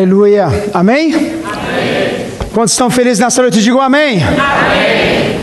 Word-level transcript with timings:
Aleluia. 0.00 0.46
Amém? 0.72 1.12
Amém. 1.14 2.26
Quantos 2.54 2.72
estão 2.72 2.88
felizes 2.88 3.18
nessa 3.18 3.42
noite? 3.42 3.60
Digam 3.62 3.82
amém. 3.82 4.22
Amém. 4.24 5.38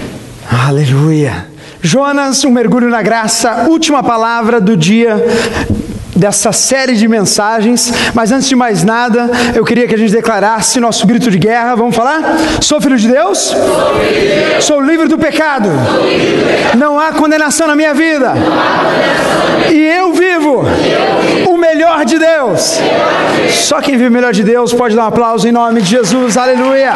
Aleluia. 0.67 1.45
Jonas, 1.79 2.43
um 2.43 2.49
mergulho 2.49 2.89
na 2.89 3.03
graça, 3.03 3.67
última 3.67 4.01
palavra 4.01 4.59
do 4.59 4.75
dia 4.75 5.23
dessa 6.17 6.51
série 6.51 6.95
de 6.95 7.07
mensagens, 7.07 7.93
mas 8.13 8.31
antes 8.31 8.47
de 8.47 8.55
mais 8.55 8.83
nada, 8.83 9.29
eu 9.55 9.63
queria 9.63 9.87
que 9.87 9.95
a 9.95 9.97
gente 9.97 10.11
declarasse 10.11 10.79
nosso 10.79 11.05
grito 11.05 11.29
de 11.29 11.37
guerra. 11.37 11.75
Vamos 11.75 11.95
falar? 11.95 12.21
Sou 12.61 12.81
filho 12.81 12.97
de 12.97 13.07
Deus? 13.07 13.37
Sou, 13.37 13.95
filho 13.99 14.13
de 14.13 14.27
Deus. 14.27 14.65
Sou 14.65 14.81
livre 14.81 15.07
do 15.07 15.17
pecado. 15.17 15.69
Livre 16.07 16.37
do 16.37 16.47
pecado. 16.47 16.77
Não 16.77 16.99
há 16.99 17.11
condenação 17.11 17.67
na 17.67 17.75
minha 17.75 17.93
vida. 17.93 18.33
E 19.71 19.79
eu 19.79 20.13
vivo, 20.13 20.63
o 21.47 21.57
melhor 21.57 22.05
de 22.05 22.17
Deus. 22.17 22.79
Só 23.49 23.81
quem 23.81 23.95
vive 23.95 24.09
o 24.09 24.11
melhor 24.11 24.33
de 24.33 24.43
Deus 24.43 24.73
pode 24.73 24.95
dar 24.95 25.03
um 25.03 25.07
aplauso 25.07 25.47
em 25.47 25.51
nome 25.51 25.81
de 25.81 25.89
Jesus. 25.89 26.37
Aleluia. 26.37 26.93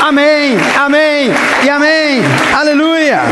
Amém. 0.00 0.56
Amém. 0.78 1.32
E 1.64 1.70
amém. 1.70 2.22
Aleluia. 2.54 3.22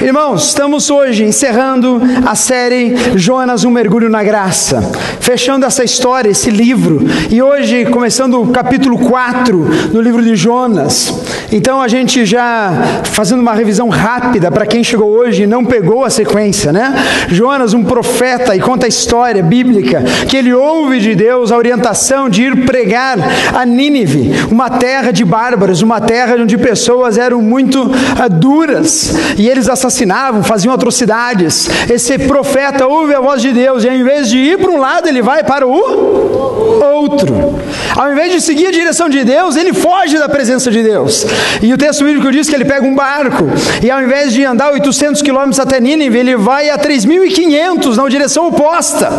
Irmãos, 0.00 0.46
estamos 0.46 0.90
hoje 0.90 1.24
encerrando 1.24 2.00
a 2.24 2.36
série 2.36 2.94
Jonas, 3.16 3.64
um 3.64 3.70
mergulho 3.70 4.08
na 4.08 4.22
graça, 4.22 4.80
fechando 5.18 5.66
essa 5.66 5.82
história, 5.82 6.30
esse 6.30 6.50
livro, 6.50 7.00
e 7.28 7.42
hoje 7.42 7.84
começando 7.86 8.40
o 8.40 8.52
capítulo 8.52 8.96
4 8.96 9.58
no 9.92 10.00
livro 10.00 10.22
de 10.22 10.36
Jonas. 10.36 11.12
Então 11.50 11.82
a 11.82 11.88
gente 11.88 12.24
já 12.24 12.70
fazendo 13.06 13.40
uma 13.40 13.54
revisão 13.54 13.88
rápida 13.88 14.52
para 14.52 14.66
quem 14.66 14.84
chegou 14.84 15.10
hoje 15.10 15.42
e 15.42 15.46
não 15.48 15.64
pegou 15.64 16.04
a 16.04 16.10
sequência, 16.10 16.72
né? 16.72 16.94
Jonas, 17.28 17.74
um 17.74 17.82
profeta, 17.82 18.54
e 18.54 18.60
conta 18.60 18.86
a 18.86 18.88
história 18.88 19.42
bíblica 19.42 20.04
que 20.28 20.36
ele 20.36 20.54
ouve 20.54 21.00
de 21.00 21.16
Deus 21.16 21.50
a 21.50 21.56
orientação 21.56 22.28
de 22.28 22.44
ir 22.44 22.64
pregar 22.64 23.18
a 23.52 23.66
Nínive, 23.66 24.30
uma 24.48 24.70
terra 24.70 25.10
de 25.10 25.24
bárbaros, 25.24 25.82
uma 25.82 26.00
terra 26.00 26.36
onde 26.38 26.56
pessoas 26.56 27.18
eram 27.18 27.42
muito 27.42 27.82
uh, 27.82 27.92
duras 28.30 29.14
e 29.36 29.48
eles 29.48 29.68
assassinaram 29.68 29.87
assassinavam, 29.88 30.42
faziam 30.42 30.72
atrocidades. 30.72 31.68
Esse 31.90 32.18
profeta 32.18 32.86
ouve 32.86 33.14
a 33.14 33.20
voz 33.20 33.42
de 33.42 33.52
Deus 33.52 33.82
e 33.82 33.88
ao 33.88 33.94
invés 33.94 34.28
de 34.28 34.38
ir 34.38 34.58
para 34.58 34.70
um 34.70 34.78
lado, 34.78 35.08
ele 35.08 35.22
vai 35.22 35.42
para 35.42 35.66
o 35.66 35.72
outro. 35.72 37.58
Ao 37.96 38.12
invés 38.12 38.32
de 38.32 38.40
seguir 38.40 38.66
a 38.66 38.70
direção 38.70 39.08
de 39.08 39.24
Deus, 39.24 39.56
ele 39.56 39.72
foge 39.72 40.18
da 40.18 40.28
presença 40.28 40.70
de 40.70 40.82
Deus. 40.82 41.26
E 41.62 41.72
o 41.72 41.78
texto 41.78 42.04
bíblico 42.04 42.30
diz 42.30 42.48
que 42.48 42.54
ele 42.54 42.64
pega 42.64 42.86
um 42.86 42.94
barco 42.94 43.44
e 43.82 43.90
ao 43.90 44.02
invés 44.02 44.32
de 44.32 44.44
andar 44.44 44.70
800 44.72 45.22
quilômetros 45.22 45.58
até 45.58 45.80
Nínive, 45.80 46.18
ele 46.18 46.36
vai 46.36 46.70
a 46.70 46.78
3.500 46.78 47.96
na 47.96 48.08
direção 48.08 48.46
oposta. 48.46 49.10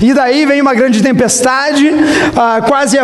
E 0.00 0.12
daí 0.12 0.44
vem 0.44 0.60
uma 0.60 0.74
grande 0.74 1.02
tempestade, 1.02 1.90
ah, 2.36 2.60
quase 2.66 2.98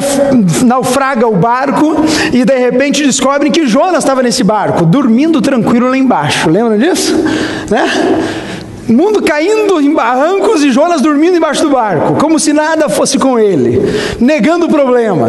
naufraga 0.65 1.27
o 1.27 1.37
barco 1.37 2.05
e 2.33 2.45
de 2.45 2.59
repente 2.59 3.05
descobrem 3.05 3.53
que 3.53 3.67
Jonas 3.67 3.99
estava 3.99 4.23
nesse 4.23 4.43
barco, 4.43 4.85
dormindo 4.85 5.41
tranquilo 5.41 5.89
lá 5.89 5.97
embaixo. 5.97 6.51
Lembra 6.51 6.77
disso? 6.77 6.96
Isso? 6.97 7.15
Né? 7.71 7.87
mundo 8.89 9.23
caindo 9.23 9.81
em 9.81 9.93
barrancos 9.93 10.63
e 10.63 10.71
Jonas 10.71 11.01
dormindo 11.01 11.37
embaixo 11.37 11.63
do 11.63 11.71
barco, 11.71 12.15
como 12.15 12.39
se 12.39 12.53
nada 12.53 12.89
fosse 12.89 13.19
com 13.19 13.39
ele, 13.39 13.83
negando 14.21 14.67
o 14.67 14.69
problema. 14.69 15.29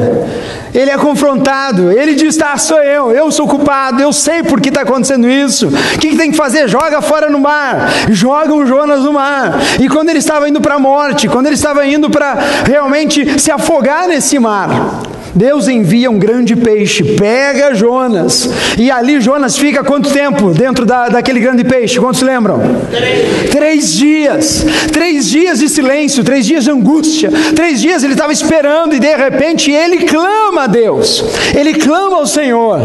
Ele 0.74 0.92
é 0.92 0.98
confrontado, 0.98 1.92
ele 1.92 2.14
diz: 2.14 2.40
Ah, 2.40 2.58
sou 2.58 2.82
eu, 2.84 3.12
eu 3.12 3.32
sou 3.32 3.48
culpado, 3.48 4.02
eu 4.02 4.14
sei 4.14 4.44
por 4.44 4.62
que 4.62 4.70
está 4.70 4.82
acontecendo 4.82 5.28
isso. 5.28 5.68
O 5.68 6.00
que, 6.00 6.10
que, 6.10 6.18
tem 6.18 6.30
que 6.30 6.38
fazer? 6.38 6.68
Joga 6.68 7.02
fora 7.02 7.30
no 7.30 7.40
mar, 7.40 7.90
jogam 8.10 8.66
Jonas 8.66 9.04
no 9.04 9.14
mar. 9.14 9.58
E 9.80 9.90
quando 9.90 10.10
ele 10.10 10.20
estava 10.20 10.48
indo 10.48 10.62
para 10.62 10.76
a 10.76 10.80
morte, 10.80 11.28
quando 11.28 11.48
ele 11.48 11.56
estava 11.56 11.86
indo 11.86 12.10
para 12.10 12.38
realmente 12.66 13.40
se 13.40 13.50
afogar 13.50 14.08
nesse 14.08 14.38
mar, 14.38 14.70
Deus 15.38 15.68
envia 15.68 16.10
um 16.10 16.18
grande 16.18 16.56
peixe, 16.56 17.04
pega 17.04 17.76
Jonas, 17.76 18.50
e 18.78 18.90
ali 18.90 19.22
Jonas 19.22 19.56
fica 19.56 19.84
quanto 19.84 20.10
tempo 20.10 20.50
dentro 20.50 20.84
da, 20.84 21.10
daquele 21.10 21.40
grande 21.40 21.64
peixe? 21.64 22.00
Quantos 22.00 22.22
lembram? 22.22 22.60
Três. 22.90 23.52
três 23.52 23.94
dias, 23.94 24.66
três 24.92 25.30
dias 25.30 25.60
de 25.60 25.70
silêncio, 25.70 26.24
três 26.24 26.46
dias 26.46 26.64
de 26.64 26.72
angústia, 26.72 27.30
três 27.56 27.80
dias 27.80 28.04
ele 28.04 28.14
estava 28.14 28.34
esperando 28.34 28.96
e 28.96 29.00
de 29.00 29.16
repente 29.16 29.70
ele 29.72 30.06
clama 30.06 30.64
a 30.64 30.68
Deus, 30.68 31.24
ele 31.56 31.76
clama 31.76 32.18
ao 32.18 32.26
Senhor, 32.26 32.80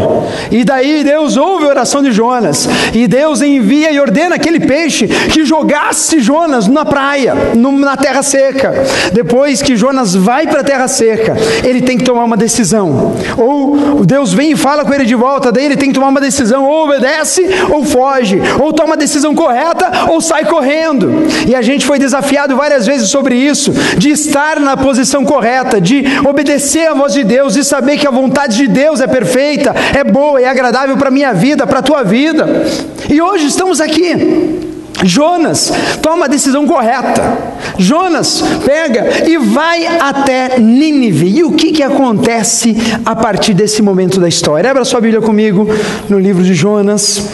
e 0.51 0.63
daí 0.63 1.03
Deus 1.03 1.37
ouve 1.37 1.65
a 1.65 1.69
oração 1.69 2.03
de 2.03 2.11
Jonas, 2.11 2.69
e 2.93 3.07
Deus 3.07 3.41
envia 3.41 3.91
e 3.91 3.99
ordena 3.99 4.35
aquele 4.35 4.59
peixe 4.59 5.07
que 5.07 5.43
jogasse 5.43 6.19
Jonas 6.19 6.67
na 6.67 6.85
praia, 6.85 7.33
na 7.55 7.97
terra 7.97 8.21
seca. 8.21 8.73
Depois 9.11 9.61
que 9.61 9.75
Jonas 9.75 10.13
vai 10.13 10.45
para 10.45 10.61
a 10.61 10.63
terra 10.63 10.87
seca, 10.87 11.35
ele 11.63 11.81
tem 11.81 11.97
que 11.97 12.03
tomar 12.03 12.23
uma 12.23 12.42
decisão. 12.43 13.15
Ou 13.37 14.05
Deus 14.05 14.33
vem 14.33 14.51
e 14.51 14.55
fala 14.55 14.85
com 14.85 14.93
ele 14.93 15.05
de 15.05 15.15
volta, 15.15 15.51
daí 15.51 15.65
ele 15.65 15.77
tem 15.77 15.89
que 15.89 15.95
tomar 15.95 16.09
uma 16.09 16.21
decisão, 16.21 16.65
ou 16.65 16.85
obedece 16.85 17.47
ou 17.71 17.83
foge, 17.83 18.39
ou 18.59 18.71
toma 18.73 18.93
a 18.93 18.97
decisão 18.97 19.33
correta 19.33 20.09
ou 20.09 20.21
sai 20.21 20.45
correndo. 20.45 21.09
E 21.47 21.55
a 21.55 21.61
gente 21.61 21.85
foi 21.85 21.97
desafiado 21.97 22.55
várias 22.55 22.85
vezes 22.85 23.09
sobre 23.09 23.35
isso, 23.35 23.71
de 23.97 24.09
estar 24.09 24.59
na 24.59 24.75
posição 24.75 25.23
correta, 25.25 25.79
de 25.79 26.03
obedecer 26.27 26.87
a 26.87 26.93
voz 26.93 27.13
de 27.13 27.23
Deus, 27.23 27.53
de 27.53 27.63
saber 27.63 27.97
que 27.97 28.07
a 28.07 28.11
vontade 28.11 28.57
de 28.57 28.67
Deus 28.67 29.01
é 29.01 29.07
perfeita, 29.07 29.73
é 29.97 30.03
boa 30.03 30.41
e 30.41 30.43
é 30.43 30.49
agradável 30.49 30.97
para 30.97 31.11
minha 31.11 31.33
vida, 31.33 31.65
para 31.65 31.79
a 31.79 31.83
tua 31.83 32.03
vida. 32.03 32.65
E 33.09 33.21
hoje 33.21 33.47
estamos 33.47 33.79
aqui. 33.79 34.72
Jonas 35.03 35.71
toma 36.01 36.25
a 36.25 36.27
decisão 36.27 36.65
correta. 36.65 37.37
Jonas 37.77 38.43
pega 38.65 39.27
e 39.27 39.37
vai 39.37 39.85
até 39.85 40.59
Nínive. 40.59 41.27
E 41.27 41.43
o 41.43 41.51
que, 41.53 41.71
que 41.71 41.83
acontece 41.83 42.75
a 43.05 43.15
partir 43.15 43.53
desse 43.53 43.81
momento 43.81 44.19
da 44.19 44.27
história? 44.27 44.69
Abra 44.69 44.85
sua 44.85 45.01
Bíblia 45.01 45.21
comigo 45.21 45.67
no 46.09 46.19
livro 46.19 46.43
de 46.43 46.53
Jonas, 46.53 47.29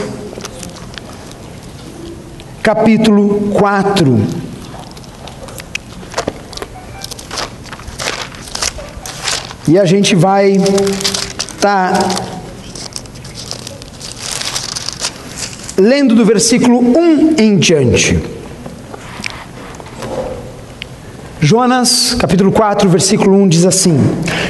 capítulo 2.62 3.52
4. 3.54 4.50
E 9.68 9.78
a 9.78 9.86
gente 9.86 10.16
vai 10.16 10.54
estar 10.54 11.94
tá 11.94 12.29
lendo 15.80 16.14
do 16.14 16.26
versículo 16.26 16.80
1 16.80 17.36
em 17.38 17.58
diante. 17.58 18.20
Jonas, 21.42 22.18
capítulo 22.20 22.52
4, 22.52 22.90
versículo 22.90 23.38
1 23.38 23.48
diz 23.48 23.66
assim: 23.66 23.98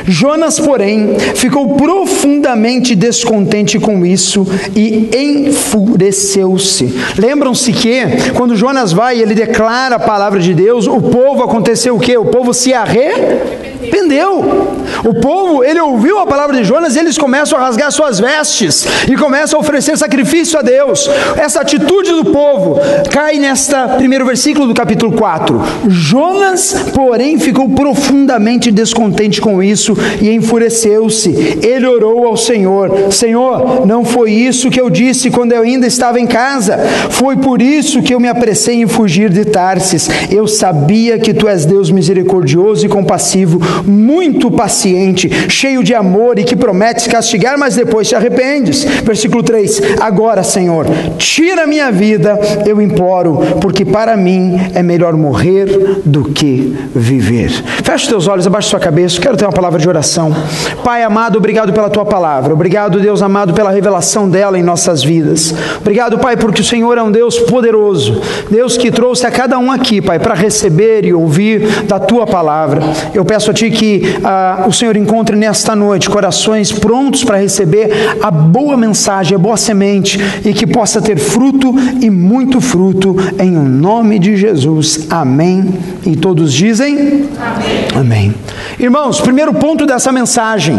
Jonas, 0.08 0.60
porém, 0.60 1.20
ficou 1.36 1.76
profundamente 1.76 2.96
descontente 2.96 3.78
com 3.78 4.04
isso 4.04 4.44
e 4.76 5.08
enfureceu-se. 5.16 6.92
Lembram-se 7.16 7.72
que, 7.74 8.02
quando 8.36 8.56
Jonas 8.56 8.92
vai 8.92 9.22
ele 9.22 9.36
declara 9.36 9.98
a 9.98 10.00
palavra 10.00 10.40
de 10.40 10.56
Deus, 10.56 10.88
o 10.88 11.00
povo 11.00 11.44
aconteceu 11.44 11.96
o 11.96 12.00
que? 12.00 12.18
O 12.18 12.26
povo 12.26 12.56
se 12.56 12.74
arrependeu. 12.74 14.79
O 15.04 15.14
povo, 15.14 15.64
ele 15.64 15.80
ouviu 15.80 16.20
a 16.20 16.28
palavra 16.28 16.58
de 16.58 16.64
Jonas 16.64 16.96
e 16.96 17.00
eles 17.00 17.18
começam 17.18 17.58
a 17.58 17.62
rasgar 17.62 17.92
suas 17.92 18.20
vestes 18.20 18.86
e 19.08 19.16
começam 19.16 19.58
a 19.58 19.62
oferecer 19.62 19.98
sacrifício 19.98 20.60
a 20.60 20.62
Deus. 20.62 21.10
Essa 21.38 21.62
atitude 21.62 22.12
do 22.12 22.26
povo 22.26 22.80
cai 23.10 23.38
nesta 23.38 23.88
primeiro 23.90 24.26
versículo 24.26 24.68
do 24.68 24.74
capítulo 24.74 25.14
4. 25.14 25.62
Jonas, 25.88 26.76
porém, 26.94 27.40
ficou 27.40 27.70
profundamente 27.70 28.72
descontente 28.72 29.40
com 29.40 29.64
isso 29.64 29.96
e 30.22 30.30
enfureceu-se. 30.32 31.60
Ele 31.64 31.86
orou 31.86 32.28
ao 32.28 32.36
Senhor: 32.36 33.12
Senhor, 33.12 33.86
não 33.86 34.04
foi 34.04 34.32
isso 34.32 34.70
que 34.70 34.82
eu 34.82 34.90
disse 34.90 35.32
quando 35.32 35.54
eu 35.54 35.62
ainda 35.62 35.88
estava 35.88 36.20
em 36.20 36.28
casa. 36.28 36.78
Foi 37.10 37.38
por 37.38 37.62
isso 37.62 38.02
que 38.02 38.14
eu 38.14 38.20
me 38.20 38.28
apressei 38.28 38.82
em 38.82 38.88
fugir 38.88 39.30
de 39.30 39.46
Tarsis. 39.46 40.10
Eu 40.30 40.48
sabia 40.48 41.18
que 41.18 41.34
tu 41.34 41.48
és 41.48 41.66
Deus 41.66 41.90
misericordioso 41.90 42.86
e 42.86 42.90
compassivo, 42.90 43.60
muito 43.86 44.52
paciente 44.52 44.89
paciente, 44.90 45.30
cheio 45.50 45.84
de 45.84 45.94
amor 45.94 46.40
e 46.40 46.44
que 46.44 46.56
prometes 46.56 47.08
castigar, 47.08 47.58
mas 47.58 47.76
depois 47.76 48.08
te 48.08 48.16
arrependes. 48.16 48.84
Versículo 48.84 49.44
3: 49.44 49.82
Agora, 50.00 50.44
Senhor, 50.44 50.86
tira 51.18 51.68
minha 51.68 51.92
vida, 51.92 52.40
eu 52.66 52.82
imploro, 52.82 53.40
porque 53.62 53.86
para 53.86 54.18
mim 54.18 54.60
é 54.74 54.82
melhor 54.82 55.14
morrer 55.14 56.02
do 56.06 56.26
que 56.26 56.76
viver. 56.96 57.50
Feche 57.84 58.08
teus 58.08 58.28
olhos, 58.28 58.48
abaixe 58.48 58.70
sua 58.70 58.80
cabeça, 58.80 59.22
quero 59.22 59.38
ter 59.38 59.46
uma 59.46 59.52
palavra 59.52 59.80
de 59.80 59.88
oração. 59.88 60.36
Pai 60.84 61.04
amado, 61.04 61.38
obrigado 61.38 61.72
pela 61.72 61.90
tua 61.90 62.06
palavra, 62.06 62.54
obrigado, 62.54 63.00
Deus 63.00 63.22
amado, 63.22 63.54
pela 63.54 63.72
revelação 63.72 64.30
dela 64.30 64.58
em 64.58 64.64
nossas 64.64 65.04
vidas. 65.04 65.54
Obrigado, 65.80 66.18
Pai, 66.20 66.36
porque 66.36 66.62
o 66.62 66.64
Senhor 66.64 66.98
é 66.98 67.04
um 67.04 67.12
Deus 67.12 67.38
poderoso, 67.40 68.22
Deus 68.50 68.78
que 68.78 68.92
trouxe 68.92 69.26
a 69.26 69.32
cada 69.32 69.58
um 69.60 69.72
aqui, 69.72 70.02
Pai, 70.02 70.20
para 70.20 70.34
receber 70.34 71.06
e 71.06 71.14
ouvir 71.14 71.84
da 71.84 72.00
tua 72.00 72.26
palavra. 72.26 72.82
Eu 73.14 73.24
peço 73.24 73.52
a 73.52 73.54
ti 73.54 73.70
que 73.70 74.02
uh, 74.20 74.68
o 74.68 74.74
Senhor 74.80 74.96
encontre 74.96 75.36
nesta 75.36 75.76
noite 75.76 76.10
corações 76.10 76.72
prontos 76.72 77.26
para 77.26 77.38
receber 77.38 78.16
a 78.22 78.32
boa 78.32 78.78
mensagem, 78.78 79.36
a 79.36 79.38
boa 79.38 79.58
semente 79.58 80.18
e 80.46 80.54
que 80.54 80.66
possa 80.66 81.02
ter 81.02 81.18
fruto 81.18 81.76
e 82.00 82.10
muito 82.10 82.62
fruto 82.62 83.14
em 83.38 83.58
o 83.58 83.64
nome 83.66 84.18
de 84.18 84.38
Jesus. 84.38 85.06
Amém. 85.10 85.78
E 86.06 86.16
todos 86.16 86.54
dizem? 86.54 87.28
Amém. 87.38 87.88
Amém. 87.94 88.36
Irmãos, 88.80 89.20
primeiro 89.20 89.54
ponto 89.54 89.86
dessa 89.86 90.14
mensagem: 90.14 90.78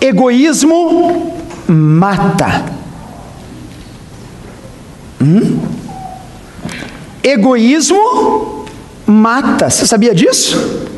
egoísmo 0.00 1.32
mata. 1.68 2.64
Hum? 5.22 5.60
Egoísmo 7.22 8.64
mata. 9.06 9.70
Você 9.70 9.86
sabia 9.86 10.12
disso? 10.12 10.95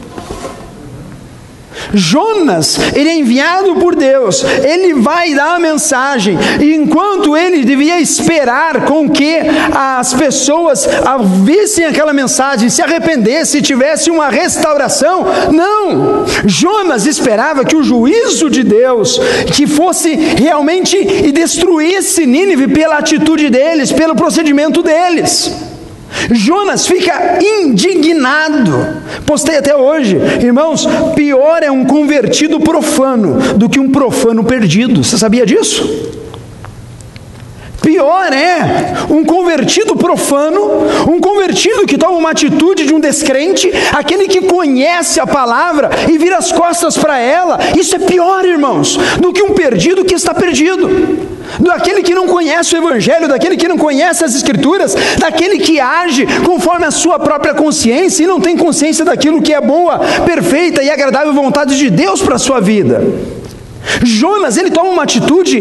Jonas, 1.93 2.79
ele 2.95 3.09
é 3.09 3.15
enviado 3.15 3.77
por 3.77 3.95
Deus, 3.95 4.45
ele 4.45 4.95
vai 4.95 5.35
dar 5.35 5.57
a 5.57 5.59
mensagem, 5.59 6.39
e 6.61 6.75
enquanto 6.75 7.37
ele 7.37 7.65
devia 7.65 8.01
esperar 8.01 8.85
com 8.85 9.09
que 9.09 9.39
as 9.75 10.15
pessoas 10.15 10.89
vissem 11.45 11.85
aquela 11.85 12.13
mensagem, 12.13 12.69
se 12.69 12.83
arrependessem, 12.83 13.63
tivesse 13.63 14.11
uma 14.11 14.29
restauração, 14.29 15.27
não, 15.53 16.25
Jonas 16.47 17.07
esperava 17.07 17.65
que 17.65 17.77
o 17.77 17.83
juízo 17.83 18.51
de 18.51 18.63
Deus, 18.63 19.21
que 19.55 19.67
fosse 19.67 20.15
realmente 20.15 20.97
e 20.97 21.33
destruísse 21.33 22.27
Nínive 22.27 22.69
pela 22.69 22.99
atitude 22.99 23.51
deles, 23.51 23.93
pelo 23.93 24.15
procedimento 24.15 24.83
deles. 24.83 25.78
Jonas 26.31 26.87
fica 26.87 27.39
indignado. 27.41 29.03
Postei 29.27 29.59
até 29.59 29.77
hoje, 29.77 30.17
irmãos, 30.41 30.87
pior 31.15 31.63
é 31.63 31.71
um 31.71 31.85
convertido 31.85 32.61
profano 32.61 33.55
do 33.57 33.69
que 33.69 33.81
um 33.81 33.91
profano 33.91 34.45
perdido. 34.45 35.03
Você 35.05 35.19
sabia 35.19 35.47
disso? 35.47 36.09
Pior 37.89 38.31
é 38.35 38.93
um 39.09 39.25
convertido 39.25 39.97
profano, 39.97 40.61
um 41.11 41.19
convertido 41.19 41.87
que 41.87 41.97
toma 41.97 42.19
uma 42.19 42.33
atitude 42.33 42.85
de 42.85 42.93
um 42.93 43.01
descrente, 43.01 43.73
aquele 43.95 44.29
que 44.29 44.43
conhece 44.43 45.19
a 45.19 45.27
palavra 45.27 45.89
e 46.07 46.19
vira 46.19 46.37
as 46.37 46.53
costas 46.53 46.99
para 46.99 47.19
ela. 47.19 47.59
Isso 47.79 47.97
é 47.97 47.99
pior, 47.99 48.45
irmãos, 48.45 48.99
do 49.19 49.33
que 49.33 49.43
um 49.43 49.55
perdido 49.55 50.05
que 50.05 50.15
está 50.15 50.35
perdido 50.35 50.87
daquele 51.59 52.03
que 52.03 52.15
não 52.15 52.27
conhece 52.27 52.75
o 52.75 52.79
Evangelho, 52.79 53.27
daquele 53.27 53.57
que 53.57 53.67
não 53.67 53.79
conhece 53.79 54.23
as 54.23 54.35
Escrituras, 54.35 54.95
daquele 55.19 55.59
que 55.59 55.81
age 55.81 56.27
conforme 56.45 56.85
a 56.85 56.91
sua 56.91 57.19
própria 57.19 57.55
consciência 57.55 58.23
e 58.23 58.27
não 58.27 58.39
tem 58.39 58.55
consciência 58.55 59.03
daquilo 59.03 59.41
que 59.41 59.55
é 59.55 59.63
boa, 59.63 59.99
perfeita 60.27 60.83
e 60.83 60.91
agradável 60.91 61.33
vontade 61.33 61.79
de 61.79 61.89
Deus 61.89 62.21
para 62.21 62.37
a 62.37 62.39
sua 62.39 62.61
vida. 62.61 63.03
Jonas, 64.03 64.57
ele 64.57 64.71
toma 64.71 64.91
uma 64.91 65.03
atitude 65.03 65.59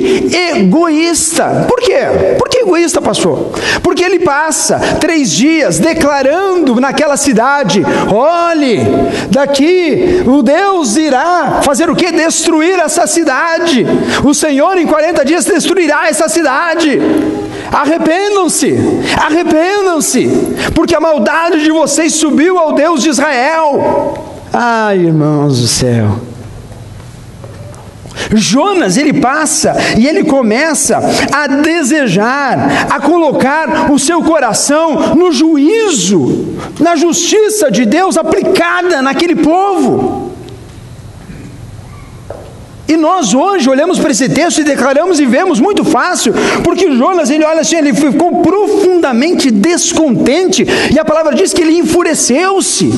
egoísta. 0.56 1.66
Por 1.68 1.80
quê? 1.80 2.00
Por 2.38 2.50
que 2.50 2.60
egoísta, 2.60 3.02
pastor? 3.02 3.52
Porque 3.82 4.04
ele 4.04 4.20
passa 4.20 4.80
três 5.00 5.32
dias 5.32 5.80
declarando 5.80 6.80
naquela 6.80 7.18
cidade: 7.18 7.84
olhe, 8.12 8.80
daqui 9.30 10.24
o 10.26 10.42
Deus 10.42 10.98
irá 10.98 11.62
fazer 11.64 11.90
o 11.90 11.96
que? 11.96 12.12
Destruir 12.12 12.80
essa 12.80 13.08
cidade. 13.08 13.86
O 14.24 14.34
Senhor 14.34 14.78
em 14.78 14.86
40 14.88 15.26
dias 15.26 15.46
destruirá 15.46 16.08
essa 16.08 16.28
cidade. 16.28 17.00
Arrependam-se, 17.72 18.76
arrependam-se, 19.18 20.30
porque 20.74 20.96
a 20.96 21.02
maldade 21.02 21.64
de 21.64 21.72
vocês 21.72 22.14
subiu 22.14 22.58
ao 22.58 22.74
Deus 22.74 23.02
de 23.02 23.10
Israel. 23.10 24.14
Ai, 24.54 25.00
irmãos 25.00 25.60
do 25.60 25.68
céu. 25.68 26.37
Jonas, 28.34 28.98
ele 28.98 29.14
passa 29.14 29.76
e 29.98 30.06
ele 30.08 30.24
começa 30.24 31.00
a 31.32 31.48
desejar, 31.48 32.88
a 32.90 33.00
colocar 33.00 33.92
o 33.92 33.98
seu 33.98 34.22
coração 34.22 35.16
no 35.16 35.32
juízo, 35.32 36.58
na 36.80 36.96
justiça 36.96 37.72
de 37.72 37.86
Deus 37.86 38.18
aplicada 38.18 39.02
naquele 39.02 39.36
povo. 39.36 40.28
E 42.88 42.96
nós 42.96 43.34
hoje 43.34 43.70
olhamos 43.70 44.00
para 44.00 44.12
esse 44.12 44.30
texto 44.30 44.60
e 44.60 44.64
declaramos 44.64 45.20
e 45.20 45.26
vemos 45.26 45.60
muito 45.60 45.84
fácil, 45.84 46.34
porque 46.64 46.90
Jonas, 46.94 47.30
ele 47.30 47.44
olha 47.44 47.62
assim, 47.62 47.76
ele 47.76 47.94
ficou 47.94 48.42
profundamente 48.42 49.52
descontente, 49.52 50.66
e 50.94 50.98
a 50.98 51.04
palavra 51.04 51.36
diz 51.36 51.54
que 51.54 51.62
ele 51.62 51.78
enfureceu-se. 51.78 52.94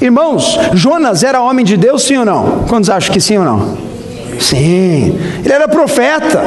Irmãos, 0.00 0.58
Jonas 0.72 1.22
era 1.22 1.42
homem 1.42 1.64
de 1.64 1.76
Deus, 1.76 2.04
sim 2.04 2.16
ou 2.16 2.24
não? 2.24 2.64
Quantos 2.68 2.88
acham 2.88 3.12
que 3.12 3.20
sim 3.20 3.36
ou 3.36 3.44
não? 3.44 3.87
Sim, 4.38 5.18
ele 5.44 5.52
era 5.52 5.68
profeta. 5.68 6.42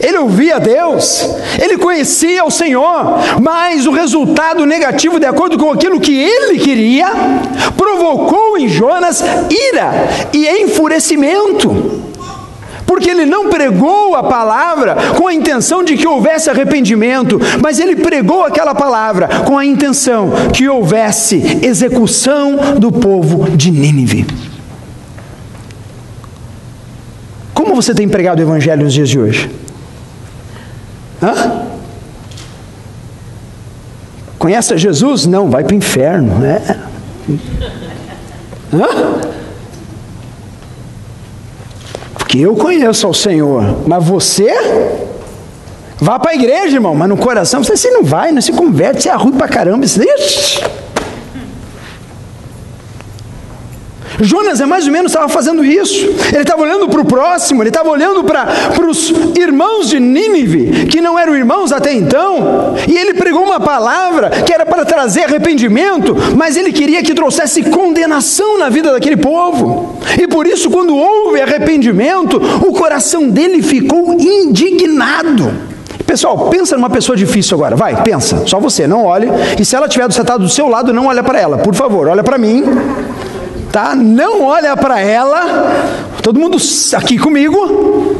Ele 0.00 0.18
ouvia 0.18 0.58
Deus, 0.58 1.24
ele 1.62 1.78
conhecia 1.78 2.44
o 2.44 2.50
Senhor, 2.50 3.20
mas 3.40 3.86
o 3.86 3.92
resultado 3.92 4.66
negativo, 4.66 5.20
de 5.20 5.26
acordo 5.26 5.56
com 5.56 5.70
aquilo 5.70 6.00
que 6.00 6.18
ele 6.18 6.58
queria, 6.58 7.08
provocou 7.76 8.58
em 8.58 8.68
Jonas 8.68 9.22
ira 9.48 9.92
e 10.32 10.48
enfurecimento 10.62 12.02
porque 12.92 13.08
ele 13.08 13.24
não 13.24 13.48
pregou 13.48 14.14
a 14.14 14.22
palavra 14.22 14.94
com 15.16 15.26
a 15.26 15.32
intenção 15.32 15.82
de 15.82 15.96
que 15.96 16.06
houvesse 16.06 16.50
arrependimento, 16.50 17.40
mas 17.58 17.80
ele 17.80 17.96
pregou 17.96 18.44
aquela 18.44 18.74
palavra 18.74 19.28
com 19.46 19.56
a 19.56 19.64
intenção 19.64 20.30
que 20.52 20.68
houvesse 20.68 21.60
execução 21.62 22.78
do 22.78 22.92
povo 22.92 23.56
de 23.56 23.70
Nínive. 23.70 24.26
Como 27.54 27.71
você 27.82 27.94
tem 27.94 28.08
pregado 28.08 28.38
o 28.38 28.42
Evangelho 28.42 28.84
nos 28.84 28.92
dias 28.92 29.08
de 29.08 29.18
hoje? 29.18 29.50
Hã? 31.22 31.62
Conhece 34.38 34.74
a 34.74 34.76
Jesus? 34.76 35.26
Não, 35.26 35.50
vai 35.50 35.62
para 35.64 35.72
o 35.72 35.76
inferno. 35.76 36.38
Né? 36.38 36.60
Hã? 38.72 39.32
Porque 42.14 42.38
eu 42.38 42.56
conheço 42.56 43.06
ao 43.06 43.14
Senhor, 43.14 43.86
mas 43.86 44.04
você 44.04 44.50
vá 46.00 46.18
para 46.18 46.32
a 46.32 46.34
igreja, 46.34 46.76
irmão, 46.76 46.94
mas 46.94 47.08
no 47.08 47.16
coração 47.16 47.62
você 47.62 47.90
não 47.90 48.02
vai, 48.02 48.32
não 48.32 48.40
se 48.40 48.52
converte, 48.52 49.02
você 49.02 49.08
é 49.10 49.14
ruim 49.14 49.32
para 49.32 49.48
caramba. 49.48 49.84
Isso, 49.84 50.00
Jonas 54.22 54.60
é 54.60 54.66
mais 54.66 54.86
ou 54.86 54.92
menos 54.92 55.10
estava 55.10 55.28
fazendo 55.28 55.64
isso. 55.64 56.06
Ele 56.32 56.42
estava 56.42 56.62
olhando 56.62 56.88
para 56.88 57.00
o 57.00 57.04
próximo, 57.04 57.60
ele 57.60 57.70
estava 57.70 57.90
olhando 57.90 58.22
para 58.22 58.46
os 58.88 59.12
irmãos 59.36 59.88
de 59.88 59.98
Nínive, 59.98 60.86
que 60.86 61.00
não 61.00 61.18
eram 61.18 61.36
irmãos 61.36 61.72
até 61.72 61.92
então, 61.92 62.74
e 62.88 62.96
ele 62.96 63.14
pregou 63.14 63.42
uma 63.42 63.58
palavra 63.58 64.30
que 64.30 64.52
era 64.52 64.64
para 64.64 64.84
trazer 64.84 65.24
arrependimento, 65.24 66.14
mas 66.36 66.56
ele 66.56 66.72
queria 66.72 67.02
que 67.02 67.14
trouxesse 67.14 67.64
condenação 67.64 68.58
na 68.58 68.68
vida 68.68 68.92
daquele 68.92 69.16
povo. 69.16 69.98
E 70.20 70.28
por 70.28 70.46
isso, 70.46 70.70
quando 70.70 70.96
houve 70.96 71.40
arrependimento, 71.40 72.36
o 72.36 72.72
coração 72.72 73.28
dele 73.28 73.60
ficou 73.60 74.14
indignado. 74.14 75.52
Pessoal, 76.06 76.48
pensa 76.48 76.76
numa 76.76 76.90
pessoa 76.90 77.16
difícil 77.16 77.56
agora. 77.56 77.74
Vai, 77.74 78.02
pensa. 78.02 78.46
Só 78.46 78.60
você, 78.60 78.86
não 78.86 79.04
olhe. 79.04 79.28
E 79.58 79.64
se 79.64 79.74
ela 79.74 79.86
estiver 79.86 80.10
sentado 80.12 80.42
do 80.42 80.48
seu 80.48 80.68
lado, 80.68 80.92
não 80.92 81.06
olha 81.06 81.22
para 81.22 81.40
ela. 81.40 81.58
Por 81.58 81.74
favor, 81.74 82.06
olha 82.06 82.22
para 82.22 82.36
mim 82.36 82.64
tá? 83.72 83.94
Não 83.94 84.42
olha 84.42 84.76
para 84.76 85.00
ela, 85.00 85.72
todo 86.22 86.38
mundo 86.38 86.58
aqui 86.94 87.18
comigo, 87.18 88.14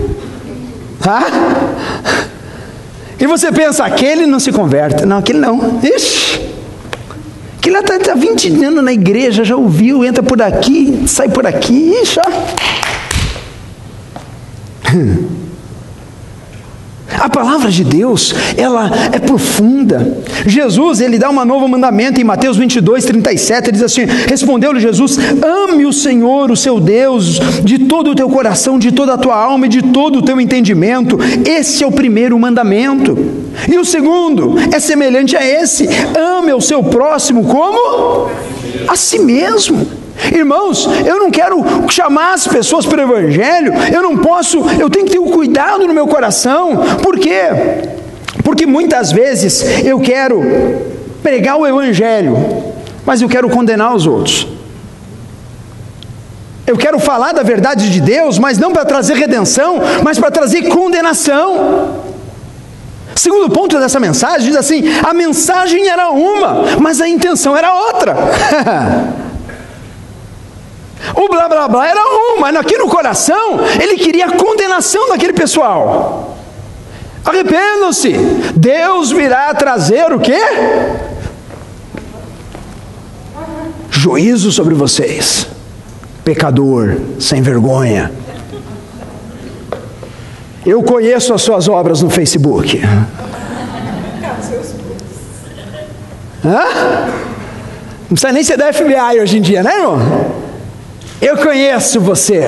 tá? 1.01 1.27
E 3.21 3.27
você 3.27 3.53
pensa, 3.53 3.85
aquele 3.85 4.27
não 4.27 4.41
se 4.41 4.51
converte. 4.51 5.07
Não, 5.07 5.19
aquele 5.19 5.39
não. 5.39 5.79
Ixi. 5.83 6.41
Aquele 7.59 7.77
lá 7.77 7.81
está 7.81 7.99
tá 8.01 8.15
20 8.15 8.65
anos 8.65 8.83
na 8.83 8.93
igreja, 8.93 9.45
já 9.45 9.55
ouviu, 9.55 10.05
entra 10.05 10.21
por 10.23 10.43
aqui, 10.43 11.05
sai 11.07 11.29
por 11.29 11.47
aqui, 11.47 11.95
ixi, 12.03 12.19
ó. 12.19 12.23
A 17.23 17.29
palavra 17.29 17.71
de 17.71 17.85
Deus, 17.85 18.35
ela 18.57 18.91
é 19.13 19.19
profunda. 19.21 20.25
Jesus, 20.45 21.01
ele 21.01 21.21
dá 21.21 21.31
um 21.31 21.45
novo 21.45 21.69
mandamento 21.69 22.21
em 22.21 22.25
Mateus 22.25 22.57
22, 22.57 23.05
37, 23.05 23.67
ele 23.67 23.73
diz 23.75 23.83
assim: 23.85 24.05
Respondeu-lhe 24.27 24.81
Jesus: 24.81 25.17
Ame 25.41 25.87
o 25.87 25.93
Senhor, 25.93 26.51
o 26.51 26.57
seu 26.57 26.81
Deus, 26.81 27.39
de 27.63 27.79
todo 27.79 28.11
o 28.11 28.15
teu 28.17 28.29
coração, 28.29 28.77
de 28.77 28.91
toda 28.91 29.15
a 29.15 29.19
tua 29.19 29.37
alma 29.37 29.67
e 29.67 29.69
de 29.69 29.83
todo 29.83 30.19
o 30.19 30.23
teu 30.23 30.41
entendimento. 30.41 31.17
Esse 31.49 31.85
é 31.85 31.87
o 31.87 31.93
primeiro 31.93 32.37
mandamento. 32.37 33.17
E 33.71 33.79
o 33.79 33.85
segundo 33.85 34.57
é 34.75 34.81
semelhante 34.81 35.37
a 35.37 35.47
esse: 35.47 35.89
ame 36.19 36.53
o 36.53 36.61
seu 36.61 36.83
próximo 36.83 37.45
como 37.45 38.29
a 38.89 38.97
si 38.97 39.21
mesmo. 39.21 40.02
Irmãos, 40.35 40.89
eu 41.07 41.19
não 41.19 41.31
quero 41.31 41.65
chamar 41.89 42.35
as 42.35 42.47
pessoas 42.47 42.87
para 42.87 43.07
o 43.07 43.11
Evangelho, 43.11 43.73
eu 43.93 44.03
não 44.03 44.19
posso, 44.19 44.59
eu 44.79 44.89
tenho 44.89 45.07
que 45.07 45.13
ter 45.13 45.19
um 45.19 45.31
cuidado 45.31 45.87
no 45.87 45.95
meu 45.95 46.07
coração, 46.07 46.77
por 47.03 47.19
quê? 47.19 47.49
Porque 48.45 48.67
muitas 48.67 49.13
vezes 49.13 49.85
eu 49.85 50.01
quero 50.01 50.43
pregar 51.23 51.57
o 51.57 51.67
Evangelho, 51.67 52.37
mas 53.05 53.21
eu 53.23 53.29
quero 53.29 53.49
condenar 53.49 53.95
os 53.95 54.07
outros. 54.07 54.47
Eu 56.67 56.77
quero 56.77 56.99
falar 56.99 57.33
da 57.33 57.43
verdade 57.43 57.91
de 57.91 58.01
Deus, 58.01 58.39
mas 58.39 58.57
não 58.57 58.73
para 58.73 58.85
trazer 58.85 59.15
redenção, 59.15 59.79
mas 60.03 60.19
para 60.19 60.31
trazer 60.31 60.69
condenação. 60.69 62.13
Segundo 63.15 63.51
ponto 63.51 63.79
dessa 63.79 64.01
mensagem 64.01 64.49
diz 64.49 64.57
assim: 64.57 64.83
a 65.03 65.13
mensagem 65.13 65.89
era 65.89 66.11
uma, 66.11 66.79
mas 66.81 67.01
a 67.01 67.09
intenção 67.09 67.57
era 67.57 67.75
outra. 67.75 68.17
o 71.15 71.29
blá 71.29 71.49
blá 71.49 71.69
blá 71.69 71.89
era 71.89 72.01
um, 72.01 72.41
mas 72.41 72.55
aqui 72.57 72.77
no 72.79 72.89
coração 72.89 73.61
ele 73.81 73.97
queria 73.97 74.27
a 74.27 74.37
condenação 74.37 75.09
daquele 75.09 75.33
pessoal. 75.33 76.37
Arrependam-se, 77.25 78.13
Deus 78.57 79.11
virá 79.11 79.55
trazer 79.55 80.13
o 80.13 80.19
quê? 80.19 80.41
Juízo 83.91 84.51
sobre 84.51 84.75
vocês 84.75 85.47
pecador, 86.25 86.97
sem 87.19 87.43
vergonha. 87.43 88.13
Eu 90.65 90.83
conheço 90.83 91.35
as 91.35 91.43
suas 91.43 91.69
obras 91.69 92.03
no 92.03 92.11
Facebook. 92.11 92.81
Hã? 96.45 96.61
Não 98.03 98.09
precisa 98.11 98.33
nem 98.33 98.45
ser 98.45 98.57
da 98.57 98.73
FBI 98.73 99.21
hoje 99.21 99.39
em 99.39 99.41
dia, 99.41 99.63
né, 99.63 99.77
irmão? 99.79 99.99
Eu 101.23 101.37
conheço 101.37 102.01
você. 102.01 102.45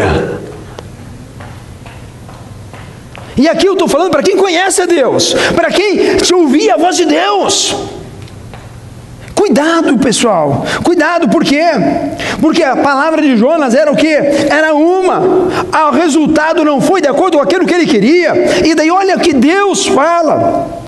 E 3.37 3.49
aqui 3.49 3.67
eu 3.67 3.75
estou 3.75 3.87
falando 3.87 4.11
para 4.11 4.23
quem 4.23 4.37
conhece 4.37 4.83
a 4.83 4.87
Deus, 4.87 5.33
para 5.55 5.71
quem 5.71 6.17
te 6.17 6.35
ouvia 6.35 6.75
a 6.75 6.77
voz 6.77 6.97
de 6.97 7.05
Deus. 7.05 7.75
Cuidado, 9.33 9.97
pessoal. 9.99 10.67
Cuidado, 10.83 11.29
por 11.29 11.45
quê? 11.45 11.65
Porque 12.41 12.65
a 12.65 12.77
palavra 12.77 13.23
de 13.23 13.37
Jonas 13.37 13.77
era 13.77 13.93
o 13.93 13.97
quê? 13.97 14.19
Era 14.51 14.75
uma. 14.75 15.21
O 15.21 15.91
resultado 15.93 16.65
não 16.65 16.81
foi 16.81 17.01
de 17.01 17.07
acordo 17.07 17.37
com 17.37 17.43
aquilo 17.45 17.67
que 17.67 17.75
ele 17.75 17.87
queria. 17.87 18.33
E 18.65 18.75
daí 18.75 18.91
olha 18.91 19.19
que 19.19 19.33
Deus 19.33 19.87
fala. 19.87 20.84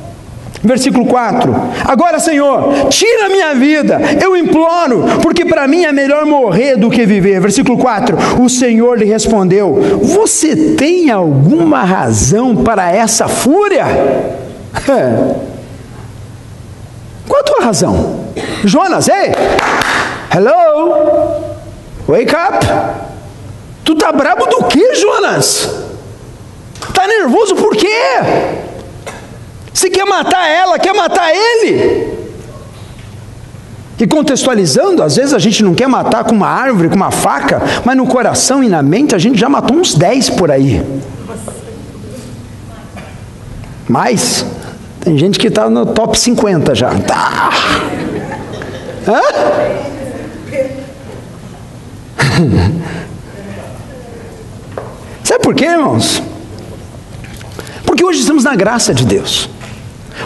Versículo 0.63 1.07
4: 1.07 1.55
Agora, 1.85 2.19
Senhor, 2.19 2.89
tira 2.89 3.29
minha 3.29 3.55
vida, 3.55 4.01
eu 4.23 4.37
imploro, 4.37 5.05
porque 5.23 5.45
para 5.45 5.69
mim 5.69 5.85
é 5.85 5.93
melhor 5.93 6.25
morrer 6.27 6.77
do 6.77 6.91
que 6.91 7.05
viver. 7.07 7.41
Versículo 7.41 7.79
4: 7.79 8.17
O 8.43 8.49
Senhor 8.49 8.99
lhe 8.99 9.05
respondeu: 9.05 10.01
Você 10.03 10.75
tem 10.77 11.11
alguma 11.11 11.83
razão 11.85 12.57
para 12.57 12.91
essa 12.91 13.29
fúria? 13.29 13.85
Qual 17.29 17.41
a 17.41 17.45
tua 17.45 17.65
razão? 17.65 18.27
Jonas, 18.65 19.09
ei! 19.09 19.33
Hello! 20.35 21.45
Wake 22.09 22.35
up! 22.35 22.67
Tu 23.85 23.95
tá 23.95 24.13
brabo 24.13 24.47
do 24.47 24.65
que, 24.65 24.95
Jonas? 24.95 25.71
Tá 26.93 27.07
nervoso 27.07 27.57
por 27.57 27.77
quê? 27.77 28.66
Se 29.77 29.91
quer 29.91 30.07
matar 30.07 30.49
ela, 30.49 30.79
quer 30.79 30.95
matar 30.95 31.31
ele. 31.35 32.17
E 34.01 34.07
contextualizando, 34.07 35.03
às 35.03 35.17
vezes 35.17 35.35
a 35.35 35.39
gente 35.39 35.63
não 35.63 35.75
quer 35.75 35.87
matar 35.87 36.25
com 36.25 36.35
uma 36.35 36.49
árvore, 36.49 36.89
com 36.89 36.97
uma 36.97 37.11
faca, 37.11 37.61
mas 37.85 37.95
no 37.95 38.07
coração 38.07 38.65
e 38.65 38.71
na 38.71 38.83
mente 38.83 39.15
a 39.15 39.19
gente 39.19 39.39
já 39.39 39.51
matou 39.51 39.77
uns 39.77 39.95
10 39.95 40.31
por 40.31 40.51
aí. 40.51 40.83
Mais? 43.87 44.47
Tem 45.01 45.19
gente 45.19 45.39
que 45.39 45.49
está 45.49 45.69
no 45.69 45.85
top 45.85 46.19
50 46.19 46.75
já. 46.75 46.89
Tá. 47.01 47.51
Hã? 49.07 49.21
Sabe 55.23 55.43
por 55.43 55.55
quê, 55.55 55.67
irmãos? 55.67 56.23
Porque 57.85 58.03
hoje 58.03 58.21
estamos 58.21 58.43
na 58.43 58.57
graça 58.57 58.95
de 58.95 59.05
Deus. 59.05 59.51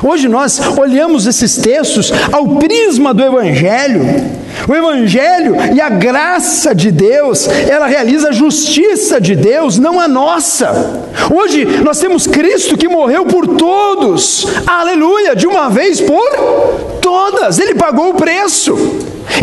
Hoje 0.02 0.28
nós 0.28 0.60
olhamos 0.78 1.26
esses 1.26 1.56
textos 1.56 2.12
ao 2.32 2.56
prisma 2.56 3.12
do 3.12 3.22
Evangelho. 3.22 4.02
O 4.68 4.74
Evangelho 4.74 5.56
e 5.74 5.80
a 5.80 5.88
graça 5.88 6.74
de 6.74 6.90
Deus, 6.90 7.48
ela 7.48 7.86
realiza 7.86 8.28
a 8.28 8.32
justiça 8.32 9.20
de 9.20 9.34
Deus, 9.34 9.78
não 9.78 9.98
a 9.98 10.06
nossa. 10.06 11.02
Hoje 11.34 11.64
nós 11.82 11.98
temos 11.98 12.26
Cristo 12.26 12.76
que 12.76 12.88
morreu 12.88 13.26
por 13.26 13.46
todos, 13.46 14.46
aleluia, 14.66 15.34
de 15.34 15.46
uma 15.46 15.68
vez 15.68 16.00
por 16.00 16.30
todas, 17.00 17.58
Ele 17.58 17.74
pagou 17.74 18.10
o 18.10 18.14
preço. 18.14 18.76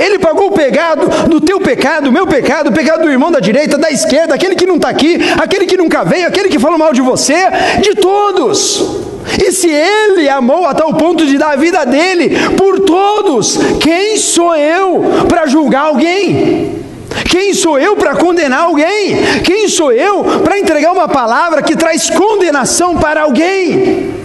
Ele 0.02 0.20
pagou 0.20 0.48
o 0.48 0.52
pecado 0.52 1.30
do 1.30 1.40
teu 1.40 1.60
pecado, 1.60 2.10
o 2.10 2.12
meu 2.12 2.28
pecado, 2.28 2.70
o 2.70 2.74
pecado 2.74 3.04
do 3.04 3.10
irmão 3.10 3.32
da 3.32 3.40
direita, 3.40 3.78
da 3.78 3.92
esquerda, 3.92 4.36
aquele 4.36 4.56
que 4.56 4.66
não 4.66 4.76
está 4.76 4.90
aqui, 4.90 5.18
aquele 5.40 5.66
que 5.66 5.78
nunca 5.78 6.04
veio, 6.04 6.28
aquele 6.28 6.50
que 6.50 6.60
falou 6.60 6.78
mal 6.78 6.94
de 6.94 7.02
você, 7.02 7.36
de 7.82 7.96
todos. 7.96 9.08
E 9.44 9.52
se 9.52 9.70
ele 9.70 10.30
amou 10.30 10.66
a 10.66 10.74
tal 10.74 10.94
ponto 10.94 11.26
de 11.26 11.38
dar 11.38 11.52
a 11.52 11.56
vida 11.56 11.86
dele 11.86 12.38
por 12.56 12.80
todos, 12.80 13.58
quem 13.80 14.18
sou 14.18 14.56
eu 14.56 15.26
para 15.28 15.46
julgar 15.48 15.86
alguém? 15.86 16.86
Quem 17.30 17.54
sou 17.54 17.78
eu 17.78 17.96
para 17.96 18.16
condenar 18.16 18.62
alguém? 18.62 19.42
Quem 19.44 19.68
sou 19.68 19.92
eu 19.92 20.24
para 20.44 20.60
entregar 20.60 20.92
uma 20.92 21.08
palavra 21.08 21.62
que 21.62 21.76
traz 21.76 22.10
condenação 22.10 22.98
para 22.98 23.22
alguém? 23.22 24.17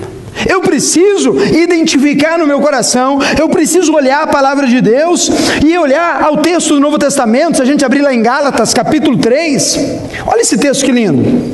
Eu 0.49 0.61
preciso 0.61 1.37
identificar 1.45 2.39
no 2.39 2.47
meu 2.47 2.61
coração, 2.61 3.19
eu 3.39 3.49
preciso 3.49 3.93
olhar 3.93 4.23
a 4.23 4.27
palavra 4.27 4.67
de 4.67 4.81
Deus 4.81 5.31
e 5.65 5.77
olhar 5.79 6.23
ao 6.23 6.39
texto 6.39 6.75
do 6.75 6.81
Novo 6.81 6.99
Testamento, 6.99 7.57
se 7.57 7.63
a 7.63 7.67
gente 7.67 7.85
abrir 7.85 8.03
lá 8.03 8.13
em 8.13 8.23
Gálatas, 8.23 8.75
capítulo 8.75 9.19
3. 9.19 9.79
Olha 10.27 10.41
esse 10.41 10.57
texto 10.57 10.85
que 10.85 10.93
lindo. 10.93 11.53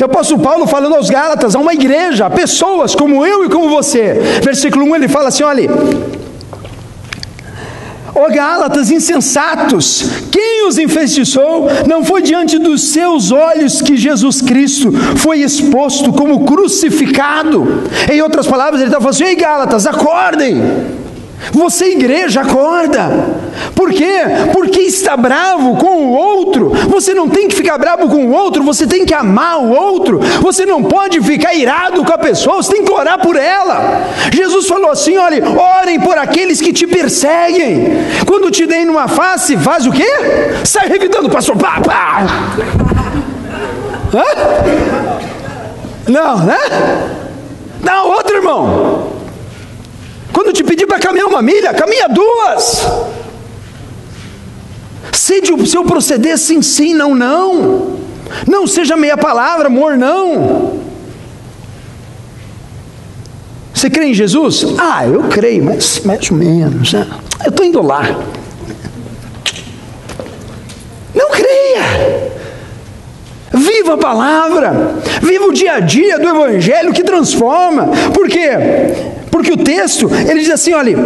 O 0.00 0.04
apóstolo 0.04 0.40
Paulo 0.40 0.66
falando 0.66 0.94
aos 0.94 1.10
Gálatas, 1.10 1.54
a 1.54 1.58
uma 1.58 1.74
igreja, 1.74 2.26
a 2.26 2.30
pessoas 2.30 2.94
como 2.94 3.26
eu 3.26 3.44
e 3.44 3.50
como 3.50 3.68
você. 3.68 4.14
Versículo 4.42 4.86
1 4.86 4.96
ele 4.96 5.08
fala 5.08 5.28
assim: 5.28 5.42
olha. 5.42 5.68
Ó 8.14 8.26
oh, 8.26 8.32
Gálatas 8.32 8.90
insensatos, 8.90 10.04
quem 10.30 10.66
os 10.66 10.78
enfeitiçou? 10.78 11.68
Não 11.86 12.04
foi 12.04 12.22
diante 12.22 12.58
dos 12.58 12.92
seus 12.92 13.30
olhos 13.30 13.80
que 13.80 13.96
Jesus 13.96 14.40
Cristo 14.40 14.92
foi 15.16 15.40
exposto 15.40 16.12
como 16.12 16.44
crucificado. 16.44 17.84
Em 18.10 18.20
outras 18.20 18.46
palavras, 18.46 18.80
ele 18.80 18.88
está 18.88 18.98
falando 19.00 19.14
assim: 19.14 19.24
Ei 19.24 19.36
Gálatas, 19.36 19.86
acordem! 19.86 21.09
Você, 21.52 21.92
igreja, 21.92 22.42
acorda. 22.42 23.08
Por 23.74 23.90
quê? 23.92 24.20
Porque 24.52 24.80
está 24.80 25.16
bravo 25.16 25.76
com 25.76 26.06
o 26.06 26.12
outro. 26.12 26.70
Você 26.88 27.14
não 27.14 27.28
tem 27.28 27.48
que 27.48 27.56
ficar 27.56 27.78
bravo 27.78 28.08
com 28.08 28.26
o 28.26 28.32
outro, 28.32 28.62
você 28.62 28.86
tem 28.86 29.04
que 29.04 29.14
amar 29.14 29.58
o 29.58 29.70
outro. 29.70 30.20
Você 30.40 30.66
não 30.66 30.82
pode 30.82 31.20
ficar 31.22 31.54
irado 31.54 32.04
com 32.04 32.12
a 32.12 32.18
pessoa, 32.18 32.62
você 32.62 32.72
tem 32.72 32.84
que 32.84 32.92
orar 32.92 33.18
por 33.20 33.36
ela. 33.36 34.02
Jesus 34.32 34.66
falou 34.66 34.90
assim: 34.90 35.16
olha, 35.16 35.42
orem 35.48 35.98
por 36.00 36.18
aqueles 36.18 36.60
que 36.60 36.72
te 36.72 36.86
perseguem. 36.86 37.88
Quando 38.26 38.50
te 38.50 38.66
deem 38.66 38.84
numa 38.84 39.08
face, 39.08 39.56
faz 39.56 39.86
o 39.86 39.92
quê? 39.92 40.10
Sai 40.64 40.88
revidando, 40.88 41.30
pastor. 41.30 41.56
Pá, 41.56 41.80
pá. 41.80 42.26
Hã? 44.14 44.24
Não, 46.08 46.38
né? 46.38 46.58
Dá 47.82 48.02
outro, 48.02 48.36
irmão. 48.36 48.99
Quando 50.32 50.52
te 50.52 50.62
pedir 50.62 50.86
para 50.86 50.98
caminhar 50.98 51.26
uma 51.26 51.42
milha, 51.42 51.74
caminha 51.74 52.08
duas. 52.08 52.86
Sede 55.12 55.52
o 55.52 55.66
seu 55.66 55.84
proceder 55.84 56.38
sim, 56.38 56.62
sim, 56.62 56.94
não, 56.94 57.14
não. 57.14 57.98
Não 58.46 58.66
seja 58.66 58.96
meia 58.96 59.16
palavra, 59.16 59.66
amor, 59.66 59.96
não. 59.96 60.80
Você 63.74 63.88
crê 63.88 64.06
em 64.06 64.14
Jesus? 64.14 64.66
Ah, 64.78 65.06
eu 65.06 65.22
creio, 65.24 65.64
mas 65.64 66.00
mais 66.04 66.30
ou 66.30 66.36
menos. 66.36 66.92
Né? 66.92 67.06
Eu 67.44 67.50
estou 67.50 67.64
indo 67.64 67.80
lá. 67.80 68.02
Não 71.14 71.30
creia. 71.30 72.30
Viva 73.52 73.94
a 73.94 73.98
palavra, 73.98 74.94
viva 75.22 75.46
o 75.46 75.52
dia 75.52 75.72
a 75.72 75.80
dia 75.80 76.18
do 76.18 76.28
Evangelho 76.28 76.92
que 76.92 77.02
transforma. 77.02 77.88
Por 78.14 78.28
quê? 78.28 78.50
Porque 79.30 79.52
o 79.52 79.56
texto, 79.56 80.10
ele 80.28 80.40
diz 80.40 80.50
assim, 80.50 80.72
olha, 80.72 80.96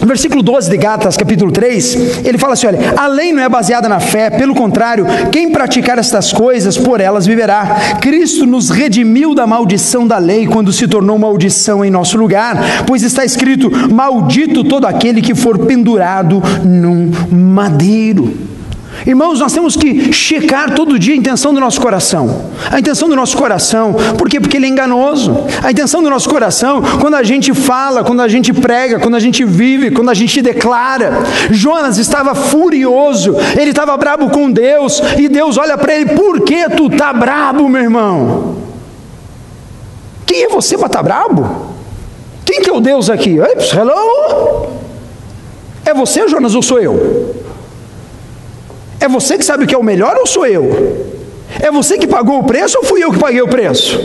no 0.00 0.06
versículo 0.06 0.42
12 0.42 0.70
de 0.70 0.76
Gálatas, 0.76 1.16
capítulo 1.16 1.50
3, 1.50 2.24
ele 2.24 2.38
fala 2.38 2.52
assim: 2.52 2.66
olha, 2.66 2.94
a 2.96 3.06
lei 3.06 3.32
não 3.32 3.42
é 3.42 3.48
baseada 3.48 3.88
na 3.88 3.98
fé, 3.98 4.30
pelo 4.30 4.54
contrário, 4.54 5.06
quem 5.32 5.50
praticar 5.50 5.98
estas 5.98 6.32
coisas, 6.32 6.76
por 6.76 7.00
elas 7.00 7.26
viverá. 7.26 7.96
Cristo 8.00 8.46
nos 8.46 8.70
redimiu 8.70 9.34
da 9.34 9.46
maldição 9.46 10.06
da 10.06 10.18
lei 10.18 10.46
quando 10.46 10.72
se 10.72 10.86
tornou 10.86 11.18
maldição 11.18 11.84
em 11.84 11.90
nosso 11.90 12.18
lugar, 12.18 12.84
pois 12.86 13.02
está 13.02 13.24
escrito: 13.24 13.70
Maldito 13.92 14.64
todo 14.64 14.86
aquele 14.86 15.22
que 15.22 15.34
for 15.34 15.58
pendurado 15.58 16.42
num 16.62 17.10
madeiro. 17.30 18.55
Irmãos, 19.04 19.40
nós 19.40 19.52
temos 19.52 19.76
que 19.76 20.12
checar 20.12 20.74
todo 20.74 20.98
dia 20.98 21.14
a 21.14 21.16
intenção 21.16 21.52
do 21.52 21.60
nosso 21.60 21.80
coração. 21.80 22.50
A 22.70 22.78
intenção 22.78 23.08
do 23.08 23.16
nosso 23.16 23.36
coração, 23.36 23.94
por 24.16 24.28
quê? 24.28 24.40
Porque 24.40 24.56
ele 24.56 24.66
é 24.66 24.68
enganoso. 24.68 25.46
A 25.62 25.70
intenção 25.70 26.02
do 26.02 26.08
nosso 26.08 26.28
coração, 26.28 26.82
quando 27.00 27.14
a 27.14 27.22
gente 27.22 27.52
fala, 27.52 28.02
quando 28.02 28.22
a 28.22 28.28
gente 28.28 28.52
prega, 28.52 28.98
quando 28.98 29.16
a 29.16 29.20
gente 29.20 29.44
vive, 29.44 29.90
quando 29.90 30.10
a 30.10 30.14
gente 30.14 30.40
declara. 30.40 31.12
Jonas 31.50 31.98
estava 31.98 32.34
furioso, 32.34 33.36
ele 33.58 33.70
estava 33.70 33.96
brabo 33.96 34.30
com 34.30 34.50
Deus, 34.50 35.02
e 35.18 35.28
Deus 35.28 35.58
olha 35.58 35.76
para 35.76 35.94
ele: 35.94 36.06
por 36.14 36.40
que 36.40 36.68
tu 36.70 36.88
tá 36.88 37.12
brabo, 37.12 37.68
meu 37.68 37.82
irmão? 37.82 38.56
Quem 40.24 40.44
é 40.44 40.48
você 40.48 40.76
para 40.76 40.86
estar 40.86 40.98
tá 40.98 41.02
brabo? 41.02 41.74
Quem 42.44 42.62
que 42.62 42.70
é 42.70 42.72
o 42.72 42.80
Deus 42.80 43.10
aqui? 43.10 43.36
Hello? 43.38 44.68
É 45.84 45.94
você, 45.94 46.26
Jonas, 46.26 46.54
ou 46.54 46.62
sou 46.62 46.80
eu? 46.80 47.35
É 49.00 49.08
você 49.08 49.36
que 49.36 49.44
sabe 49.44 49.64
o 49.64 49.66
que 49.66 49.74
é 49.74 49.78
o 49.78 49.82
melhor 49.82 50.16
ou 50.16 50.26
sou 50.26 50.46
eu? 50.46 51.06
É 51.60 51.70
você 51.70 51.98
que 51.98 52.06
pagou 52.06 52.40
o 52.40 52.44
preço 52.44 52.78
ou 52.78 52.84
fui 52.84 53.02
eu 53.02 53.12
que 53.12 53.18
paguei 53.18 53.42
o 53.42 53.48
preço? 53.48 53.98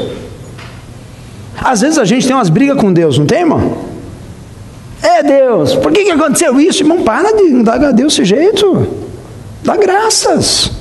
Às 1.57 1.81
vezes 1.81 1.97
a 1.97 2.05
gente 2.05 2.25
tem 2.25 2.35
umas 2.35 2.49
brigas 2.49 2.77
com 2.79 2.91
Deus, 2.91 3.17
não 3.17 3.25
tem, 3.25 3.39
irmão? 3.39 3.77
É 5.01 5.23
Deus, 5.23 5.75
por 5.75 5.91
que, 5.91 6.03
que 6.03 6.11
aconteceu 6.11 6.59
isso? 6.59 6.83
Irmão, 6.83 7.03
para 7.03 7.31
de 7.35 7.63
dar 7.63 7.83
a 7.83 7.91
Deus 7.91 8.13
esse 8.13 8.25
jeito. 8.25 8.87
Dá 9.63 9.75
graças. 9.75 10.71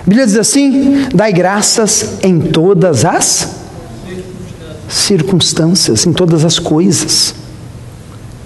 A 0.00 0.08
Bíblia 0.08 0.26
diz 0.26 0.36
assim: 0.36 1.06
dai 1.14 1.32
graças 1.32 2.18
em 2.22 2.40
todas 2.40 3.04
as 3.04 3.48
circunstâncias, 4.88 6.06
em 6.06 6.12
todas 6.12 6.44
as 6.44 6.58
coisas. 6.58 7.34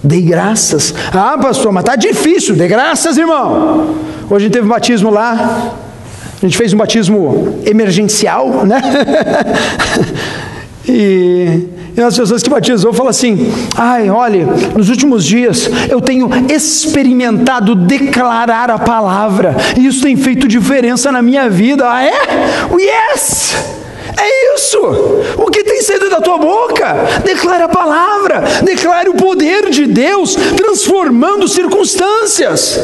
Dei 0.05 0.21
graças. 0.21 0.95
Ah, 1.15 1.39
pastor, 1.41 1.73
mas 1.73 1.83
está 1.83 1.97
difícil. 1.97 2.55
Dê 2.55 2.69
graças, 2.69 3.17
irmão. 3.17 3.95
Hoje 4.29 4.35
a 4.35 4.39
gente 4.41 4.53
teve 4.53 4.67
um 4.67 4.71
batismo 4.71 5.11
lá. 5.11 5.73
A 6.37 6.47
gente 6.47 6.59
fez 6.59 6.75
um 6.75 6.77
batismo 6.77 7.59
emergencial, 7.65 8.67
né? 8.67 8.83
e, 10.87 11.67
e 11.97 12.01
as 12.03 12.15
pessoas 12.15 12.43
que 12.43 12.51
batizou 12.51 12.93
falam 12.93 13.09
assim: 13.09 13.51
ai, 13.75 14.11
olha, 14.11 14.45
nos 14.77 14.91
últimos 14.91 15.25
dias 15.25 15.71
eu 15.89 16.03
tenho 16.03 16.29
experimentado 16.53 17.75
declarar 17.75 18.71
a 18.71 18.79
palavra, 18.79 19.57
e 19.75 19.87
isso 19.87 20.03
tem 20.03 20.17
feito 20.17 20.47
diferença 20.47 21.11
na 21.11 21.23
minha 21.23 21.49
vida. 21.49 21.91
Ah, 21.91 22.05
é? 22.05 22.13
Yes! 22.79 23.84
É 24.17 24.55
isso. 24.55 24.79
O 25.37 25.51
que 25.51 25.65
tem 25.65 25.83
saído 25.83 26.09
da 26.09 26.21
tua 26.21 26.39
boca? 26.39 26.95
Declare 27.25 27.65
a 27.65 27.69
palavra, 27.69 28.43
declare 28.63 29.09
o 29.09 29.15
poder 29.15 29.71
de 29.71 29.87
Deus 29.87 30.35
transformando 30.57 31.49
circunstâncias. 31.49 32.79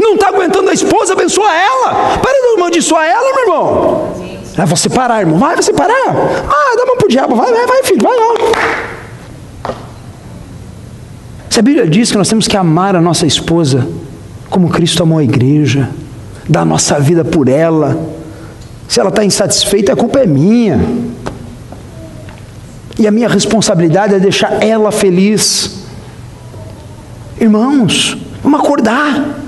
Não 0.00 0.14
está 0.14 0.28
aguentando 0.28 0.70
a 0.70 0.72
esposa, 0.72 1.12
abençoa 1.12 1.52
ela. 1.52 2.18
Para 2.18 2.32
de 2.32 2.54
amaldiçoar 2.56 3.06
ela, 3.06 3.32
meu 3.32 3.42
irmão. 3.42 4.14
É 4.56 4.66
você 4.66 4.88
parar, 4.88 5.20
irmão. 5.20 5.38
Vai, 5.38 5.56
você 5.56 5.72
parar. 5.72 5.94
Ah, 6.48 6.76
dá 6.76 6.86
mão 6.86 6.96
pro 6.96 7.08
diabo. 7.08 7.34
Vai, 7.34 7.52
vai, 7.52 7.82
filho. 7.84 8.02
Vai 8.02 8.16
lá. 8.16 9.74
Se 11.50 11.60
a 11.60 11.62
Bíblia 11.62 11.86
diz 11.86 12.10
que 12.10 12.18
nós 12.18 12.28
temos 12.28 12.48
que 12.48 12.56
amar 12.56 12.96
a 12.96 13.00
nossa 13.00 13.26
esposa 13.26 13.86
como 14.50 14.68
Cristo 14.68 15.02
amou 15.02 15.18
a 15.18 15.24
igreja, 15.24 15.88
dar 16.48 16.62
a 16.62 16.64
nossa 16.64 16.98
vida 17.00 17.24
por 17.24 17.48
ela, 17.48 17.96
se 18.88 19.00
ela 19.00 19.08
está 19.08 19.24
insatisfeita, 19.24 19.92
a 19.92 19.96
culpa 19.96 20.20
é 20.20 20.26
minha. 20.26 20.80
E 22.98 23.06
a 23.06 23.10
minha 23.10 23.28
responsabilidade 23.28 24.14
é 24.14 24.20
deixar 24.20 24.62
ela 24.62 24.92
feliz. 24.92 25.84
Irmãos, 27.40 28.16
vamos 28.42 28.60
acordar. 28.60 29.42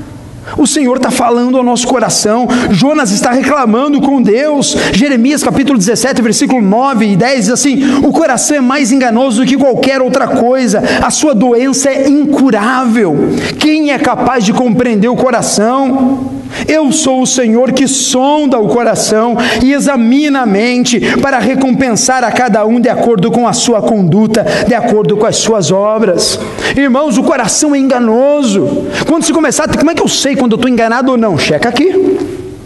O 0.56 0.66
Senhor 0.66 0.96
está 0.96 1.10
falando 1.10 1.56
ao 1.56 1.64
nosso 1.64 1.86
coração, 1.88 2.46
Jonas 2.70 3.10
está 3.10 3.30
reclamando 3.32 4.00
com 4.00 4.22
Deus. 4.22 4.76
Jeremias 4.92 5.42
capítulo 5.42 5.76
17, 5.76 6.22
versículo 6.22 6.62
9 6.62 7.04
e 7.04 7.16
10 7.16 7.40
diz 7.40 7.50
assim: 7.50 7.96
O 8.04 8.12
coração 8.12 8.56
é 8.56 8.60
mais 8.60 8.92
enganoso 8.92 9.42
do 9.42 9.46
que 9.46 9.56
qualquer 9.56 10.00
outra 10.00 10.28
coisa, 10.28 10.82
a 11.02 11.10
sua 11.10 11.34
doença 11.34 11.90
é 11.90 12.08
incurável. 12.08 13.16
Quem 13.58 13.90
é 13.90 13.98
capaz 13.98 14.44
de 14.44 14.52
compreender 14.52 15.08
o 15.08 15.16
coração? 15.16 16.36
Eu 16.68 16.92
sou 16.92 17.22
o 17.22 17.26
Senhor 17.26 17.72
que 17.72 17.86
sonda 17.86 18.58
o 18.58 18.68
coração 18.68 19.36
e 19.62 19.72
examina 19.72 20.42
a 20.42 20.46
mente 20.46 21.00
para 21.20 21.38
recompensar 21.38 22.24
a 22.24 22.30
cada 22.30 22.64
um 22.64 22.80
de 22.80 22.88
acordo 22.88 23.30
com 23.30 23.46
a 23.46 23.52
sua 23.52 23.82
conduta, 23.82 24.44
de 24.66 24.74
acordo 24.74 25.16
com 25.16 25.26
as 25.26 25.36
suas 25.36 25.70
obras. 25.70 26.38
Irmãos, 26.76 27.18
o 27.18 27.22
coração 27.22 27.74
é 27.74 27.78
enganoso. 27.78 28.86
Quando 29.06 29.24
se 29.24 29.32
começar, 29.32 29.68
como 29.76 29.90
é 29.90 29.94
que 29.94 30.02
eu 30.02 30.08
sei 30.08 30.36
quando 30.36 30.52
eu 30.52 30.56
estou 30.56 30.70
enganado 30.70 31.12
ou 31.12 31.16
não? 31.16 31.38
Checa 31.38 31.68
aqui. 31.68 31.92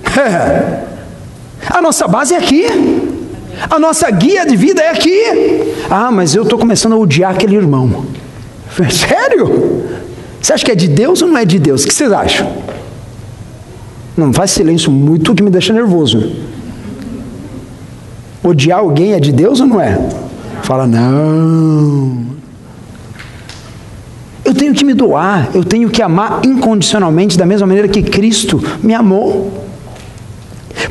a 1.68 1.82
nossa 1.82 2.06
base 2.06 2.34
é 2.34 2.38
aqui. 2.38 2.66
A 3.68 3.78
nossa 3.78 4.10
guia 4.10 4.46
de 4.46 4.56
vida 4.56 4.80
é 4.80 4.90
aqui. 4.90 5.20
Ah, 5.90 6.10
mas 6.10 6.34
eu 6.34 6.44
estou 6.44 6.58
começando 6.58 6.92
a 6.94 6.96
odiar 6.96 7.32
aquele 7.32 7.56
irmão. 7.56 8.06
Sério? 8.90 9.84
Você 10.40 10.52
acha 10.52 10.64
que 10.64 10.72
é 10.72 10.74
de 10.74 10.88
Deus 10.88 11.20
ou 11.20 11.28
não 11.28 11.36
é 11.36 11.44
de 11.44 11.58
Deus? 11.58 11.84
O 11.84 11.86
que 11.88 11.92
vocês 11.94 12.10
acham? 12.10 12.50
Não 14.20 14.34
faz 14.34 14.50
silêncio 14.50 14.92
muito 14.92 15.34
que 15.34 15.42
me 15.42 15.48
deixa 15.48 15.72
nervoso. 15.72 16.30
Odiar 18.44 18.80
alguém 18.80 19.14
é 19.14 19.18
de 19.18 19.32
Deus 19.32 19.60
ou 19.60 19.66
não 19.66 19.80
é? 19.80 19.98
Fala, 20.62 20.86
não. 20.86 22.26
Eu 24.44 24.52
tenho 24.52 24.74
que 24.74 24.84
me 24.84 24.92
doar, 24.92 25.48
eu 25.54 25.64
tenho 25.64 25.88
que 25.88 26.02
amar 26.02 26.42
incondicionalmente, 26.44 27.38
da 27.38 27.46
mesma 27.46 27.66
maneira 27.66 27.88
que 27.88 28.02
Cristo 28.02 28.62
me 28.82 28.92
amou. 28.92 29.69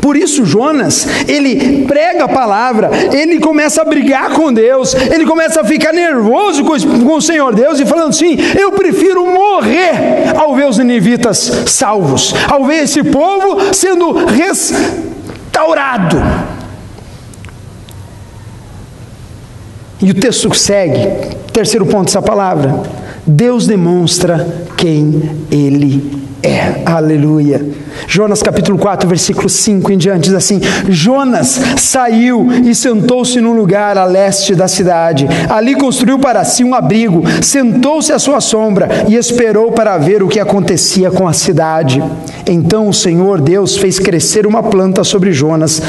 Por 0.02 0.16
isso, 0.16 0.46
Jonas, 0.46 1.08
ele 1.28 1.86
prega 1.86 2.26
a 2.26 2.28
palavra, 2.28 2.90
ele 3.12 3.40
começa 3.40 3.82
a 3.82 3.86
brigar 3.86 4.32
com 4.32 4.52
Deus, 4.54 4.94
ele 4.94 5.26
começa 5.26 5.62
a 5.62 5.64
ficar 5.66 5.94
nervoso 5.94 6.64
com, 6.64 6.74
o 7.16 7.22
Senhor 7.22 7.54
Deus 7.54 7.80
e 7.80 7.86
falando 7.86 8.10
assim: 8.10 8.38
Eu 8.58 8.72
prefiro 8.72 9.26
morrer 9.26 10.34
ao 10.36 10.56
ver 10.56 10.68
os 10.68 10.78
ninivitas 10.78 11.64
salvos, 11.68 12.34
ao 12.50 12.66
ver 12.66 12.84
esse 12.84 13.04
povo 13.04 13.74
sendo 13.74 14.26
restaurado. 14.26 16.18
E 20.02 20.12
o 20.12 20.14
texto 20.14 20.54
segue, 20.56 21.36
terceiro 21.52 21.86
ponto 21.86 22.06
dessa 22.06 22.22
palavra: 22.22 22.84
Deus 23.28 23.68
demonstra 23.68 24.66
quem 24.78 25.46
Ele 25.52 26.24
é. 26.42 26.82
Aleluia. 26.86 27.89
Jonas 28.08 28.42
capítulo 28.42 28.78
4, 28.78 29.08
versículo 29.08 29.50
5 29.50 29.92
em 29.92 29.98
diante 29.98 30.26
diz 30.26 30.34
assim: 30.34 30.60
Jonas 30.88 31.60
saiu 31.78 32.48
e 32.64 32.74
sentou-se 32.74 33.40
num 33.40 33.54
lugar 33.54 33.98
a 33.98 34.06
leste 34.06 34.56
da 34.56 34.68
cidade. 34.68 35.28
Ali 35.50 35.76
construiu 35.76 36.20
para 36.20 36.44
si 36.44 36.64
um 36.64 36.74
abrigo, 36.74 37.24
sentou-se 37.42 38.12
à 38.12 38.20
sua 38.20 38.42
sombra 38.42 39.06
e 39.08 39.16
esperou 39.16 39.72
para 39.72 39.98
ver 39.98 40.24
o 40.24 40.28
que 40.28 40.40
acontecia 40.40 41.12
com 41.12 41.28
a 41.28 41.34
cidade. 41.34 42.04
Então 42.48 42.88
o 42.88 42.94
Senhor 42.94 43.40
Deus 43.40 43.78
fez 43.78 44.00
crescer 44.00 44.48
uma 44.48 44.64
planta 44.64 45.04
sobre 45.04 45.32
Jonas 45.32 45.82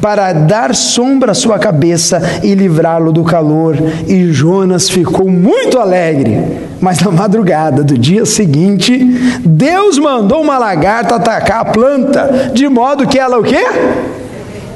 para 0.00 0.32
dar 0.32 0.74
sombra 0.74 1.32
à 1.32 1.34
sua 1.34 1.58
cabeça 1.58 2.20
e 2.42 2.54
livrá-lo 2.54 3.12
do 3.12 3.24
calor. 3.24 3.76
E 4.06 4.32
Jonas 4.32 4.88
ficou 4.88 5.28
muito 5.28 5.78
alegre. 5.78 6.66
Mas 6.80 7.00
na 7.00 7.10
madrugada 7.10 7.82
do 7.82 7.96
dia 7.96 8.26
seguinte, 8.26 8.98
Deus 9.44 9.98
mandou 9.98 10.42
uma 10.42 10.58
lagarta 10.58 11.16
atacar 11.16 11.45
a 11.52 11.64
planta, 11.64 12.50
de 12.52 12.68
modo 12.68 13.06
que 13.06 13.18
ela 13.18 13.38
o 13.38 13.42
quê? 13.42 13.64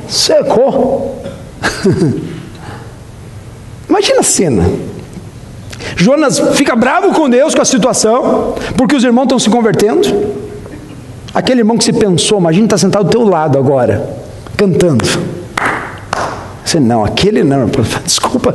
Secou. 0.09 1.23
Imagina 3.89 4.21
a 4.21 4.25
cena. 4.25 4.65
Jonas 5.97 6.39
fica 6.55 6.77
bravo 6.77 7.13
com 7.13 7.29
Deus 7.29 7.55
com 7.55 7.63
a 7.63 7.65
situação, 7.65 8.55
porque 8.77 8.95
os 8.95 9.05
irmãos 9.05 9.25
estão 9.25 9.39
se 9.39 9.51
convertendo. 9.51 10.09
Aquele 11.35 11.61
irmão 11.61 11.77
que 11.77 11.85
se 11.85 11.93
pensou, 11.93 12.39
imagina 12.39 12.67
estar 12.67 12.79
sentado 12.79 13.05
do 13.05 13.11
teu 13.11 13.25
lado 13.25 13.59
agora, 13.59 14.09
cantando. 14.57 15.05
Você 16.65 16.79
não, 16.79 17.05
aquele 17.05 17.43
não, 17.43 17.69
desculpa. 18.05 18.55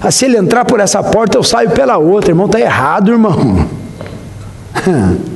Ah, 0.00 0.10
se 0.10 0.24
ele 0.24 0.36
entrar 0.36 0.64
por 0.64 0.80
essa 0.80 1.02
porta, 1.02 1.38
eu 1.38 1.42
saio 1.42 1.70
pela 1.70 1.96
outra, 1.96 2.30
irmão, 2.30 2.46
está 2.46 2.60
errado, 2.60 3.10
irmão. 3.12 3.68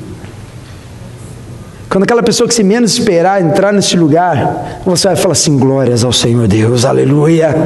Quando 1.96 2.02
aquela 2.02 2.22
pessoa 2.22 2.46
que 2.46 2.52
se 2.52 2.62
menos 2.62 2.92
esperar 2.92 3.40
entrar 3.40 3.72
nesse 3.72 3.96
lugar, 3.96 4.82
você 4.84 5.08
vai 5.08 5.16
falar 5.16 5.32
assim: 5.32 5.56
glórias 5.56 6.04
ao 6.04 6.12
Senhor 6.12 6.46
Deus, 6.46 6.84
aleluia. 6.84 7.56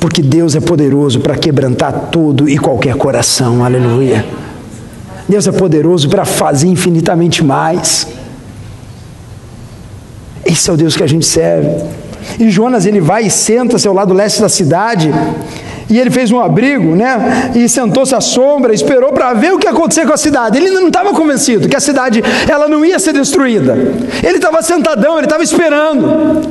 Porque 0.00 0.20
Deus 0.20 0.56
é 0.56 0.60
poderoso 0.60 1.20
para 1.20 1.36
quebrantar 1.36 2.08
todo 2.10 2.48
e 2.48 2.58
qualquer 2.58 2.96
coração, 2.96 3.64
aleluia. 3.64 4.26
Deus 5.28 5.46
é 5.46 5.52
poderoso 5.52 6.08
para 6.08 6.24
fazer 6.24 6.66
infinitamente 6.66 7.44
mais. 7.44 8.08
Esse 10.44 10.68
é 10.68 10.72
o 10.72 10.76
Deus 10.76 10.96
que 10.96 11.04
a 11.04 11.06
gente 11.06 11.24
serve. 11.24 11.84
E 12.36 12.50
Jonas 12.50 12.84
ele 12.84 13.00
vai 13.00 13.26
e 13.26 13.30
senta-se 13.30 13.86
ao 13.86 13.94
lado 13.94 14.12
leste 14.12 14.40
da 14.40 14.48
cidade. 14.48 15.08
E 15.90 15.98
ele 15.98 16.08
fez 16.08 16.30
um 16.30 16.38
abrigo, 16.38 16.94
né? 16.94 17.50
E 17.56 17.68
sentou-se 17.68 18.14
à 18.14 18.20
sombra, 18.20 18.72
esperou 18.72 19.12
para 19.12 19.34
ver 19.34 19.52
o 19.52 19.58
que 19.58 19.66
ia 19.66 19.72
acontecer 19.72 20.06
com 20.06 20.12
a 20.12 20.16
cidade. 20.16 20.56
Ele 20.56 20.68
ainda 20.68 20.80
não 20.80 20.86
estava 20.86 21.12
convencido 21.12 21.68
que 21.68 21.74
a 21.74 21.80
cidade 21.80 22.22
ela 22.48 22.68
não 22.68 22.84
ia 22.84 22.96
ser 23.00 23.12
destruída. 23.12 23.76
Ele 24.22 24.36
estava 24.36 24.62
sentadão, 24.62 25.16
ele 25.16 25.26
estava 25.26 25.42
esperando. 25.42 26.48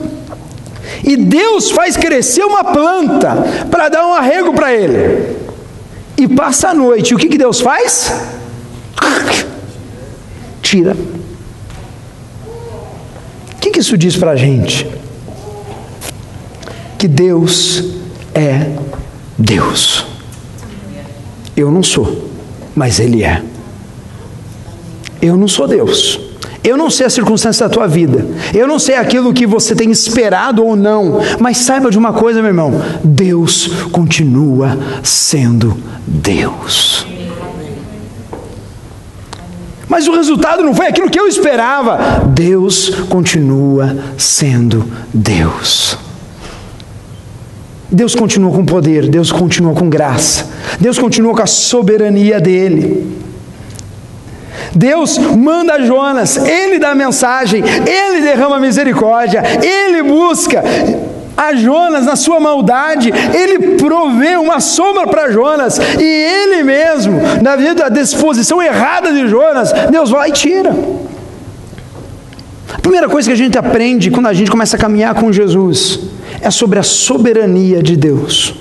E 1.06 1.16
Deus 1.16 1.72
faz 1.72 1.96
crescer 1.96 2.44
uma 2.44 2.66
planta 2.66 3.38
para 3.72 3.88
dar 3.88 4.06
um 4.06 4.14
arrego 4.14 4.54
para 4.54 4.74
ele. 4.74 5.38
E 6.18 6.28
passa 6.28 6.70
a 6.70 6.74
noite. 6.74 7.12
E 7.12 7.16
o 7.16 7.18
que, 7.18 7.30
que 7.30 7.38
Deus 7.38 7.62
faz? 7.62 8.12
Tira. 10.62 10.98
O 13.56 13.62
que, 13.62 13.72
que 13.72 13.80
isso 13.80 13.98
diz 13.98 14.18
para 14.18 14.32
a 14.32 14.36
gente? 14.36 14.86
Que 16.98 17.08
Deus 17.08 17.86
é 18.36 18.89
Deus. 19.40 20.06
Eu 21.56 21.72
não 21.72 21.82
sou, 21.82 22.30
mas 22.76 23.00
Ele 23.00 23.24
é. 23.24 23.42
Eu 25.22 25.38
não 25.38 25.48
sou 25.48 25.68
Deus. 25.68 26.20
Eu 26.62 26.76
não 26.78 26.90
sei 26.90 27.06
a 27.06 27.10
circunstância 27.10 27.68
da 27.68 27.74
tua 27.74 27.88
vida. 27.88 28.28
Eu 28.54 28.68
não 28.68 28.78
sei 28.78 28.96
aquilo 28.96 29.34
que 29.34 29.48
você 29.48 29.74
tem 29.74 29.90
esperado 29.90 30.64
ou 30.64 30.76
não. 30.76 31.20
Mas 31.40 31.60
saiba 31.60 31.90
de 31.90 31.98
uma 31.98 32.12
coisa, 32.12 32.42
meu 32.42 32.50
irmão: 32.50 32.82
Deus 33.04 33.68
continua 33.92 34.78
sendo 35.02 35.78
Deus. 36.06 37.08
Mas 39.88 40.08
o 40.08 40.16
resultado 40.16 40.64
não 40.64 40.76
foi 40.76 40.88
aquilo 40.88 41.10
que 41.10 41.20
eu 41.20 41.28
esperava. 41.28 42.24
Deus 42.28 42.90
continua 43.10 43.98
sendo 44.18 44.86
Deus. 45.14 46.09
Deus 47.92 48.14
continua 48.14 48.52
com 48.52 48.64
poder, 48.64 49.08
Deus 49.08 49.32
continua 49.32 49.74
com 49.74 49.90
graça, 49.90 50.48
Deus 50.80 51.00
continua 51.00 51.34
com 51.34 51.42
a 51.42 51.48
soberania 51.48 52.40
dele. 52.40 53.18
Deus 54.76 55.18
manda 55.18 55.84
Jonas, 55.84 56.38
ele 56.38 56.78
dá 56.78 56.92
a 56.92 56.96
mensagem, 56.96 57.64
ele 57.64 58.22
derrama 58.22 58.60
misericórdia, 58.60 59.42
ele 59.64 60.04
busca 60.04 60.64
a 61.36 61.56
Jonas 61.56 62.06
na 62.06 62.16
sua 62.16 62.40
maldade, 62.40 63.12
ele 63.34 63.76
provê 63.78 64.36
uma 64.36 64.60
sombra 64.60 65.08
para 65.08 65.32
Jonas, 65.32 65.80
e 65.98 66.04
ele 66.04 66.64
mesmo, 66.64 67.20
na 67.42 67.56
vida 67.56 67.76
da 67.76 67.90
disposição 67.90 68.62
errada 68.62 69.12
de 69.12 69.28
Jonas, 69.28 69.72
Deus 69.90 70.12
vai 70.12 70.30
e 70.30 70.34
tira. 70.34 70.76
A 72.72 72.80
primeira 72.80 73.10
coisa 73.10 73.28
que 73.28 73.34
a 73.34 73.38
gente 73.38 73.58
aprende 73.58 74.12
quando 74.12 74.28
a 74.28 74.34
gente 74.34 74.52
começa 74.52 74.76
a 74.76 74.80
caminhar 74.80 75.16
com 75.16 75.32
Jesus 75.32 76.19
é 76.42 76.52
sobre 76.52 76.80
a 76.80 76.84
soberania 76.84 77.82
de 77.82 77.96
Deus. 77.96 78.56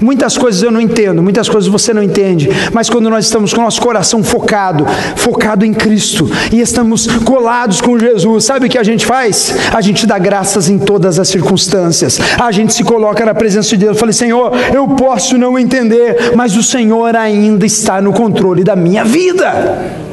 Muitas 0.00 0.36
coisas 0.36 0.62
eu 0.62 0.70
não 0.70 0.80
entendo, 0.80 1.22
muitas 1.22 1.48
coisas 1.48 1.68
você 1.70 1.92
não 1.94 2.02
entende, 2.02 2.50
mas 2.72 2.90
quando 2.90 3.08
nós 3.08 3.24
estamos 3.24 3.52
com 3.54 3.60
o 3.60 3.64
nosso 3.64 3.80
coração 3.80 4.22
focado, 4.22 4.86
focado 5.16 5.64
em 5.64 5.72
Cristo, 5.72 6.30
e 6.52 6.60
estamos 6.60 7.06
colados 7.24 7.80
com 7.80 7.98
Jesus, 7.98 8.44
sabe 8.44 8.66
o 8.66 8.68
que 8.68 8.78
a 8.78 8.82
gente 8.82 9.06
faz? 9.06 9.54
A 9.72 9.80
gente 9.80 10.06
dá 10.06 10.18
graças 10.18 10.68
em 10.68 10.78
todas 10.78 11.18
as 11.18 11.28
circunstâncias, 11.28 12.18
a 12.38 12.50
gente 12.52 12.74
se 12.74 12.84
coloca 12.84 13.24
na 13.24 13.34
presença 13.34 13.70
de 13.70 13.78
Deus, 13.78 13.98
fala: 13.98 14.12
Senhor, 14.12 14.52
eu 14.74 14.86
posso 14.88 15.38
não 15.38 15.58
entender, 15.58 16.32
mas 16.34 16.56
o 16.56 16.62
Senhor 16.62 17.16
ainda 17.16 17.64
está 17.64 18.00
no 18.00 18.12
controle 18.12 18.62
da 18.62 18.76
minha 18.76 19.04
vida. 19.04 20.05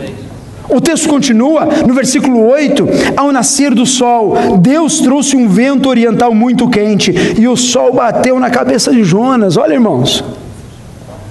O 0.73 0.81
texto 0.81 1.07
continua 1.07 1.67
no 1.87 1.93
versículo 1.93 2.47
8: 2.47 2.87
Ao 3.15 3.31
nascer 3.31 3.75
do 3.75 3.85
sol, 3.85 4.57
Deus 4.57 4.99
trouxe 4.99 5.35
um 5.35 5.47
vento 5.47 5.87
oriental 5.87 6.33
muito 6.33 6.67
quente 6.67 7.13
e 7.39 7.47
o 7.47 7.55
sol 7.55 7.93
bateu 7.93 8.39
na 8.39 8.49
cabeça 8.49 8.91
de 8.91 9.03
Jonas. 9.03 9.55
Olha, 9.55 9.73
irmãos, 9.73 10.23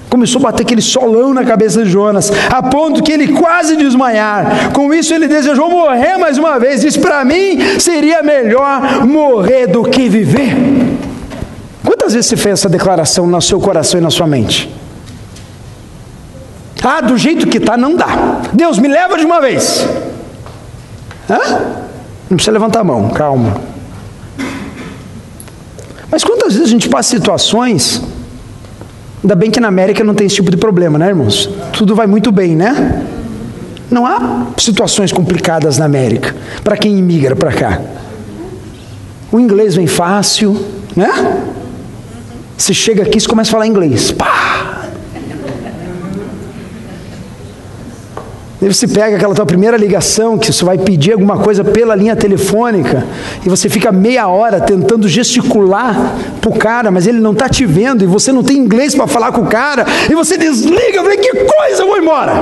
começou 0.08 0.38
a 0.38 0.44
bater 0.44 0.62
aquele 0.62 0.80
solão 0.80 1.34
na 1.34 1.42
cabeça 1.42 1.82
de 1.82 1.90
Jonas, 1.90 2.30
a 2.50 2.62
ponto 2.62 3.02
que 3.02 3.10
ele 3.10 3.32
quase 3.32 3.76
desmaiar. 3.76 4.70
Com 4.72 4.94
isso, 4.94 5.12
ele 5.12 5.26
desejou 5.26 5.68
morrer 5.68 6.16
mais 6.18 6.38
uma 6.38 6.60
vez. 6.60 6.82
Diz: 6.82 6.96
Para 6.96 7.24
mim 7.24 7.58
seria 7.80 8.22
melhor 8.22 9.04
morrer 9.04 9.66
do 9.66 9.82
que 9.82 10.08
viver. 10.08 10.56
Quantas 11.84 12.14
vezes 12.14 12.30
você 12.30 12.36
fez 12.36 12.60
essa 12.60 12.68
declaração 12.68 13.26
no 13.26 13.42
seu 13.42 13.58
coração 13.58 13.98
e 13.98 14.02
na 14.02 14.10
sua 14.10 14.26
mente? 14.28 14.81
Ah, 16.84 17.00
do 17.00 17.16
jeito 17.16 17.46
que 17.46 17.58
está, 17.58 17.76
não 17.76 17.94
dá. 17.94 18.40
Deus, 18.52 18.78
me 18.78 18.88
leva 18.88 19.16
de 19.16 19.24
uma 19.24 19.40
vez. 19.40 19.86
Hã? 21.30 21.38
Não 22.28 22.36
precisa 22.36 22.52
levantar 22.52 22.80
a 22.80 22.84
mão, 22.84 23.08
calma. 23.10 23.60
Mas 26.10 26.24
quantas 26.24 26.54
vezes 26.54 26.68
a 26.68 26.70
gente 26.70 26.88
passa 26.88 27.10
situações. 27.10 28.02
Ainda 29.22 29.34
bem 29.36 29.50
que 29.50 29.60
na 29.60 29.68
América 29.68 30.02
não 30.02 30.14
tem 30.14 30.26
esse 30.26 30.36
tipo 30.36 30.50
de 30.50 30.56
problema, 30.56 30.98
né, 30.98 31.08
irmãos? 31.08 31.48
Tudo 31.72 31.94
vai 31.94 32.06
muito 32.06 32.32
bem, 32.32 32.56
né? 32.56 33.06
Não 33.90 34.04
há 34.04 34.46
situações 34.58 35.12
complicadas 35.12 35.78
na 35.78 35.84
América 35.84 36.34
para 36.64 36.76
quem 36.76 36.98
imigra 36.98 37.36
para 37.36 37.52
cá. 37.52 37.80
O 39.30 39.38
inglês 39.38 39.74
vem 39.74 39.86
fácil, 39.86 40.58
né? 40.96 41.42
Você 42.56 42.74
chega 42.74 43.02
aqui 43.02 43.18
e 43.18 43.26
começa 43.26 43.50
a 43.50 43.52
falar 43.52 43.66
inglês. 43.66 44.10
Pá! 44.10 44.51
Você 48.68 48.86
pega 48.86 49.16
aquela 49.16 49.34
tua 49.34 49.44
primeira 49.44 49.76
ligação, 49.76 50.38
que 50.38 50.52
você 50.52 50.64
vai 50.64 50.78
pedir 50.78 51.14
alguma 51.14 51.36
coisa 51.36 51.64
pela 51.64 51.96
linha 51.96 52.14
telefônica, 52.14 53.04
e 53.44 53.48
você 53.48 53.68
fica 53.68 53.90
meia 53.90 54.28
hora 54.28 54.60
tentando 54.60 55.08
gesticular 55.08 56.14
para 56.40 56.48
o 56.48 56.56
cara, 56.56 56.88
mas 56.88 57.08
ele 57.08 57.18
não 57.18 57.32
está 57.32 57.48
te 57.48 57.66
vendo, 57.66 58.04
e 58.04 58.06
você 58.06 58.30
não 58.30 58.44
tem 58.44 58.56
inglês 58.56 58.94
para 58.94 59.08
falar 59.08 59.32
com 59.32 59.40
o 59.40 59.46
cara, 59.46 59.84
e 60.08 60.14
você 60.14 60.38
desliga, 60.38 60.96
eu 60.96 61.02
falei, 61.02 61.18
que 61.18 61.32
coisa, 61.32 61.82
eu 61.82 61.88
vou 61.88 61.98
embora. 61.98 62.32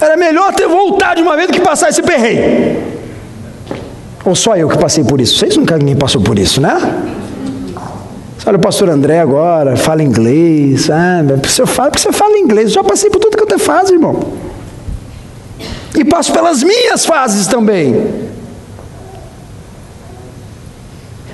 Era 0.00 0.16
melhor 0.16 0.54
ter 0.54 0.66
voltado 0.66 1.16
de 1.16 1.22
uma 1.22 1.36
vez 1.36 1.48
do 1.48 1.52
que 1.52 1.60
passar 1.60 1.90
esse 1.90 2.02
perrengue. 2.02 2.78
Ou 4.24 4.34
só 4.34 4.56
eu 4.56 4.66
que 4.70 4.78
passei 4.78 5.04
por 5.04 5.20
isso? 5.20 5.38
Vocês 5.38 5.58
nunca 5.58 5.76
ninguém 5.76 5.94
passou 5.94 6.22
por 6.22 6.38
isso, 6.38 6.58
né? 6.58 6.80
Olha 8.46 8.56
o 8.56 8.60
pastor 8.60 8.88
André 8.88 9.20
agora, 9.20 9.76
fala 9.76 10.02
inglês. 10.02 10.88
Ah, 10.90 11.22
você 11.42 11.66
fala 11.66 11.90
porque 11.90 12.02
você 12.02 12.12
fala 12.12 12.38
inglês. 12.38 12.68
Eu 12.68 12.74
já 12.76 12.84
passei 12.84 13.10
por 13.10 13.18
tudo 13.18 13.36
que 13.36 13.42
eu 13.42 13.46
te 13.46 13.58
faz, 13.58 13.90
irmão 13.90 14.43
e 15.94 16.04
passo 16.04 16.32
pelas 16.32 16.62
minhas 16.62 17.06
fases 17.06 17.46
também. 17.46 18.34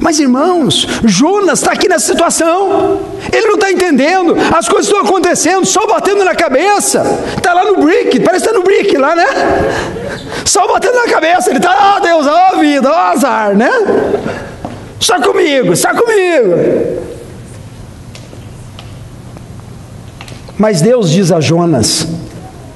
Mas 0.00 0.18
irmãos, 0.18 0.88
Jonas 1.04 1.60
está 1.60 1.72
aqui 1.72 1.86
nessa 1.86 2.06
situação, 2.06 3.00
ele 3.30 3.46
não 3.46 3.54
está 3.56 3.70
entendendo, 3.70 4.34
as 4.56 4.66
coisas 4.66 4.86
estão 4.86 5.02
acontecendo, 5.04 5.66
só 5.66 5.86
batendo 5.86 6.24
na 6.24 6.34
cabeça, 6.34 7.04
está 7.36 7.52
lá 7.52 7.66
no 7.66 7.84
brick, 7.84 8.18
parece 8.20 8.44
que 8.44 8.50
está 8.50 8.58
no 8.58 8.64
brick 8.64 8.96
lá, 8.96 9.14
né? 9.14 9.26
Só 10.46 10.66
batendo 10.66 10.94
na 10.94 11.12
cabeça, 11.12 11.50
ele 11.50 11.58
está, 11.58 11.94
ó 11.94 11.98
oh, 11.98 12.00
Deus, 12.00 12.26
ó 12.26 12.50
oh, 12.54 12.58
vida, 12.58 12.90
ó 12.90 12.92
oh, 12.92 13.12
azar, 13.12 13.54
né? 13.54 13.70
Está 14.98 15.20
comigo, 15.20 15.74
está 15.74 15.94
comigo. 15.94 17.00
Mas 20.56 20.80
Deus 20.80 21.10
diz 21.10 21.30
a 21.30 21.40
Jonas: 21.40 22.06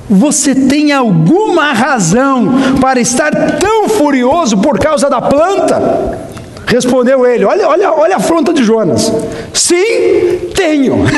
você 0.08 0.54
tem 0.54 0.92
alguma 0.92 1.72
razão 1.72 2.52
para 2.80 3.00
estar 3.00 3.30
tão 3.58 3.88
furioso 3.88 4.58
por 4.58 4.78
causa 4.78 5.08
da 5.08 5.20
planta? 5.20 6.18
Respondeu 6.66 7.26
ele: 7.26 7.44
Olha, 7.44 7.68
olha, 7.68 7.92
olha 7.92 8.14
a 8.14 8.18
afronta 8.18 8.52
de 8.52 8.62
Jonas. 8.62 9.12
Sim, 9.52 10.50
tenho. 10.54 11.04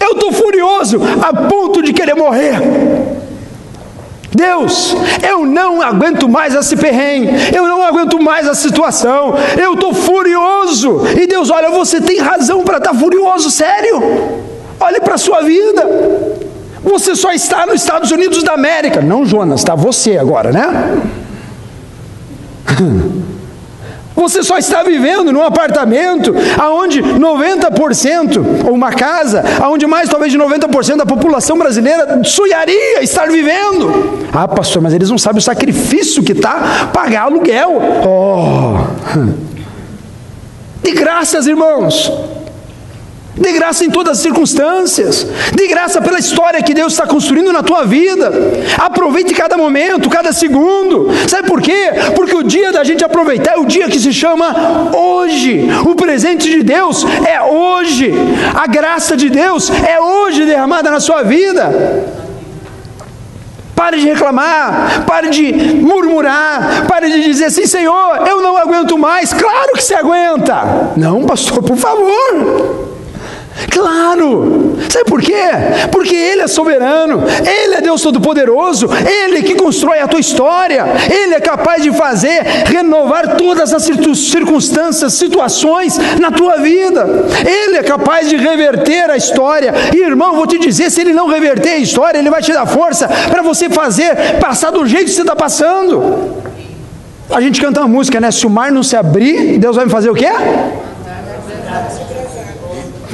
Eu 0.00 0.12
estou 0.12 0.32
furioso 0.32 1.00
a 1.22 1.32
ponto 1.48 1.82
de 1.82 1.92
querer 1.92 2.14
morrer. 2.14 2.58
Deus, 4.34 4.94
eu 5.22 5.46
não 5.46 5.80
aguento 5.80 6.28
mais 6.28 6.56
esse 6.56 6.76
perrengue, 6.76 7.30
eu 7.54 7.62
não 7.64 7.84
aguento 7.84 8.20
mais 8.20 8.48
a 8.48 8.54
situação, 8.54 9.34
eu 9.56 9.74
estou 9.74 9.94
furioso. 9.94 11.02
E 11.16 11.24
Deus, 11.26 11.50
olha, 11.50 11.70
você 11.70 12.00
tem 12.00 12.18
razão 12.18 12.64
para 12.64 12.78
estar 12.78 12.90
tá 12.90 12.98
furioso, 12.98 13.48
sério. 13.48 14.02
Olhe 14.80 15.00
para 15.00 15.14
a 15.14 15.18
sua 15.18 15.42
vida. 15.42 15.88
Você 16.84 17.16
só 17.16 17.32
está 17.32 17.66
nos 17.66 17.80
Estados 17.80 18.10
Unidos 18.10 18.42
da 18.42 18.52
América. 18.52 19.00
Não, 19.00 19.24
Jonas, 19.24 19.60
está 19.60 19.74
você 19.74 20.18
agora, 20.18 20.52
né? 20.52 21.02
Você 24.14 24.44
só 24.44 24.56
está 24.56 24.82
vivendo 24.84 25.32
num 25.32 25.42
apartamento 25.42 26.32
aonde 26.56 27.02
90%, 27.02 28.64
ou 28.64 28.72
uma 28.72 28.92
casa, 28.92 29.42
aonde 29.60 29.86
mais 29.86 30.08
talvez 30.08 30.30
de 30.30 30.38
90% 30.38 30.96
da 30.96 31.04
população 31.04 31.58
brasileira 31.58 32.22
sonharia 32.24 33.02
estar 33.02 33.28
vivendo. 33.28 34.24
Ah, 34.32 34.46
pastor, 34.46 34.80
mas 34.80 34.94
eles 34.94 35.10
não 35.10 35.18
sabem 35.18 35.38
o 35.38 35.42
sacrifício 35.42 36.22
que 36.22 36.32
está 36.32 36.90
pagar 36.92 37.24
aluguel. 37.24 37.82
Oh! 38.06 38.74
De 40.82 40.92
graças, 40.92 41.46
irmãos. 41.46 42.12
Dê 43.36 43.52
graça 43.52 43.84
em 43.84 43.90
todas 43.90 44.18
as 44.18 44.22
circunstâncias. 44.22 45.26
Dê 45.54 45.66
graça 45.66 46.00
pela 46.00 46.18
história 46.18 46.62
que 46.62 46.72
Deus 46.72 46.92
está 46.92 47.04
construindo 47.04 47.52
na 47.52 47.62
tua 47.62 47.84
vida. 47.84 48.32
Aproveite 48.78 49.34
cada 49.34 49.56
momento, 49.56 50.08
cada 50.08 50.32
segundo. 50.32 51.08
Sabe 51.28 51.48
por 51.48 51.60
quê? 51.60 51.90
Porque 52.14 52.36
o 52.36 52.44
dia 52.44 52.70
da 52.70 52.84
gente 52.84 53.04
aproveitar 53.04 53.54
é 53.54 53.58
o 53.58 53.66
dia 53.66 53.88
que 53.88 53.98
se 53.98 54.12
chama 54.12 54.94
hoje. 54.96 55.68
O 55.84 55.96
presente 55.96 56.48
de 56.48 56.62
Deus 56.62 57.04
é 57.26 57.42
hoje. 57.42 58.12
A 58.54 58.68
graça 58.68 59.16
de 59.16 59.28
Deus 59.28 59.68
é 59.70 60.00
hoje 60.00 60.44
derramada 60.44 60.88
na 60.90 61.00
sua 61.00 61.22
vida. 61.22 62.14
Pare 63.74 63.98
de 63.98 64.06
reclamar, 64.06 65.04
pare 65.04 65.30
de 65.30 65.52
murmurar, 65.52 66.86
pare 66.86 67.10
de 67.10 67.24
dizer 67.24 67.46
assim: 67.46 67.66
Senhor, 67.66 68.28
eu 68.28 68.40
não 68.40 68.56
aguento 68.56 68.96
mais. 68.96 69.32
Claro 69.32 69.72
que 69.72 69.82
você 69.82 69.94
aguenta. 69.94 70.92
Não, 70.96 71.24
pastor, 71.24 71.60
por 71.64 71.76
favor. 71.76 72.93
Claro! 73.70 74.76
Sabe 74.90 75.04
por 75.04 75.22
quê? 75.22 75.32
Porque 75.90 76.14
Ele 76.14 76.42
é 76.42 76.46
soberano, 76.46 77.22
Ele 77.44 77.74
é 77.74 77.80
Deus 77.80 78.02
Todo-Poderoso, 78.02 78.88
Ele 78.92 79.42
que 79.42 79.54
constrói 79.54 80.00
a 80.00 80.08
tua 80.08 80.20
história, 80.20 80.84
Ele 81.10 81.34
é 81.34 81.40
capaz 81.40 81.82
de 81.82 81.92
fazer 81.92 82.42
renovar 82.66 83.36
todas 83.36 83.72
as 83.72 83.82
circunstâncias, 83.82 85.12
situações 85.14 85.96
na 86.20 86.30
tua 86.30 86.58
vida, 86.58 87.06
Ele 87.46 87.78
é 87.78 87.82
capaz 87.82 88.28
de 88.28 88.36
reverter 88.36 89.10
a 89.10 89.16
história. 89.16 89.72
E 89.94 90.00
irmão, 90.00 90.36
vou 90.36 90.46
te 90.46 90.58
dizer: 90.58 90.90
se 90.90 91.00
Ele 91.00 91.12
não 91.12 91.28
reverter 91.28 91.70
a 91.70 91.78
história, 91.78 92.18
Ele 92.18 92.30
vai 92.30 92.42
te 92.42 92.52
dar 92.52 92.66
força 92.66 93.08
para 93.08 93.42
você 93.42 93.70
fazer, 93.70 94.38
passar 94.40 94.70
do 94.70 94.86
jeito 94.86 95.06
que 95.06 95.10
você 95.10 95.22
está 95.22 95.36
passando. 95.36 96.42
A 97.30 97.40
gente 97.40 97.60
canta 97.60 97.80
uma 97.80 97.88
música, 97.88 98.20
né? 98.20 98.30
Se 98.30 98.46
o 98.46 98.50
mar 98.50 98.70
não 98.70 98.82
se 98.82 98.96
abrir, 98.96 99.58
Deus 99.58 99.76
vai 99.76 99.86
me 99.86 99.90
fazer 99.90 100.10
o 100.10 100.14
quê? 100.14 100.28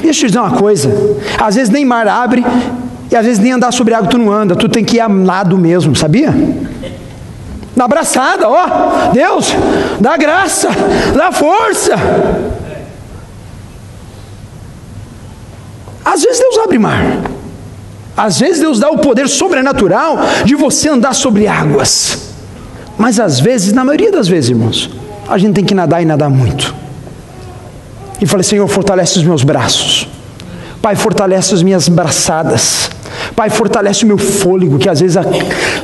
Deixa 0.01 0.25
eu 0.25 0.29
te 0.29 0.33
dizer 0.33 0.39
uma 0.39 0.57
coisa: 0.57 0.89
às 1.39 1.55
vezes 1.55 1.69
nem 1.69 1.85
mar 1.85 2.07
abre, 2.07 2.43
e 3.09 3.15
às 3.15 3.25
vezes 3.25 3.39
nem 3.39 3.51
andar 3.51 3.71
sobre 3.71 3.93
água 3.93 4.09
tu 4.09 4.17
não 4.17 4.31
anda, 4.31 4.55
tu 4.55 4.67
tem 4.67 4.83
que 4.83 4.97
ir 4.97 4.99
a 4.99 5.07
lado 5.07 5.57
mesmo, 5.57 5.95
sabia? 5.95 6.33
Na 7.75 7.85
abraçada, 7.85 8.49
ó, 8.49 9.11
Deus, 9.13 9.53
dá 9.99 10.17
graça, 10.17 10.69
dá 11.15 11.31
força. 11.31 11.93
Às 16.03 16.23
vezes 16.23 16.39
Deus 16.39 16.57
abre 16.57 16.79
mar, 16.79 17.21
às 18.17 18.39
vezes 18.39 18.59
Deus 18.59 18.79
dá 18.79 18.89
o 18.89 18.97
poder 18.97 19.29
sobrenatural 19.29 20.17
de 20.43 20.55
você 20.55 20.89
andar 20.89 21.13
sobre 21.13 21.47
águas, 21.47 22.33
mas 22.97 23.19
às 23.19 23.39
vezes, 23.39 23.71
na 23.71 23.85
maioria 23.85 24.11
das 24.11 24.27
vezes, 24.27 24.49
irmãos, 24.49 24.89
a 25.27 25.37
gente 25.37 25.53
tem 25.53 25.63
que 25.63 25.73
nadar 25.73 26.01
e 26.01 26.05
nadar 26.05 26.29
muito 26.29 26.80
e 28.21 28.25
falei: 28.27 28.43
Senhor, 28.43 28.67
fortalece 28.67 29.17
os 29.17 29.25
meus 29.25 29.43
braços. 29.43 30.07
Pai, 30.81 30.95
fortalece 30.95 31.53
as 31.53 31.61
minhas 31.61 31.89
braçadas. 31.89 32.89
Pai, 33.35 33.49
fortalece 33.49 34.03
o 34.03 34.07
meu 34.07 34.17
fôlego, 34.17 34.79
que 34.79 34.89
às 34.89 34.99
vezes 34.99 35.17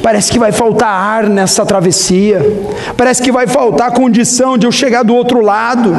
parece 0.01 0.31
que 0.31 0.39
vai 0.39 0.51
faltar 0.51 0.89
ar 0.89 1.29
nessa 1.29 1.65
travessia, 1.65 2.41
parece 2.95 3.21
que 3.21 3.31
vai 3.31 3.47
faltar 3.47 3.91
condição 3.91 4.57
de 4.57 4.65
eu 4.65 4.71
chegar 4.71 5.03
do 5.03 5.13
outro 5.13 5.41
lado. 5.41 5.95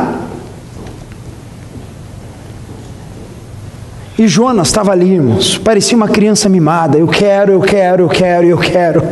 E 4.18 4.26
Jonas 4.26 4.66
estava 4.66 4.90
ali, 4.90 5.14
irmãos, 5.14 5.56
parecia 5.58 5.96
uma 5.96 6.08
criança 6.08 6.48
mimada. 6.48 6.98
Eu 6.98 7.06
quero, 7.06 7.52
eu 7.52 7.60
quero, 7.60 8.02
eu 8.02 8.08
quero, 8.08 8.46
eu 8.46 8.58
quero 8.58 9.02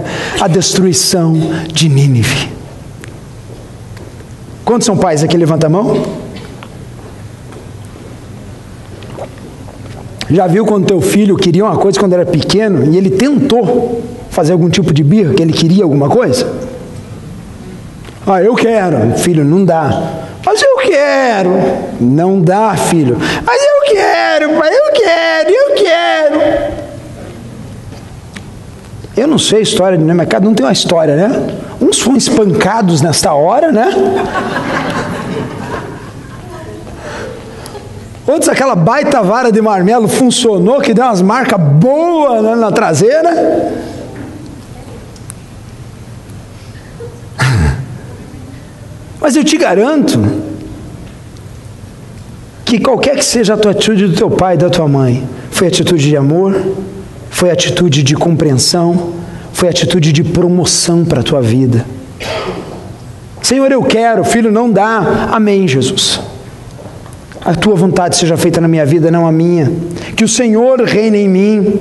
a 0.41 0.49
destruição 0.49 1.33
de 1.73 1.89
Nínive. 1.89 2.51
Quantos 4.65 4.85
são 4.85 4.97
pais 4.97 5.23
aqui? 5.23 5.37
Levanta 5.37 5.69
a 5.69 5.71
mão. 5.71 6.26
Já 10.31 10.47
viu 10.47 10.67
quando 10.67 10.87
teu 10.87 11.01
filho 11.01 11.37
queria 11.37 11.65
uma 11.65 11.77
coisa 11.77 11.99
quando 11.99 12.15
era 12.15 12.27
pequeno 12.27 12.93
e 12.93 12.97
ele 12.97 13.11
tentou 13.11 14.03
fazer 14.31 14.53
algum 14.53 14.69
tipo 14.69 14.93
de 14.93 15.05
birra, 15.05 15.35
que 15.35 15.43
ele 15.43 15.53
queria 15.53 15.85
alguma 15.85 16.09
coisa? 16.09 16.47
Ah, 18.27 18.43
eu 18.43 18.55
quero. 18.55 19.17
Filho, 19.19 19.45
não 19.45 19.65
dá. 19.65 20.25
Mas 20.45 20.61
eu 20.61 20.77
quero. 20.79 21.51
Não 22.01 22.41
dá, 22.41 22.77
filho. 22.77 23.17
Mas 23.19 23.62
eu 23.62 23.95
quero, 23.95 24.51
pai, 24.59 24.71
eu 24.71 24.93
quero, 24.93 25.51
eu 25.51 25.75
quero. 25.75 26.87
Eu 29.17 29.27
não 29.27 29.39
sei 29.39 29.61
a 29.61 29.62
história? 29.62 29.99
Mas 29.99 30.29
cada 30.29 30.49
um 30.49 30.55
tem 30.55 30.67
uma 30.67 30.73
história, 30.73 31.17
né? 31.17 31.57
Uns 31.81 32.01
foram 32.01 32.17
espancados 32.17 33.01
nesta 33.01 33.33
hora, 33.33 33.71
né? 33.73 33.89
Outros, 38.27 38.49
aquela 38.49 38.75
baita 38.75 39.23
vara 39.23 39.53
de 39.53 39.62
marmelo 39.62 40.09
funcionou, 40.09 40.81
que 40.81 40.93
deu 40.93 41.05
umas 41.05 41.23
marcas 41.23 41.61
boas 41.61 42.43
né, 42.43 42.57
na 42.57 42.73
traseira. 42.73 43.31
Mas 49.21 49.37
eu 49.37 49.45
te 49.45 49.57
garanto 49.57 50.21
que 52.65 52.81
qualquer 52.81 53.15
que 53.15 53.25
seja 53.25 53.55
a 53.55 53.57
tua 53.57 53.71
atitude 53.71 54.09
do 54.09 54.17
teu 54.17 54.29
pai 54.29 54.55
e 54.55 54.59
da 54.59 54.69
tua 54.69 54.89
mãe, 54.89 55.25
foi 55.53 55.69
atitude 55.69 56.09
de 56.09 56.17
amor, 56.17 56.61
foi 57.31 57.53
atitude 57.53 58.03
de 58.03 58.17
compreensão, 58.17 59.12
foi 59.53 59.69
atitude 59.69 60.12
de 60.12 60.25
promoção 60.25 61.05
para 61.05 61.21
a 61.21 61.23
tua 61.23 61.41
vida. 61.41 61.87
Senhor, 63.41 63.71
eu 63.71 63.85
quero, 63.85 64.25
filho, 64.25 64.51
não 64.51 64.69
dá. 64.69 65.29
Amém, 65.31 65.69
Jesus 65.69 66.21
a 67.47 67.55
tua 67.55 67.77
vontade 67.77 68.17
seja 68.17 68.37
feita 68.37 68.61
na 68.61 68.67
minha 68.67 68.85
vida, 68.85 69.09
não 69.09 69.25
a 69.25 69.31
minha. 69.31 69.71
Que 70.17 70.25
o 70.25 70.29
Senhor 70.29 70.83
reine 70.83 71.19
em 71.19 71.29
mim. 71.29 71.81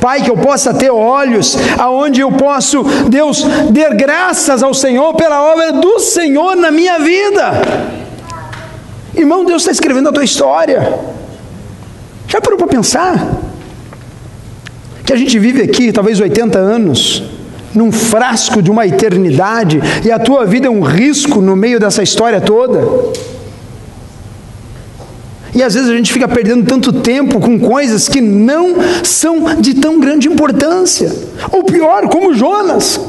Pai, 0.00 0.22
que 0.22 0.28
eu 0.28 0.36
possa 0.36 0.74
ter 0.74 0.90
olhos 0.90 1.56
aonde 1.78 2.20
eu 2.20 2.32
posso, 2.32 2.82
Deus, 3.08 3.44
dar 3.70 3.94
graças 3.94 4.60
ao 4.60 4.74
Senhor 4.74 5.14
pela 5.14 5.52
obra 5.52 5.74
do 5.74 6.00
Senhor 6.00 6.56
na 6.56 6.72
minha 6.72 6.98
vida. 6.98 7.62
Irmão, 9.14 9.44
Deus 9.44 9.62
está 9.62 9.70
escrevendo 9.70 10.08
a 10.08 10.12
tua 10.12 10.24
história. 10.24 10.98
Já 12.26 12.40
parou 12.40 12.58
para 12.58 12.66
pensar? 12.66 13.40
Que 15.06 15.12
a 15.12 15.16
gente 15.16 15.38
vive 15.38 15.62
aqui, 15.62 15.92
talvez 15.92 16.18
80 16.18 16.58
anos, 16.58 17.22
num 17.72 17.92
frasco 17.92 18.60
de 18.60 18.68
uma 18.68 18.84
eternidade, 18.84 19.80
e 20.04 20.10
a 20.10 20.18
tua 20.18 20.44
vida 20.44 20.66
é 20.66 20.70
um 20.70 20.80
risco 20.80 21.40
no 21.40 21.54
meio 21.54 21.78
dessa 21.78 22.02
história 22.02 22.40
toda. 22.40 23.14
E 25.54 25.62
às 25.62 25.74
vezes 25.74 25.88
a 25.88 25.96
gente 25.96 26.12
fica 26.12 26.26
perdendo 26.26 26.66
tanto 26.66 26.92
tempo 26.92 27.38
com 27.38 27.58
coisas 27.60 28.08
que 28.08 28.20
não 28.20 28.76
são 29.04 29.54
de 29.60 29.74
tão 29.74 30.00
grande 30.00 30.28
importância. 30.28 31.14
Ou 31.52 31.62
pior, 31.62 32.08
como 32.08 32.34
Jonas. 32.34 33.00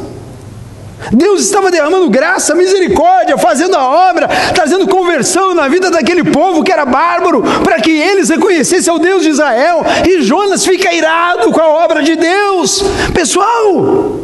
Deus 1.12 1.42
estava 1.42 1.70
derramando 1.70 2.10
graça, 2.10 2.56
misericórdia, 2.56 3.38
fazendo 3.38 3.76
a 3.76 4.10
obra, 4.10 4.28
trazendo 4.54 4.88
conversão 4.88 5.54
na 5.54 5.68
vida 5.68 5.92
daquele 5.92 6.24
povo 6.24 6.64
que 6.64 6.72
era 6.72 6.86
bárbaro, 6.86 7.44
para 7.64 7.80
que 7.80 7.92
eles 7.92 8.30
reconhecessem 8.30 8.94
o 8.94 9.00
Deus 9.00 9.24
de 9.24 9.30
Israel. 9.30 9.84
E 10.08 10.22
Jonas 10.22 10.66
fica 10.66 10.94
irado 10.94 11.52
com 11.52 11.62
a 11.62 11.84
obra 11.84 12.02
de 12.02 12.16
Deus. 12.16 12.84
Pessoal, 13.14 14.20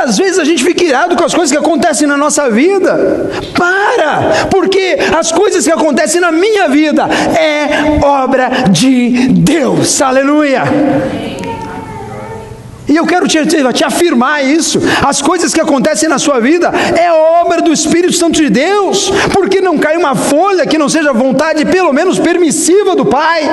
Quantas 0.00 0.16
vezes 0.16 0.38
a 0.38 0.44
gente 0.44 0.64
fica 0.64 0.82
irado 0.82 1.14
com 1.14 1.24
as 1.24 1.34
coisas 1.34 1.52
que 1.52 1.58
acontecem 1.58 2.08
na 2.08 2.16
nossa 2.16 2.48
vida? 2.48 3.30
Para! 3.54 4.46
Porque 4.50 4.96
as 5.14 5.30
coisas 5.30 5.62
que 5.62 5.70
acontecem 5.70 6.22
na 6.22 6.32
minha 6.32 6.70
vida 6.70 7.06
é 7.38 8.02
obra 8.02 8.48
de 8.70 9.28
Deus. 9.28 10.00
Aleluia! 10.00 10.62
E 12.90 12.96
eu 12.96 13.06
quero 13.06 13.28
te, 13.28 13.38
te, 13.46 13.84
afirmar 13.84 14.44
isso. 14.44 14.80
As 15.06 15.22
coisas 15.22 15.54
que 15.54 15.60
acontecem 15.60 16.08
na 16.08 16.18
sua 16.18 16.40
vida 16.40 16.72
é 17.00 17.12
obra 17.12 17.62
do 17.62 17.72
Espírito 17.72 18.12
Santo 18.14 18.42
de 18.42 18.50
Deus, 18.50 19.10
porque 19.32 19.60
não 19.60 19.78
cai 19.78 19.96
uma 19.96 20.16
folha 20.16 20.66
que 20.66 20.76
não 20.76 20.88
seja 20.88 21.12
vontade, 21.12 21.64
pelo 21.66 21.92
menos 21.92 22.18
permissiva 22.18 22.96
do 22.96 23.06
Pai. 23.06 23.48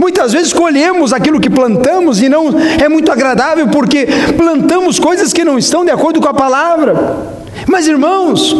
Muitas 0.00 0.32
vezes 0.32 0.54
colhemos 0.54 1.12
aquilo 1.12 1.38
que 1.38 1.50
plantamos 1.50 2.22
e 2.22 2.30
não 2.30 2.48
é 2.82 2.88
muito 2.88 3.12
agradável, 3.12 3.68
porque 3.68 4.08
plantamos 4.36 4.98
coisas 4.98 5.34
que 5.34 5.44
não 5.44 5.58
estão 5.58 5.84
de 5.84 5.90
acordo 5.90 6.18
com 6.18 6.28
a 6.28 6.34
palavra. 6.34 6.94
Mas 7.66 7.86
irmãos, 7.86 8.56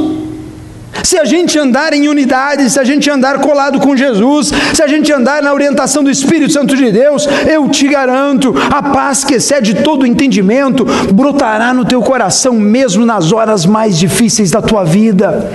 se 1.02 1.18
a 1.18 1.24
gente 1.24 1.58
andar 1.58 1.92
em 1.92 2.08
unidade, 2.08 2.68
se 2.70 2.78
a 2.78 2.84
gente 2.84 3.08
andar 3.10 3.40
colado 3.40 3.80
com 3.80 3.96
Jesus, 3.96 4.52
se 4.74 4.82
a 4.82 4.86
gente 4.86 5.12
andar 5.12 5.42
na 5.42 5.52
orientação 5.52 6.02
do 6.02 6.10
Espírito 6.10 6.52
Santo 6.52 6.76
de 6.76 6.90
Deus, 6.90 7.26
eu 7.48 7.68
te 7.68 7.88
garanto, 7.88 8.54
a 8.70 8.82
paz 8.82 9.24
que 9.24 9.34
excede 9.34 9.82
todo 9.82 10.06
entendimento 10.06 10.84
brotará 11.12 11.72
no 11.72 11.84
teu 11.84 12.02
coração, 12.02 12.54
mesmo 12.54 13.04
nas 13.04 13.32
horas 13.32 13.64
mais 13.66 13.98
difíceis 13.98 14.50
da 14.50 14.62
tua 14.62 14.84
vida. 14.84 15.50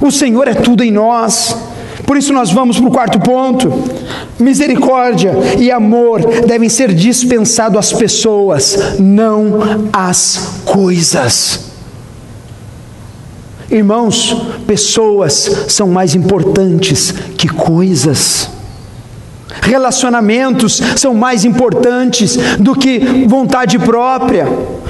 O 0.00 0.10
Senhor 0.10 0.48
é 0.48 0.54
tudo 0.54 0.82
em 0.82 0.90
nós. 0.90 1.54
Por 2.06 2.16
isso 2.16 2.32
nós 2.32 2.50
vamos 2.50 2.80
para 2.80 2.88
o 2.88 2.92
quarto 2.92 3.20
ponto. 3.20 3.72
Misericórdia 4.38 5.32
e 5.58 5.70
amor 5.70 6.20
devem 6.46 6.68
ser 6.68 6.92
dispensados 6.92 7.78
às 7.78 7.92
pessoas, 7.92 8.96
não 8.98 9.88
às 9.92 10.62
coisas. 10.64 11.69
Irmãos, 13.70 14.34
pessoas 14.66 15.66
são 15.68 15.88
mais 15.88 16.16
importantes 16.16 17.12
que 17.38 17.48
coisas. 17.48 18.59
Relacionamentos 19.62 20.80
são 20.96 21.14
mais 21.14 21.44
importantes 21.44 22.36
do 22.58 22.74
que 22.74 23.26
vontade 23.26 23.78
própria, 23.78 24.46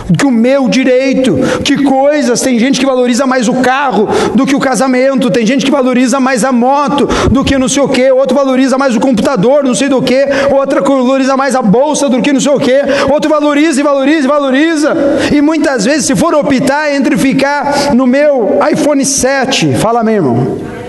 do 0.08 0.18
que 0.18 0.26
o 0.26 0.30
meu 0.30 0.68
direito, 0.68 1.38
que 1.64 1.82
coisas. 1.82 2.40
Tem 2.40 2.58
gente 2.58 2.78
que 2.78 2.86
valoriza 2.86 3.26
mais 3.26 3.48
o 3.48 3.54
carro 3.54 4.08
do 4.34 4.46
que 4.46 4.54
o 4.54 4.60
casamento, 4.60 5.30
tem 5.30 5.46
gente 5.46 5.64
que 5.64 5.70
valoriza 5.70 6.20
mais 6.20 6.44
a 6.44 6.52
moto 6.52 7.08
do 7.30 7.44
que 7.44 7.58
não 7.58 7.68
sei 7.68 7.82
o 7.82 7.88
que, 7.88 8.10
outro 8.10 8.36
valoriza 8.36 8.76
mais 8.76 8.96
o 8.96 9.00
computador, 9.00 9.64
não 9.64 9.74
sei 9.74 9.88
do 9.88 10.02
que, 10.02 10.26
outra 10.50 10.80
valoriza 10.80 11.36
mais 11.36 11.54
a 11.54 11.62
bolsa 11.62 12.08
do 12.08 12.20
que 12.20 12.32
não 12.32 12.40
sei 12.40 12.52
o 12.52 12.58
que, 12.58 12.80
outro 13.10 13.30
valoriza 13.30 13.80
e 13.80 13.82
valoriza 13.82 14.24
e 14.24 14.28
valoriza. 14.28 14.96
E 15.32 15.40
muitas 15.40 15.84
vezes, 15.84 16.06
se 16.06 16.16
for 16.16 16.34
optar 16.34 16.94
entre 16.94 17.16
ficar 17.16 17.94
no 17.94 18.06
meu 18.06 18.58
iPhone 18.70 19.04
7, 19.04 19.74
fala 19.74 20.02
mesmo, 20.02 20.30
irmão 20.30 20.79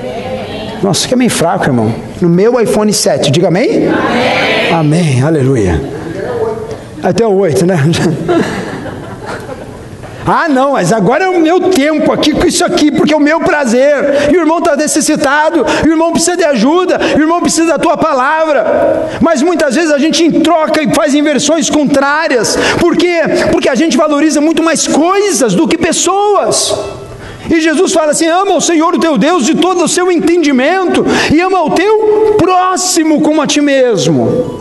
nossa, 0.82 1.08
que 1.08 1.13
é 1.13 1.17
meio 1.17 1.30
fraco, 1.30 1.65
irmão. 1.65 1.94
No 2.20 2.28
meu 2.28 2.60
iPhone 2.60 2.91
7, 2.91 3.32
diga 3.32 3.50
amém? 3.50 3.88
Amém, 3.88 4.72
amém. 4.72 5.24
aleluia. 5.24 5.82
Até 7.04 7.26
o 7.26 7.36
8, 7.36 7.65
né? 7.65 7.78
Ah, 10.26 10.48
não, 10.48 10.74
mas 10.74 10.94
agora 10.94 11.26
é 11.26 11.30
o 11.30 11.39
meu 11.39 11.60
tempo 11.72 12.12
aqui 12.12 12.32
com 12.32 12.46
isso 12.46 12.63
aqui, 12.63 12.91
porque 12.91 13.13
é 13.13 13.17
o 13.17 13.20
meu 13.20 13.39
prazer. 13.39 14.30
E 14.32 14.38
o 14.38 14.41
irmão 14.41 14.60
está 14.60 14.76
necessitado, 14.76 15.65
e 15.84 15.89
o 15.89 15.91
irmão 15.91 16.12
precisa 16.12 16.38
de 16.38 16.44
ajuda, 16.44 17.00
e 17.17 17.20
o 17.20 17.24
irmão 17.24 17.41
precisa 17.41 17.65
da 17.65 17.80
tua 17.80 17.98
palavra. 17.98 19.10
Mas 19.20 19.41
muitas 19.41 19.76
vezes 19.76 19.91
a 19.91 19.98
gente 19.98 20.41
troca 20.41 20.82
e 20.82 20.94
faz 20.94 21.15
inversões 21.15 21.70
contrárias. 21.70 22.56
Por 22.80 22.96
quê? 22.96 23.22
Porque 23.52 23.67
a 23.67 23.76
gente 23.76 23.98
valoriza 23.98 24.39
muito 24.39 24.62
mais 24.62 24.88
coisas 24.88 25.56
do 25.56 25.67
que 25.67 25.78
pessoas. 25.78 27.01
E 27.52 27.60
Jesus 27.60 27.92
fala 27.92 28.12
assim: 28.12 28.28
ama 28.28 28.56
o 28.56 28.62
Senhor, 28.62 28.96
o 28.96 29.00
teu 29.00 29.18
Deus, 29.18 29.46
de 29.46 29.56
todo 29.56 29.84
o 29.84 29.88
seu 29.88 30.10
entendimento, 30.10 31.06
e 31.32 31.42
ama 31.42 31.62
o 31.64 31.72
teu 31.72 32.36
próximo 32.38 33.22
como 33.22 33.42
a 33.42 33.48
ti 33.48 33.60
mesmo. 33.60 34.61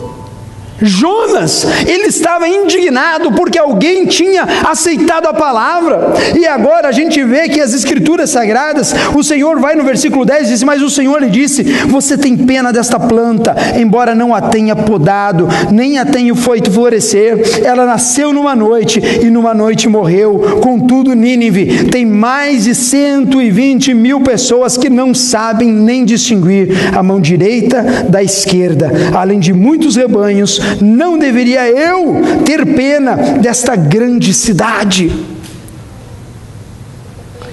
Jonas, 0.81 1.65
ele 1.87 2.07
estava 2.07 2.47
indignado 2.47 3.31
porque 3.31 3.59
alguém 3.59 4.05
tinha 4.05 4.47
aceitado 4.67 5.27
a 5.27 5.33
palavra, 5.33 6.13
e 6.37 6.45
agora 6.45 6.87
a 6.87 6.91
gente 6.91 7.23
vê 7.23 7.47
que 7.47 7.61
as 7.61 7.73
escrituras 7.73 8.29
sagradas, 8.29 8.93
o 9.15 9.23
Senhor 9.23 9.59
vai 9.59 9.75
no 9.75 9.83
versículo 9.83 10.25
10 10.25 10.47
e 10.47 10.51
diz: 10.51 10.63
Mas 10.63 10.81
o 10.81 10.89
Senhor 10.89 11.21
lhe 11.21 11.29
disse: 11.29 11.63
Você 11.63 12.17
tem 12.17 12.35
pena 12.35 12.73
desta 12.73 12.99
planta, 12.99 13.55
embora 13.79 14.15
não 14.15 14.33
a 14.33 14.41
tenha 14.41 14.75
podado, 14.75 15.47
nem 15.71 15.99
a 15.99 16.05
tenha 16.05 16.33
feito 16.35 16.71
florescer, 16.71 17.61
ela 17.63 17.85
nasceu 17.85 18.33
numa 18.33 18.55
noite 18.55 19.01
e 19.21 19.29
numa 19.29 19.53
noite 19.53 19.87
morreu. 19.87 20.59
Contudo, 20.61 21.13
Nínive 21.13 21.85
tem 21.85 22.05
mais 22.05 22.63
de 22.63 22.73
120 22.73 23.93
mil 23.93 24.21
pessoas 24.21 24.77
que 24.77 24.89
não 24.89 25.13
sabem 25.13 25.69
nem 25.69 26.03
distinguir 26.05 26.69
a 26.95 27.03
mão 27.03 27.19
direita 27.19 28.05
da 28.09 28.23
esquerda, 28.23 28.91
além 29.13 29.39
de 29.39 29.53
muitos 29.53 29.95
rebanhos 29.95 30.59
não 30.79 31.17
deveria 31.17 31.67
eu 31.69 32.21
ter 32.45 32.65
pena 32.65 33.15
desta 33.15 33.75
grande 33.75 34.33
cidade? 34.33 35.11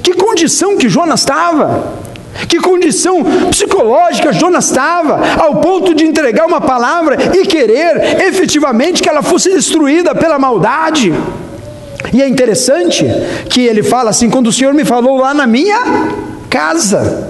Que 0.02 0.14
condição 0.14 0.76
que 0.76 0.88
Jonas 0.88 1.20
estava? 1.20 1.98
Que 2.48 2.58
condição 2.60 3.24
psicológica 3.50 4.32
Jonas 4.32 4.66
estava, 4.66 5.20
ao 5.42 5.56
ponto 5.56 5.94
de 5.94 6.04
entregar 6.04 6.46
uma 6.46 6.60
palavra 6.60 7.16
e 7.36 7.46
querer 7.46 8.22
efetivamente 8.22 9.02
que 9.02 9.08
ela 9.08 9.22
fosse 9.22 9.50
destruída 9.50 10.14
pela 10.14 10.38
maldade. 10.38 11.12
E 12.12 12.22
é 12.22 12.28
interessante 12.28 13.04
que 13.50 13.60
ele 13.60 13.82
fala 13.82 14.10
assim: 14.10 14.30
quando 14.30 14.48
o 14.48 14.52
Senhor 14.52 14.72
me 14.72 14.84
falou 14.84 15.18
lá 15.18 15.34
na 15.34 15.46
minha 15.46 15.80
casa. 16.48 17.27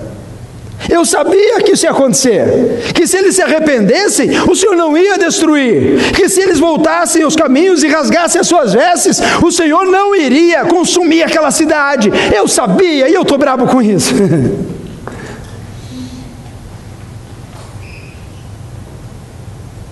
Eu 0.87 1.05
sabia 1.05 1.61
que 1.63 1.73
isso 1.73 1.85
ia 1.87 1.91
acontecer, 1.91 2.93
que 2.95 3.07
se 3.07 3.17
eles 3.17 3.35
se 3.35 3.43
arrependessem, 3.43 4.31
o 4.49 4.55
Senhor 4.55 4.77
não 4.77 4.97
ia 4.97 5.19
destruir, 5.19 6.13
que 6.15 6.29
se 6.29 6.41
eles 6.41 6.61
voltassem 6.61 7.25
os 7.25 7.35
caminhos 7.35 7.83
e 7.83 7.89
rasgassem 7.89 8.41
as 8.41 8.47
suas 8.47 8.73
vestes, 8.73 9.19
o 9.43 9.51
Senhor 9.51 9.87
não 9.87 10.15
iria 10.15 10.65
consumir 10.67 11.23
aquela 11.23 11.51
cidade. 11.51 12.13
Eu 12.35 12.47
sabia 12.47 13.09
e 13.09 13.15
eu 13.15 13.23
estou 13.23 13.39
bravo 13.39 13.67
com 13.67 13.83
isso. 13.83 14.15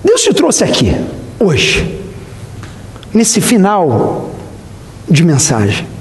Deus 0.04 0.22
te 0.22 0.32
trouxe 0.32 0.62
aqui, 0.62 0.94
hoje, 1.40 2.00
nesse 3.12 3.40
final 3.40 4.30
de 5.08 5.24
mensagem 5.24 5.95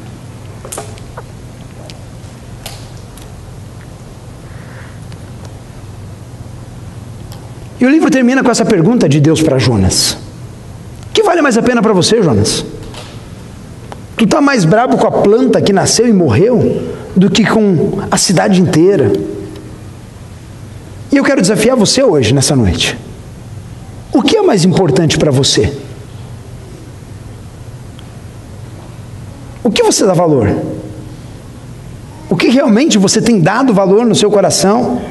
E 7.79 7.85
o 7.85 7.89
livro 7.89 8.09
termina 8.09 8.43
com 8.43 8.51
essa 8.51 8.65
pergunta 8.65 9.07
de 9.09 9.19
Deus 9.19 9.41
para 9.41 9.57
Jonas: 9.57 10.17
que 11.13 11.23
vale 11.23 11.41
mais 11.41 11.57
a 11.57 11.61
pena 11.61 11.81
para 11.81 11.93
você, 11.93 12.21
Jonas? 12.21 12.65
Tu 14.17 14.23
está 14.23 14.39
mais 14.39 14.63
bravo 14.63 14.97
com 14.97 15.07
a 15.07 15.11
planta 15.11 15.61
que 15.61 15.73
nasceu 15.73 16.07
e 16.07 16.13
morreu 16.13 16.93
do 17.15 17.29
que 17.29 17.45
com 17.45 17.99
a 18.09 18.17
cidade 18.17 18.61
inteira. 18.61 19.11
E 21.11 21.17
eu 21.17 21.23
quero 21.23 21.41
desafiar 21.41 21.75
você 21.75 22.01
hoje, 22.01 22.33
nessa 22.33 22.55
noite. 22.55 22.97
O 24.11 24.21
que 24.21 24.37
é 24.37 24.41
mais 24.41 24.63
importante 24.63 25.17
para 25.17 25.31
você? 25.31 25.77
O 29.63 29.69
que 29.69 29.83
você 29.83 30.05
dá 30.05 30.13
valor? 30.13 30.55
O 32.29 32.35
que 32.35 32.47
realmente 32.47 32.97
você 32.97 33.21
tem 33.21 33.39
dado 33.39 33.73
valor 33.73 34.05
no 34.05 34.15
seu 34.15 34.31
coração? 34.31 35.01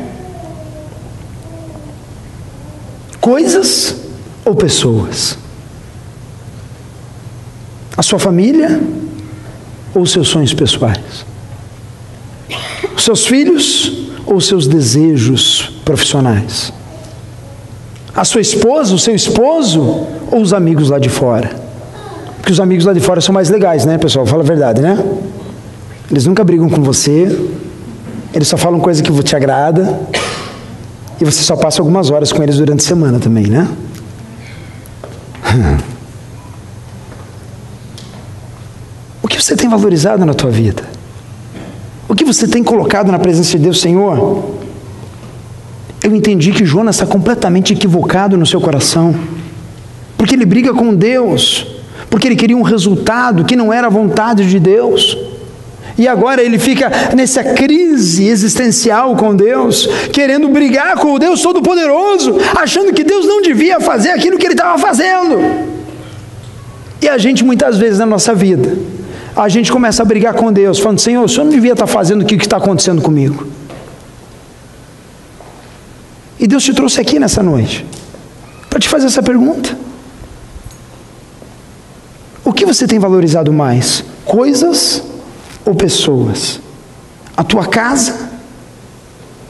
Coisas 3.24 3.96
ou 4.44 4.54
pessoas? 4.54 5.38
A 7.96 8.02
sua 8.02 8.18
família 8.18 8.78
ou 9.94 10.04
seus 10.04 10.28
sonhos 10.28 10.52
pessoais? 10.52 11.24
Os 12.94 13.02
seus 13.02 13.26
filhos 13.26 14.10
ou 14.26 14.42
seus 14.42 14.66
desejos 14.66 15.72
profissionais? 15.86 16.70
A 18.14 18.26
sua 18.26 18.42
esposa, 18.42 18.94
o 18.94 18.98
seu 18.98 19.14
esposo 19.14 20.06
ou 20.30 20.42
os 20.42 20.52
amigos 20.52 20.90
lá 20.90 20.98
de 20.98 21.08
fora? 21.08 21.50
Porque 22.36 22.52
os 22.52 22.60
amigos 22.60 22.84
lá 22.84 22.92
de 22.92 23.00
fora 23.00 23.22
são 23.22 23.32
mais 23.32 23.48
legais, 23.48 23.86
né, 23.86 23.96
pessoal? 23.96 24.26
Fala 24.26 24.42
a 24.42 24.46
verdade, 24.46 24.82
né? 24.82 25.02
Eles 26.10 26.26
nunca 26.26 26.44
brigam 26.44 26.68
com 26.68 26.82
você, 26.82 27.34
eles 28.34 28.48
só 28.48 28.58
falam 28.58 28.78
coisa 28.80 29.02
que 29.02 29.10
te 29.22 29.34
agrada, 29.34 29.98
e 31.20 31.24
você 31.24 31.42
só 31.42 31.56
passa 31.56 31.80
algumas 31.80 32.10
horas 32.10 32.32
com 32.32 32.42
eles 32.42 32.56
durante 32.56 32.80
a 32.80 32.88
semana 32.88 33.18
também, 33.18 33.46
né? 33.46 33.68
O 39.22 39.28
que 39.28 39.42
você 39.42 39.56
tem 39.56 39.70
valorizado 39.70 40.24
na 40.26 40.34
tua 40.34 40.50
vida? 40.50 40.82
O 42.06 42.14
que 42.14 42.24
você 42.24 42.46
tem 42.46 42.62
colocado 42.62 43.10
na 43.10 43.18
presença 43.18 43.56
de 43.56 43.64
Deus, 43.64 43.80
Senhor? 43.80 44.54
Eu 46.02 46.14
entendi 46.14 46.52
que 46.52 46.66
Jonas 46.66 46.96
está 46.96 47.06
completamente 47.06 47.72
equivocado 47.72 48.36
no 48.36 48.44
seu 48.44 48.60
coração, 48.60 49.14
porque 50.18 50.34
ele 50.34 50.44
briga 50.44 50.74
com 50.74 50.94
Deus, 50.94 51.66
porque 52.10 52.28
ele 52.28 52.36
queria 52.36 52.56
um 52.56 52.62
resultado 52.62 53.46
que 53.46 53.56
não 53.56 53.72
era 53.72 53.86
a 53.86 53.90
vontade 53.90 54.48
de 54.48 54.60
Deus. 54.60 55.16
E 55.96 56.08
agora 56.08 56.42
ele 56.42 56.58
fica 56.58 56.90
nessa 57.14 57.44
crise 57.44 58.26
existencial 58.26 59.14
com 59.16 59.34
Deus, 59.34 59.86
querendo 60.12 60.48
brigar 60.48 60.96
com 60.98 61.14
o 61.14 61.18
Deus 61.18 61.40
Todo-Poderoso, 61.40 62.36
achando 62.56 62.92
que 62.92 63.04
Deus 63.04 63.26
não 63.26 63.40
devia 63.40 63.80
fazer 63.80 64.10
aquilo 64.10 64.36
que 64.36 64.46
ele 64.46 64.54
estava 64.54 64.76
fazendo. 64.76 65.38
E 67.00 67.08
a 67.08 67.16
gente, 67.16 67.44
muitas 67.44 67.78
vezes 67.78 67.98
na 67.98 68.06
nossa 68.06 68.34
vida, 68.34 68.76
a 69.36 69.48
gente 69.48 69.70
começa 69.70 70.02
a 70.02 70.04
brigar 70.04 70.34
com 70.34 70.52
Deus, 70.52 70.80
falando: 70.80 70.98
Senhor, 70.98 71.24
o 71.24 71.28
Senhor 71.28 71.44
não 71.44 71.52
devia 71.52 71.72
estar 71.72 71.86
fazendo 71.86 72.22
o 72.22 72.24
que 72.24 72.34
está 72.34 72.56
acontecendo 72.56 73.00
comigo. 73.00 73.46
E 76.40 76.46
Deus 76.48 76.64
te 76.64 76.74
trouxe 76.74 77.00
aqui 77.00 77.20
nessa 77.20 77.42
noite 77.42 77.86
para 78.68 78.80
te 78.80 78.88
fazer 78.88 79.06
essa 79.06 79.22
pergunta: 79.22 79.78
O 82.44 82.52
que 82.52 82.66
você 82.66 82.86
tem 82.86 82.98
valorizado 82.98 83.52
mais? 83.52 84.04
Coisas 84.24 85.13
ou 85.64 85.74
pessoas? 85.74 86.60
A 87.36 87.42
tua 87.42 87.66
casa 87.66 88.30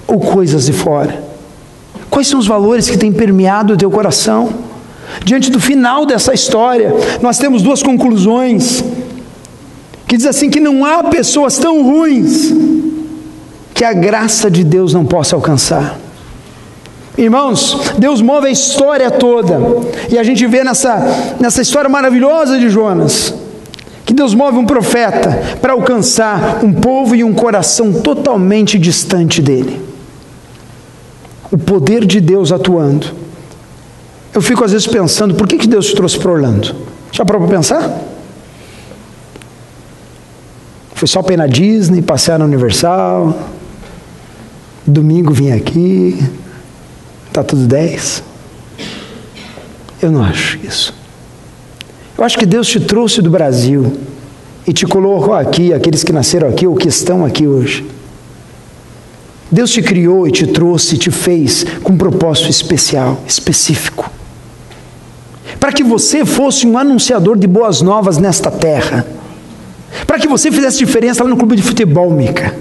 ou 0.06 0.20
coisas 0.20 0.66
de 0.66 0.72
fora? 0.72 1.22
Quais 2.10 2.28
são 2.28 2.38
os 2.38 2.46
valores 2.46 2.88
que 2.88 2.96
têm 2.96 3.12
permeado 3.12 3.74
o 3.74 3.76
teu 3.76 3.90
coração? 3.90 4.52
Diante 5.24 5.50
do 5.50 5.60
final 5.60 6.06
dessa 6.06 6.32
história, 6.32 6.94
nós 7.20 7.38
temos 7.38 7.62
duas 7.62 7.82
conclusões. 7.82 8.84
Que 10.06 10.16
diz 10.16 10.26
assim: 10.26 10.48
que 10.48 10.60
não 10.60 10.84
há 10.84 11.04
pessoas 11.04 11.58
tão 11.58 11.82
ruins 11.82 12.52
que 13.74 13.84
a 13.84 13.92
graça 13.92 14.50
de 14.50 14.62
Deus 14.62 14.94
não 14.94 15.04
possa 15.04 15.34
alcançar. 15.34 15.98
Irmãos, 17.16 17.92
Deus 17.98 18.20
move 18.20 18.46
a 18.46 18.50
história 18.50 19.10
toda, 19.10 19.60
e 20.10 20.18
a 20.18 20.22
gente 20.24 20.46
vê 20.46 20.64
nessa, 20.64 21.36
nessa 21.38 21.62
história 21.62 21.88
maravilhosa 21.88 22.58
de 22.58 22.68
Jonas, 22.68 23.32
Deus 24.14 24.34
move 24.34 24.56
um 24.58 24.64
profeta 24.64 25.56
para 25.60 25.72
alcançar 25.72 26.64
um 26.64 26.72
povo 26.72 27.14
e 27.14 27.24
um 27.24 27.34
coração 27.34 27.92
totalmente 27.92 28.78
distante 28.78 29.42
dele. 29.42 29.80
O 31.50 31.58
poder 31.58 32.04
de 32.04 32.20
Deus 32.20 32.52
atuando. 32.52 33.08
Eu 34.32 34.40
fico 34.40 34.64
às 34.64 34.72
vezes 34.72 34.86
pensando, 34.86 35.34
por 35.34 35.46
que, 35.46 35.58
que 35.58 35.66
Deus 35.66 35.86
te 35.86 35.94
trouxe 35.94 36.18
para 36.18 36.32
Orlando? 36.32 36.74
Já 37.12 37.24
parou 37.24 37.42
para 37.46 37.56
pensar? 37.56 38.00
Foi 40.94 41.08
só 41.08 41.22
ir 41.30 41.36
na 41.36 41.46
Disney, 41.46 42.02
passear 42.02 42.38
na 42.38 42.44
Universal. 42.44 43.38
Domingo 44.86 45.32
vim 45.32 45.50
aqui. 45.52 46.18
Tá 47.32 47.42
tudo 47.42 47.66
10. 47.66 48.22
Eu 50.00 50.10
não 50.10 50.22
acho 50.22 50.58
isso. 50.64 51.03
Eu 52.16 52.24
acho 52.24 52.38
que 52.38 52.46
Deus 52.46 52.68
te 52.68 52.78
trouxe 52.78 53.20
do 53.20 53.30
Brasil 53.30 53.92
e 54.66 54.72
te 54.72 54.86
colocou 54.86 55.34
aqui, 55.34 55.72
aqueles 55.72 56.04
que 56.04 56.12
nasceram 56.12 56.48
aqui 56.48 56.66
ou 56.66 56.76
que 56.76 56.88
estão 56.88 57.24
aqui 57.24 57.46
hoje. 57.46 57.84
Deus 59.50 59.70
te 59.70 59.82
criou 59.82 60.26
e 60.26 60.30
te 60.30 60.46
trouxe, 60.46 60.96
te 60.96 61.10
fez 61.10 61.64
com 61.82 61.92
um 61.92 61.98
propósito 61.98 62.50
especial, 62.50 63.20
específico. 63.26 64.10
Para 65.60 65.72
que 65.72 65.82
você 65.82 66.24
fosse 66.24 66.66
um 66.66 66.78
anunciador 66.78 67.36
de 67.36 67.46
boas 67.46 67.80
novas 67.80 68.18
nesta 68.18 68.50
terra. 68.50 69.06
Para 70.06 70.18
que 70.18 70.28
você 70.28 70.50
fizesse 70.50 70.78
diferença 70.78 71.22
lá 71.22 71.30
no 71.30 71.36
clube 71.36 71.56
de 71.56 71.62
futebol, 71.62 72.10
Mica. 72.10 72.56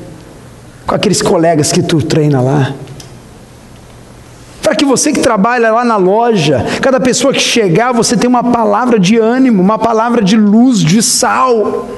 Com 0.85 0.95
aqueles 0.95 1.21
colegas 1.21 1.71
que 1.71 1.81
tu 1.81 2.01
treina 2.01 2.41
lá. 2.41 2.73
Para 4.63 4.75
que 4.75 4.85
você 4.85 5.11
que 5.11 5.19
trabalha 5.19 5.73
lá 5.73 5.83
na 5.83 5.97
loja, 5.97 6.65
cada 6.81 6.97
pessoa 6.97 7.33
que 7.33 7.41
chegar, 7.41 7.91
você 7.91 8.15
tenha 8.15 8.29
uma 8.29 8.43
palavra 8.43 8.97
de 8.97 9.17
ânimo, 9.17 9.61
uma 9.61 9.77
palavra 9.77 10.21
de 10.21 10.37
luz, 10.37 10.79
de 10.79 11.03
sal. 11.03 11.89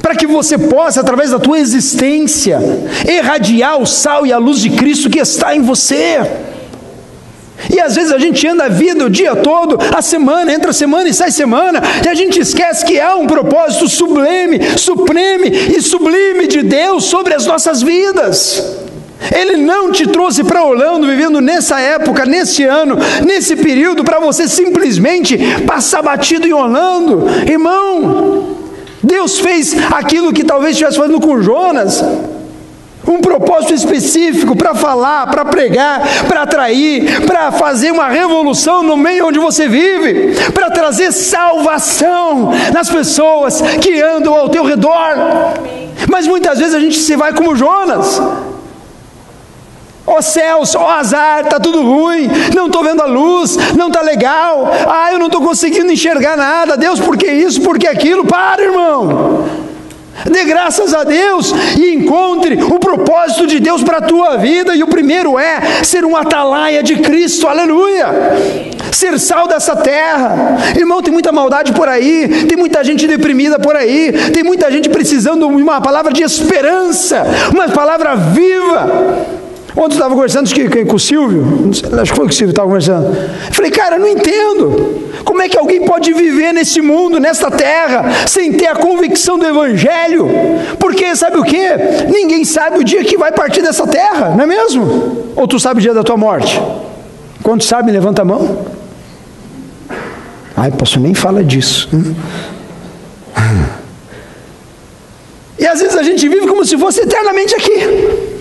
Para 0.00 0.14
que 0.14 0.26
você 0.26 0.56
possa, 0.56 1.00
através 1.00 1.32
da 1.32 1.40
tua 1.40 1.58
existência, 1.58 2.60
irradiar 3.06 3.82
o 3.82 3.86
sal 3.86 4.24
e 4.24 4.32
a 4.32 4.38
luz 4.38 4.60
de 4.60 4.70
Cristo 4.70 5.10
que 5.10 5.18
está 5.18 5.54
em 5.54 5.62
você. 5.62 6.20
E 7.68 7.80
às 7.80 7.96
vezes 7.96 8.12
a 8.12 8.18
gente 8.18 8.46
anda 8.46 8.64
a 8.64 8.68
vida 8.68 9.04
o 9.04 9.10
dia 9.10 9.34
todo, 9.34 9.76
a 9.94 10.00
semana, 10.00 10.52
entra 10.52 10.72
semana 10.72 11.08
e 11.08 11.12
sai 11.12 11.30
semana, 11.32 11.82
e 12.04 12.08
a 12.08 12.14
gente 12.14 12.40
esquece 12.40 12.84
que 12.84 12.98
há 13.00 13.16
um 13.16 13.26
propósito 13.26 13.88
sublime, 13.88 14.78
supreme 14.78 15.50
e 15.76 15.82
sublime 15.82 16.46
de 16.46 16.62
Deus 16.62 17.04
sobre 17.04 17.34
as 17.34 17.46
nossas 17.46 17.82
vidas. 17.82 18.89
Ele 19.34 19.56
não 19.56 19.92
te 19.92 20.06
trouxe 20.06 20.42
para 20.42 20.64
Orlando 20.64 21.06
vivendo 21.06 21.40
nessa 21.40 21.80
época, 21.80 22.24
nesse 22.24 22.64
ano, 22.64 22.96
nesse 23.24 23.56
período, 23.56 24.02
para 24.02 24.18
você 24.18 24.48
simplesmente 24.48 25.38
passar 25.66 26.02
batido 26.02 26.46
em 26.46 26.52
Orlando. 26.52 27.26
Irmão, 27.46 28.56
Deus 29.02 29.38
fez 29.38 29.74
aquilo 29.92 30.32
que 30.32 30.44
talvez 30.44 30.72
estivesse 30.72 30.96
fazendo 30.96 31.20
com 31.20 31.40
Jonas 31.42 32.02
um 33.06 33.20
propósito 33.20 33.74
específico 33.74 34.54
para 34.54 34.74
falar, 34.74 35.26
para 35.28 35.44
pregar, 35.44 36.00
para 36.28 36.42
atrair, 36.42 37.26
para 37.26 37.50
fazer 37.50 37.90
uma 37.90 38.08
revolução 38.08 38.82
no 38.82 38.96
meio 38.96 39.26
onde 39.26 39.38
você 39.38 39.66
vive, 39.66 40.34
para 40.52 40.70
trazer 40.70 41.10
salvação 41.12 42.50
nas 42.72 42.88
pessoas 42.88 43.60
que 43.80 44.00
andam 44.00 44.34
ao 44.34 44.48
teu 44.48 44.64
redor. 44.64 45.16
Mas 46.08 46.26
muitas 46.26 46.58
vezes 46.58 46.74
a 46.74 46.80
gente 46.80 46.98
se 46.98 47.16
vai 47.16 47.32
como 47.32 47.56
Jonas. 47.56 48.20
Ó 50.10 50.18
oh 50.18 50.22
céus, 50.22 50.74
ó 50.74 50.86
oh 50.86 50.88
azar, 50.88 51.44
tá 51.44 51.60
tudo 51.60 51.82
ruim, 51.82 52.28
não 52.52 52.66
estou 52.66 52.82
vendo 52.82 53.00
a 53.00 53.06
luz, 53.06 53.56
não 53.76 53.86
está 53.86 54.00
legal, 54.00 54.68
ah, 54.88 55.12
eu 55.12 55.20
não 55.20 55.26
estou 55.26 55.40
conseguindo 55.40 55.92
enxergar 55.92 56.36
nada, 56.36 56.76
Deus, 56.76 56.98
por 56.98 57.16
que 57.16 57.30
isso, 57.30 57.62
por 57.62 57.78
que 57.78 57.86
aquilo? 57.86 58.26
Para, 58.26 58.60
irmão. 58.60 59.48
Dê 60.28 60.44
graças 60.44 60.92
a 60.92 61.04
Deus 61.04 61.52
e 61.78 61.94
encontre 61.94 62.60
o 62.60 62.80
propósito 62.80 63.46
de 63.46 63.60
Deus 63.60 63.84
para 63.84 63.98
a 63.98 64.02
tua 64.02 64.36
vida, 64.36 64.74
e 64.74 64.82
o 64.82 64.88
primeiro 64.88 65.38
é 65.38 65.84
ser 65.84 66.04
um 66.04 66.16
atalaia 66.16 66.82
de 66.82 66.96
Cristo, 66.96 67.46
aleluia. 67.46 68.06
Ser 68.90 69.16
sal 69.20 69.46
dessa 69.46 69.76
terra, 69.76 70.58
irmão. 70.76 71.00
Tem 71.00 71.12
muita 71.12 71.30
maldade 71.30 71.72
por 71.72 71.88
aí, 71.88 72.46
tem 72.46 72.58
muita 72.58 72.82
gente 72.82 73.06
deprimida 73.06 73.60
por 73.60 73.76
aí, 73.76 74.12
tem 74.32 74.42
muita 74.42 74.70
gente 74.72 74.88
precisando 74.88 75.46
de 75.46 75.62
uma 75.62 75.80
palavra 75.80 76.12
de 76.12 76.24
esperança, 76.24 77.24
uma 77.54 77.68
palavra 77.68 78.16
viva. 78.16 79.39
Ontem 79.76 79.82
eu 79.82 79.88
estava 79.88 80.14
conversando 80.14 80.52
que, 80.52 80.84
com 80.84 80.96
o 80.96 80.98
Silvio, 80.98 81.70
acho 82.00 82.12
que 82.12 82.16
foi 82.16 82.26
com 82.26 82.30
o 82.30 82.34
Silvio 82.34 82.50
estava 82.50 82.66
conversando. 82.66 83.06
Eu 83.06 83.54
falei, 83.54 83.70
cara, 83.70 83.96
eu 83.96 84.00
não 84.00 84.08
entendo. 84.08 85.10
Como 85.24 85.40
é 85.42 85.48
que 85.48 85.56
alguém 85.56 85.84
pode 85.84 86.12
viver 86.12 86.52
nesse 86.52 86.80
mundo, 86.80 87.20
nesta 87.20 87.50
terra, 87.50 88.26
sem 88.26 88.52
ter 88.52 88.66
a 88.66 88.74
convicção 88.74 89.38
do 89.38 89.46
Evangelho? 89.46 90.28
Porque 90.78 91.14
sabe 91.14 91.38
o 91.38 91.44
que? 91.44 91.68
Ninguém 92.10 92.44
sabe 92.44 92.78
o 92.78 92.84
dia 92.84 93.04
que 93.04 93.16
vai 93.16 93.32
partir 93.32 93.62
dessa 93.62 93.86
terra, 93.86 94.30
não 94.30 94.44
é 94.44 94.46
mesmo? 94.46 95.32
Ou 95.36 95.46
tu 95.46 95.58
sabe 95.60 95.78
o 95.78 95.82
dia 95.82 95.94
da 95.94 96.02
tua 96.02 96.16
morte? 96.16 96.60
Quando 97.42 97.62
sabe, 97.62 97.92
levanta 97.92 98.22
a 98.22 98.24
mão. 98.24 98.66
Ai, 100.56 100.70
pastor, 100.70 101.00
nem 101.00 101.14
fala 101.14 101.42
disso. 101.44 101.88
E 105.58 105.66
às 105.66 105.78
vezes 105.78 105.94
a 105.94 106.02
gente 106.02 106.26
vive 106.26 106.46
como 106.46 106.64
se 106.64 106.78
fosse 106.78 107.02
eternamente 107.02 107.54
aqui. 107.54 108.39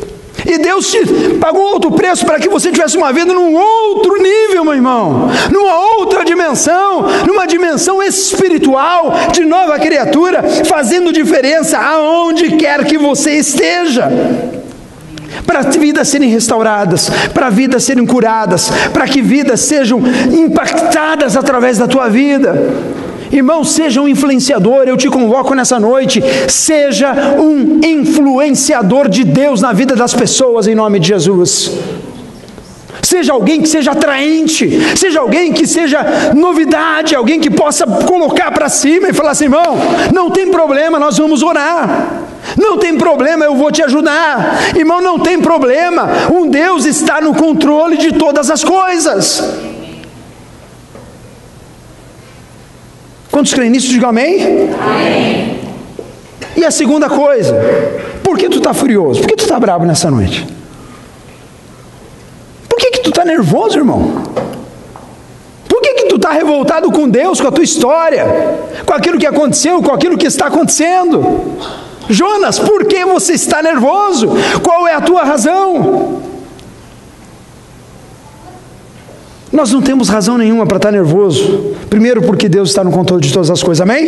E 0.49 0.57
Deus 0.57 0.89
te 0.89 0.99
pagou 1.39 1.61
outro 1.61 1.91
preço 1.91 2.25
para 2.25 2.39
que 2.39 2.49
você 2.49 2.71
tivesse 2.71 2.97
uma 2.97 3.13
vida 3.13 3.31
num 3.31 3.53
outro 3.53 4.17
nível, 4.17 4.65
meu 4.65 4.73
irmão, 4.73 5.29
numa 5.51 5.75
outra 5.97 6.25
dimensão, 6.25 7.05
numa 7.27 7.45
dimensão 7.45 8.01
espiritual 8.01 9.13
de 9.31 9.45
nova 9.45 9.77
criatura, 9.77 10.41
fazendo 10.65 11.13
diferença 11.13 11.77
aonde 11.77 12.57
quer 12.57 12.83
que 12.85 12.97
você 12.97 13.33
esteja. 13.33 14.09
Para 15.45 15.61
vidas 15.61 16.07
serem 16.07 16.29
restauradas, 16.29 17.09
para 17.33 17.49
vidas 17.49 17.83
serem 17.83 18.05
curadas, 18.05 18.71
para 18.91 19.07
que 19.07 19.21
vidas 19.21 19.59
sejam 19.61 20.01
impactadas 20.31 21.37
através 21.37 21.77
da 21.77 21.87
tua 21.87 22.09
vida. 22.09 22.55
Irmão, 23.31 23.63
seja 23.63 24.01
um 24.01 24.07
influenciador, 24.07 24.83
eu 24.87 24.97
te 24.97 25.07
convoco 25.07 25.53
nessa 25.53 25.79
noite. 25.79 26.21
Seja 26.47 27.13
um 27.37 27.79
influenciador 27.83 29.07
de 29.07 29.23
Deus 29.23 29.61
na 29.61 29.71
vida 29.71 29.95
das 29.95 30.13
pessoas, 30.13 30.67
em 30.67 30.75
nome 30.75 30.99
de 30.99 31.07
Jesus. 31.07 31.71
Seja 33.01 33.33
alguém 33.33 33.61
que 33.61 33.67
seja 33.67 33.91
atraente, 33.91 34.69
seja 34.95 35.19
alguém 35.19 35.53
que 35.53 35.65
seja 35.65 36.33
novidade, 36.35 37.15
alguém 37.15 37.39
que 37.39 37.49
possa 37.49 37.85
colocar 37.87 38.51
para 38.51 38.67
cima 38.69 39.09
e 39.09 39.13
falar 39.13 39.31
assim: 39.31 39.45
irmão, 39.45 39.77
não 40.13 40.29
tem 40.29 40.51
problema, 40.51 40.99
nós 40.99 41.17
vamos 41.17 41.41
orar. 41.41 42.25
Não 42.57 42.77
tem 42.77 42.97
problema, 42.97 43.45
eu 43.45 43.55
vou 43.55 43.71
te 43.71 43.81
ajudar. 43.83 44.59
Irmão, 44.75 45.01
não 45.01 45.19
tem 45.19 45.39
problema, 45.39 46.09
um 46.33 46.47
Deus 46.47 46.85
está 46.85 47.21
no 47.21 47.33
controle 47.33 47.97
de 47.97 48.13
todas 48.13 48.49
as 48.49 48.63
coisas. 48.63 49.68
Quantos 53.39 53.53
creem 53.53 53.71
nisso? 53.71 53.87
Diga 53.87 54.09
amém. 54.09 54.69
amém. 54.81 55.61
E 56.57 56.65
a 56.65 56.69
segunda 56.69 57.07
coisa, 57.07 57.55
por 58.21 58.37
que 58.37 58.49
tu 58.49 58.57
está 58.57 58.73
furioso? 58.73 59.21
Por 59.21 59.29
que 59.29 59.37
tu 59.37 59.43
está 59.43 59.57
bravo 59.57 59.85
nessa 59.85 60.11
noite? 60.11 60.45
Por 62.67 62.77
que, 62.77 62.91
que 62.91 62.99
tu 62.99 63.11
está 63.11 63.23
nervoso, 63.23 63.77
irmão? 63.77 64.23
Por 65.69 65.81
que, 65.81 65.93
que 65.93 66.05
tu 66.07 66.17
está 66.17 66.31
revoltado 66.31 66.91
com 66.91 67.07
Deus, 67.07 67.39
com 67.39 67.47
a 67.47 67.51
tua 67.53 67.63
história, 67.63 68.25
com 68.85 68.93
aquilo 68.93 69.17
que 69.17 69.25
aconteceu, 69.25 69.81
com 69.81 69.93
aquilo 69.93 70.17
que 70.17 70.27
está 70.27 70.47
acontecendo? 70.47 71.55
Jonas, 72.09 72.59
por 72.59 72.87
que 72.87 73.05
você 73.05 73.35
está 73.35 73.61
nervoso? 73.61 74.27
Qual 74.61 74.85
é 74.85 74.95
a 74.95 74.99
tua 74.99 75.23
razão? 75.23 76.23
Nós 79.59 79.73
não 79.73 79.81
temos 79.81 80.07
razão 80.07 80.37
nenhuma 80.37 80.65
para 80.65 80.77
estar 80.77 80.89
nervoso. 80.89 81.75
Primeiro, 81.89 82.21
porque 82.21 82.47
Deus 82.47 82.69
está 82.69 82.81
no 82.81 82.91
controle 82.91 83.21
de 83.21 83.33
todas 83.33 83.51
as 83.51 83.61
coisas, 83.61 83.81
amém? 83.81 84.07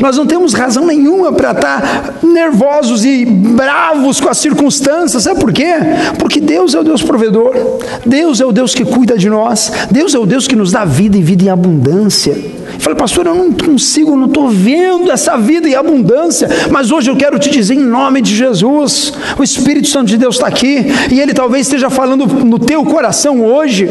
Nós 0.00 0.16
não 0.16 0.26
temos 0.26 0.54
razão 0.54 0.84
nenhuma 0.84 1.32
para 1.32 1.52
estar 1.52 2.18
nervosos 2.20 3.04
e 3.04 3.24
bravos 3.24 4.20
com 4.20 4.28
as 4.28 4.38
circunstâncias, 4.38 5.22
sabe 5.22 5.38
por 5.38 5.52
quê? 5.52 5.72
Porque 6.18 6.40
Deus 6.40 6.74
é 6.74 6.80
o 6.80 6.82
Deus 6.82 7.00
provedor, 7.00 7.54
Deus 8.04 8.40
é 8.40 8.44
o 8.44 8.50
Deus 8.50 8.74
que 8.74 8.84
cuida 8.84 9.16
de 9.16 9.30
nós, 9.30 9.70
Deus 9.88 10.16
é 10.16 10.18
o 10.18 10.26
Deus 10.26 10.48
que 10.48 10.56
nos 10.56 10.72
dá 10.72 10.84
vida 10.84 11.16
e 11.16 11.22
vida 11.22 11.44
em 11.44 11.48
abundância. 11.48 12.32
Eu 12.32 12.80
falei, 12.80 12.98
pastor, 12.98 13.26
eu 13.26 13.34
não 13.34 13.52
consigo, 13.52 14.16
não 14.16 14.26
estou 14.26 14.48
vendo 14.48 15.12
essa 15.12 15.36
vida 15.36 15.68
em 15.68 15.74
abundância, 15.74 16.48
mas 16.70 16.90
hoje 16.90 17.10
eu 17.10 17.16
quero 17.16 17.38
te 17.38 17.50
dizer 17.50 17.74
em 17.74 17.84
nome 17.84 18.22
de 18.22 18.34
Jesus, 18.34 19.12
o 19.38 19.42
Espírito 19.42 19.88
Santo 19.88 20.06
de 20.06 20.16
Deus 20.16 20.36
está 20.36 20.46
aqui 20.46 20.86
e 21.10 21.20
ele 21.20 21.34
talvez 21.34 21.66
esteja 21.66 21.90
falando 21.90 22.26
no 22.26 22.58
teu 22.58 22.82
coração 22.84 23.44
hoje. 23.44 23.86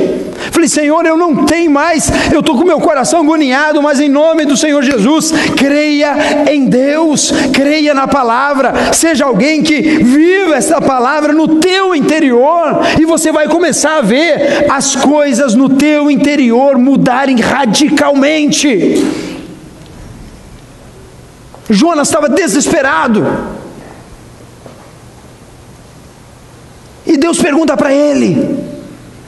Falei, 0.51 0.67
Senhor, 0.67 1.05
eu 1.05 1.17
não 1.17 1.45
tenho 1.45 1.71
mais, 1.71 2.11
eu 2.31 2.39
estou 2.39 2.57
com 2.57 2.63
meu 2.63 2.79
coração 2.79 3.21
agoniado, 3.21 3.81
mas 3.81 3.99
em 3.99 4.09
nome 4.09 4.45
do 4.45 4.57
Senhor 4.57 4.81
Jesus, 4.83 5.31
creia 5.55 6.49
em 6.51 6.65
Deus, 6.65 7.31
creia 7.53 7.93
na 7.93 8.07
palavra, 8.07 8.93
seja 8.93 9.25
alguém 9.25 9.63
que 9.63 9.81
viva 9.81 10.55
essa 10.55 10.81
palavra 10.81 11.33
no 11.33 11.59
teu 11.59 11.95
interior 11.95 12.79
e 12.99 13.05
você 13.05 13.31
vai 13.31 13.47
começar 13.47 13.97
a 13.97 14.01
ver 14.01 14.65
as 14.69 14.95
coisas 14.95 15.55
no 15.55 15.69
teu 15.69 16.09
interior 16.09 16.77
mudarem 16.77 17.39
radicalmente. 17.39 19.05
Jonas 21.69 22.07
estava 22.07 22.27
desesperado. 22.27 23.25
E 27.05 27.17
Deus 27.17 27.39
pergunta 27.39 27.77
para 27.77 27.93
ele: 27.93 28.68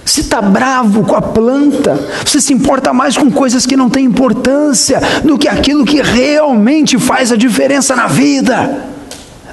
se 0.05 0.21
está 0.21 0.41
bravo 0.41 1.03
com 1.03 1.15
a 1.15 1.21
planta, 1.21 1.99
você 2.25 2.41
se 2.41 2.53
importa 2.53 2.93
mais 2.93 3.17
com 3.17 3.31
coisas 3.31 3.65
que 3.65 3.77
não 3.77 3.89
têm 3.89 4.05
importância 4.05 4.99
do 5.23 5.37
que 5.37 5.47
aquilo 5.47 5.85
que 5.85 6.01
realmente 6.01 6.97
faz 6.97 7.31
a 7.31 7.35
diferença 7.35 7.95
na 7.95 8.07
vida. 8.07 8.85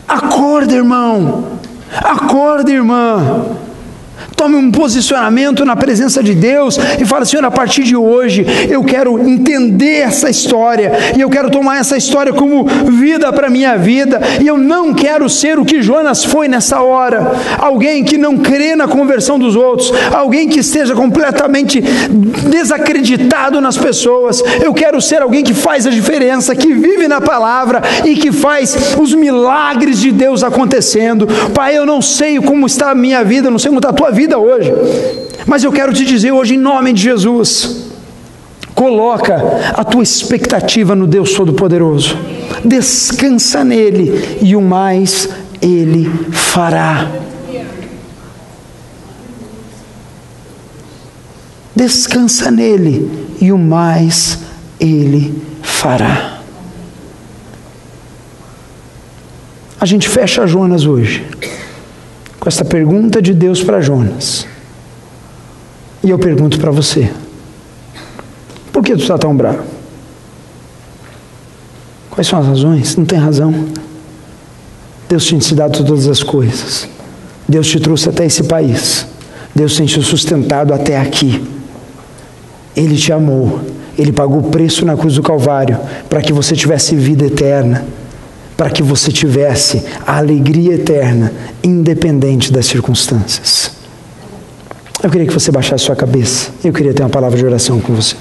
Acorda, 0.06 0.74
irmão. 0.74 1.58
Acorda, 2.02 2.70
irmã. 2.70 3.46
Tome 4.38 4.54
um 4.54 4.70
posicionamento 4.70 5.64
na 5.64 5.74
presença 5.74 6.22
de 6.22 6.32
Deus 6.32 6.78
e 7.00 7.04
fala: 7.04 7.24
Senhor, 7.24 7.44
a 7.44 7.50
partir 7.50 7.82
de 7.82 7.96
hoje 7.96 8.46
eu 8.70 8.84
quero 8.84 9.18
entender 9.28 9.96
essa 9.96 10.30
história 10.30 10.92
e 11.16 11.20
eu 11.20 11.28
quero 11.28 11.50
tomar 11.50 11.80
essa 11.80 11.96
história 11.96 12.32
como 12.32 12.64
vida 12.64 13.32
para 13.32 13.50
minha 13.50 13.76
vida 13.76 14.20
e 14.40 14.46
eu 14.46 14.56
não 14.56 14.94
quero 14.94 15.28
ser 15.28 15.58
o 15.58 15.64
que 15.64 15.82
Jonas 15.82 16.24
foi 16.24 16.46
nessa 16.46 16.80
hora, 16.80 17.32
alguém 17.58 18.04
que 18.04 18.16
não 18.16 18.38
crê 18.38 18.76
na 18.76 18.86
conversão 18.86 19.40
dos 19.40 19.56
outros, 19.56 19.92
alguém 20.14 20.48
que 20.48 20.60
esteja 20.60 20.94
completamente 20.94 21.80
desacreditado 21.80 23.60
nas 23.60 23.76
pessoas. 23.76 24.40
Eu 24.62 24.72
quero 24.72 25.02
ser 25.02 25.20
alguém 25.20 25.42
que 25.42 25.52
faz 25.52 25.84
a 25.84 25.90
diferença, 25.90 26.54
que 26.54 26.72
vive 26.72 27.08
na 27.08 27.20
palavra 27.20 27.82
e 28.04 28.14
que 28.14 28.30
faz 28.30 28.94
os 29.00 29.12
milagres 29.12 29.98
de 29.98 30.12
Deus 30.12 30.44
acontecendo. 30.44 31.26
Pai, 31.52 31.76
eu 31.76 31.84
não 31.84 32.00
sei 32.00 32.38
como 32.40 32.66
está 32.66 32.92
a 32.92 32.94
minha 32.94 33.24
vida, 33.24 33.50
não 33.50 33.58
sei 33.58 33.70
como 33.70 33.80
está 33.80 33.88
a 33.88 33.92
tua 33.92 34.12
vida 34.12 34.27
vida 34.28 34.38
hoje. 34.38 34.72
Mas 35.46 35.64
eu 35.64 35.72
quero 35.72 35.92
te 35.94 36.04
dizer 36.04 36.32
hoje, 36.32 36.54
em 36.54 36.58
nome 36.58 36.92
de 36.92 37.02
Jesus, 37.02 37.88
coloca 38.74 39.34
a 39.72 39.82
tua 39.82 40.02
expectativa 40.02 40.94
no 40.94 41.06
Deus 41.06 41.32
Todo-Poderoso, 41.32 42.16
descansa 42.62 43.64
nele 43.64 44.38
e 44.42 44.54
o 44.54 44.60
mais 44.60 45.30
ele 45.62 46.10
fará. 46.30 47.10
Descansa 51.74 52.50
nele 52.50 53.08
e 53.40 53.50
o 53.50 53.56
mais 53.56 54.40
ele 54.78 55.42
fará. 55.62 56.40
A 59.80 59.86
gente 59.86 60.08
fecha 60.08 60.44
Jonas 60.44 60.84
hoje 60.84 61.24
com 62.48 62.50
essa 62.50 62.64
pergunta 62.64 63.20
de 63.20 63.34
Deus 63.34 63.62
para 63.62 63.78
Jonas. 63.78 64.46
E 66.02 66.08
eu 66.08 66.18
pergunto 66.18 66.58
para 66.58 66.70
você: 66.70 67.10
por 68.72 68.82
que 68.82 68.94
tu 68.94 69.02
está 69.02 69.18
tão 69.18 69.36
bravo? 69.36 69.64
Quais 72.10 72.26
são 72.26 72.38
as 72.38 72.46
razões? 72.46 72.96
Não 72.96 73.04
tem 73.04 73.18
razão. 73.18 73.52
Deus 75.10 75.26
te 75.26 75.54
dado 75.54 75.84
todas 75.84 76.06
as 76.06 76.22
coisas. 76.22 76.88
Deus 77.46 77.68
te 77.68 77.78
trouxe 77.80 78.08
até 78.08 78.24
esse 78.24 78.42
país. 78.44 79.06
Deus 79.54 79.76
tem 79.76 79.84
te 79.84 80.02
sustentado 80.02 80.72
até 80.72 80.98
aqui. 80.98 81.46
Ele 82.74 82.96
te 82.96 83.12
amou. 83.12 83.60
Ele 83.98 84.12
pagou 84.12 84.38
o 84.38 84.50
preço 84.50 84.86
na 84.86 84.96
cruz 84.96 85.14
do 85.16 85.22
Calvário 85.22 85.78
para 86.08 86.22
que 86.22 86.32
você 86.32 86.56
tivesse 86.56 86.96
vida 86.96 87.26
eterna 87.26 87.84
para 88.58 88.70
que 88.70 88.82
você 88.82 89.12
tivesse 89.12 89.84
a 90.04 90.18
alegria 90.18 90.74
eterna, 90.74 91.32
independente 91.62 92.52
das 92.52 92.66
circunstâncias. 92.66 93.70
Eu 95.00 95.08
queria 95.08 95.28
que 95.28 95.32
você 95.32 95.52
baixasse 95.52 95.84
sua 95.84 95.94
cabeça. 95.94 96.50
Eu 96.64 96.72
queria 96.72 96.92
ter 96.92 97.04
uma 97.04 97.08
palavra 97.08 97.38
de 97.38 97.46
oração 97.46 97.80
com 97.80 97.94
você. 97.94 98.16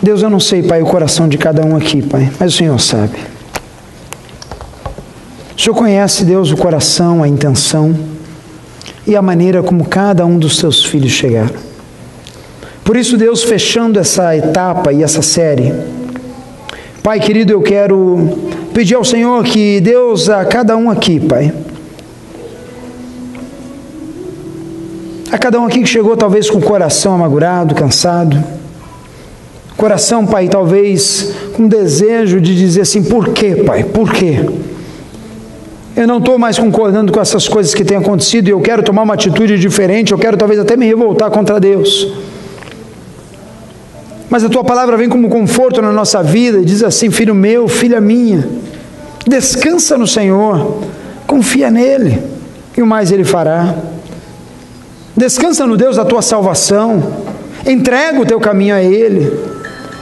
Deus, 0.00 0.22
eu 0.22 0.30
não 0.30 0.38
sei, 0.38 0.62
Pai, 0.62 0.80
o 0.80 0.86
coração 0.86 1.28
de 1.28 1.36
cada 1.36 1.66
um 1.66 1.76
aqui, 1.76 2.00
Pai, 2.00 2.30
mas 2.38 2.54
o 2.54 2.56
Senhor 2.56 2.78
sabe. 2.78 3.18
O 5.56 5.60
Senhor 5.60 5.74
conhece, 5.74 6.24
Deus, 6.24 6.52
o 6.52 6.56
coração, 6.56 7.24
a 7.24 7.28
intenção 7.28 7.92
e 9.04 9.16
a 9.16 9.22
maneira 9.22 9.64
como 9.64 9.84
cada 9.84 10.24
um 10.24 10.38
dos 10.38 10.58
seus 10.58 10.84
filhos 10.84 11.10
chegaram. 11.10 11.71
Por 12.84 12.96
isso, 12.96 13.16
Deus, 13.16 13.44
fechando 13.44 13.98
essa 13.98 14.36
etapa 14.36 14.92
e 14.92 15.02
essa 15.02 15.22
série, 15.22 15.72
Pai 17.02 17.18
querido, 17.18 17.52
eu 17.52 17.60
quero 17.60 18.28
pedir 18.72 18.94
ao 18.94 19.04
Senhor 19.04 19.42
que 19.44 19.80
Deus, 19.80 20.28
a 20.28 20.44
cada 20.44 20.76
um 20.76 20.88
aqui, 20.88 21.18
Pai, 21.18 21.52
a 25.30 25.38
cada 25.38 25.60
um 25.60 25.66
aqui 25.66 25.80
que 25.80 25.88
chegou 25.88 26.16
talvez 26.16 26.48
com 26.48 26.58
o 26.58 26.62
coração 26.62 27.14
amargurado, 27.14 27.74
cansado, 27.74 28.36
coração, 29.76 30.26
Pai, 30.26 30.48
talvez 30.48 31.34
com 31.54 31.66
desejo 31.66 32.40
de 32.40 32.56
dizer 32.56 32.82
assim: 32.82 33.02
por 33.02 33.30
quê, 33.30 33.56
Pai? 33.66 33.82
Por 33.82 34.12
quê? 34.12 34.44
Eu 35.96 36.06
não 36.06 36.18
estou 36.18 36.38
mais 36.38 36.58
concordando 36.58 37.12
com 37.12 37.20
essas 37.20 37.48
coisas 37.48 37.74
que 37.74 37.84
têm 37.84 37.96
acontecido 37.96 38.48
e 38.48 38.50
eu 38.50 38.60
quero 38.60 38.82
tomar 38.82 39.02
uma 39.02 39.14
atitude 39.14 39.58
diferente, 39.58 40.12
eu 40.12 40.18
quero 40.18 40.36
talvez 40.36 40.58
até 40.60 40.76
me 40.76 40.86
revoltar 40.86 41.30
contra 41.30 41.60
Deus. 41.60 42.12
Mas 44.32 44.42
a 44.42 44.48
tua 44.48 44.64
palavra 44.64 44.96
vem 44.96 45.10
como 45.10 45.28
conforto 45.28 45.82
na 45.82 45.92
nossa 45.92 46.22
vida 46.22 46.60
e 46.60 46.64
diz 46.64 46.82
assim: 46.82 47.10
Filho 47.10 47.34
meu, 47.34 47.68
filha 47.68 48.00
minha, 48.00 48.48
descansa 49.28 49.98
no 49.98 50.06
Senhor, 50.06 50.78
confia 51.26 51.70
nele 51.70 52.18
e 52.74 52.80
o 52.80 52.86
mais 52.86 53.12
ele 53.12 53.24
fará. 53.24 53.74
Descansa 55.14 55.66
no 55.66 55.76
Deus 55.76 55.96
da 55.96 56.04
tua 56.06 56.22
salvação, 56.22 57.12
entrega 57.66 58.18
o 58.18 58.24
teu 58.24 58.40
caminho 58.40 58.74
a 58.74 58.82
Ele. 58.82 59.30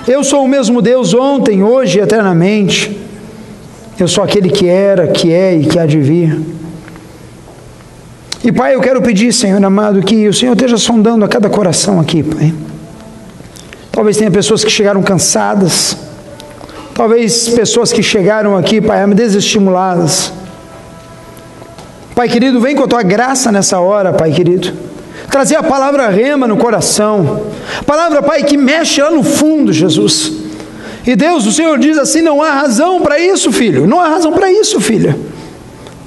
Eu 0.06 0.22
sou 0.22 0.44
o 0.44 0.48
mesmo 0.48 0.80
Deus 0.80 1.12
ontem, 1.12 1.64
hoje 1.64 1.98
e 1.98 2.00
eternamente. 2.00 2.96
Eu 3.98 4.06
sou 4.06 4.22
aquele 4.22 4.48
que 4.48 4.68
era, 4.68 5.08
que 5.08 5.32
é 5.32 5.56
e 5.56 5.64
que 5.64 5.76
há 5.76 5.86
de 5.86 5.98
vir. 5.98 6.40
E 8.44 8.52
Pai, 8.52 8.76
eu 8.76 8.80
quero 8.80 9.02
pedir, 9.02 9.32
Senhor 9.32 9.62
amado, 9.64 10.00
que 10.02 10.28
o 10.28 10.32
Senhor 10.32 10.52
esteja 10.52 10.78
sondando 10.78 11.24
a 11.24 11.28
cada 11.28 11.50
coração 11.50 11.98
aqui, 11.98 12.22
Pai. 12.22 12.54
Talvez 14.00 14.16
tenha 14.16 14.30
pessoas 14.30 14.64
que 14.64 14.70
chegaram 14.70 15.02
cansadas. 15.02 15.94
Talvez 16.94 17.50
pessoas 17.50 17.92
que 17.92 18.02
chegaram 18.02 18.56
aqui, 18.56 18.80
Pai, 18.80 19.06
desestimuladas. 19.08 20.32
Pai 22.14 22.26
querido, 22.26 22.58
vem 22.62 22.74
com 22.74 22.84
a 22.84 22.88
tua 22.88 23.02
graça 23.02 23.52
nessa 23.52 23.78
hora, 23.78 24.14
Pai 24.14 24.30
querido. 24.32 24.72
Trazer 25.30 25.56
a 25.56 25.62
palavra 25.62 26.08
rema 26.08 26.48
no 26.48 26.56
coração. 26.56 27.48
Palavra, 27.84 28.22
Pai, 28.22 28.42
que 28.42 28.56
mexe 28.56 29.02
lá 29.02 29.10
no 29.10 29.22
fundo, 29.22 29.70
Jesus. 29.70 30.32
E 31.06 31.14
Deus, 31.14 31.44
o 31.44 31.52
Senhor 31.52 31.78
diz 31.78 31.98
assim: 31.98 32.22
não 32.22 32.42
há 32.42 32.52
razão 32.52 33.02
para 33.02 33.18
isso, 33.18 33.52
filho. 33.52 33.86
Não 33.86 34.00
há 34.00 34.08
razão 34.08 34.32
para 34.32 34.50
isso, 34.50 34.80
filha. 34.80 35.14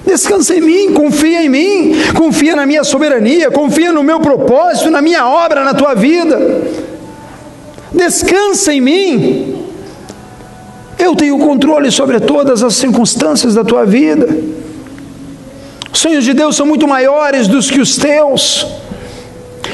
Descansa 0.04 0.56
em 0.56 0.62
mim, 0.62 0.94
confia 0.94 1.44
em 1.44 1.50
mim, 1.50 1.96
confia 2.16 2.56
na 2.56 2.66
minha 2.66 2.84
soberania, 2.84 3.52
confia 3.52 3.92
no 3.92 4.02
meu 4.02 4.20
propósito, 4.20 4.90
na 4.90 5.00
minha 5.00 5.28
obra, 5.28 5.64
na 5.64 5.76
tua 5.76 5.94
vida 5.94 6.83
descansa 7.94 8.74
em 8.74 8.82
mim. 8.82 9.56
Eu 10.98 11.16
tenho 11.16 11.38
controle 11.38 11.92
sobre 11.92 12.20
todas 12.20 12.64
as 12.64 12.76
circunstâncias 12.76 13.56
da 13.56 13.64
tua 13.64 13.86
vida. 13.86 14.28
Os 15.92 16.00
sonhos 16.00 16.24
de 16.24 16.34
Deus 16.34 16.56
são 16.56 16.66
muito 16.66 16.88
maiores 16.88 17.48
dos 17.48 17.70
que 17.70 17.80
os 17.80 17.98
teus. 17.98 18.66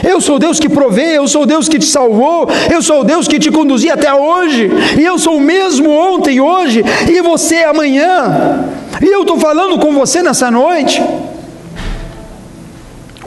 Eu 0.07 0.21
sou 0.21 0.39
Deus 0.39 0.59
que 0.59 0.69
provê, 0.69 1.17
eu 1.17 1.27
sou 1.27 1.45
Deus 1.45 1.67
que 1.67 1.77
te 1.77 1.85
salvou, 1.85 2.47
eu 2.71 2.81
sou 2.81 3.03
Deus 3.03 3.27
que 3.27 3.37
te 3.37 3.51
conduzia 3.51 3.95
até 3.95 4.13
hoje, 4.13 4.69
e 4.97 5.03
eu 5.03 5.19
sou 5.19 5.37
o 5.37 5.41
mesmo 5.41 5.89
ontem, 5.89 6.39
hoje, 6.39 6.83
e 7.09 7.21
você 7.21 7.57
amanhã. 7.57 8.65
E 9.01 9.07
eu 9.07 9.21
estou 9.21 9.37
falando 9.37 9.77
com 9.77 9.93
você 9.93 10.21
nessa 10.21 10.49
noite 10.49 11.01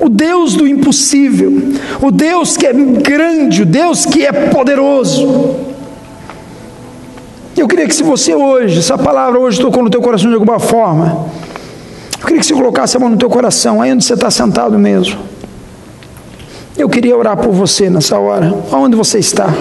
o 0.02 0.08
Deus 0.08 0.54
do 0.54 0.66
impossível, 0.66 1.52
o 2.00 2.10
Deus 2.10 2.56
que 2.56 2.66
é 2.66 2.72
grande, 2.72 3.62
o 3.62 3.66
Deus 3.66 4.04
que 4.04 4.26
é 4.26 4.32
poderoso. 4.32 5.54
Eu 7.56 7.68
queria 7.68 7.86
que 7.86 7.94
se 7.94 8.02
você 8.02 8.34
hoje, 8.34 8.80
essa 8.80 8.98
palavra 8.98 9.38
hoje 9.38 9.60
tocou 9.60 9.80
no 9.80 9.88
teu 9.88 10.02
coração 10.02 10.28
de 10.28 10.34
alguma 10.34 10.58
forma, 10.58 11.26
eu 12.18 12.26
queria 12.26 12.40
que 12.40 12.46
você 12.46 12.52
colocasse 12.52 12.96
a 12.96 13.00
mão 13.00 13.10
no 13.10 13.16
teu 13.16 13.30
coração, 13.30 13.80
aí 13.80 13.92
onde 13.92 14.04
você 14.04 14.14
está 14.14 14.28
sentado 14.28 14.76
mesmo. 14.76 15.20
Eu 16.76 16.88
queria 16.88 17.16
orar 17.16 17.36
por 17.36 17.52
você 17.52 17.88
nessa 17.88 18.18
hora, 18.18 18.52
aonde 18.72 18.96
você 18.96 19.20
está. 19.20 19.54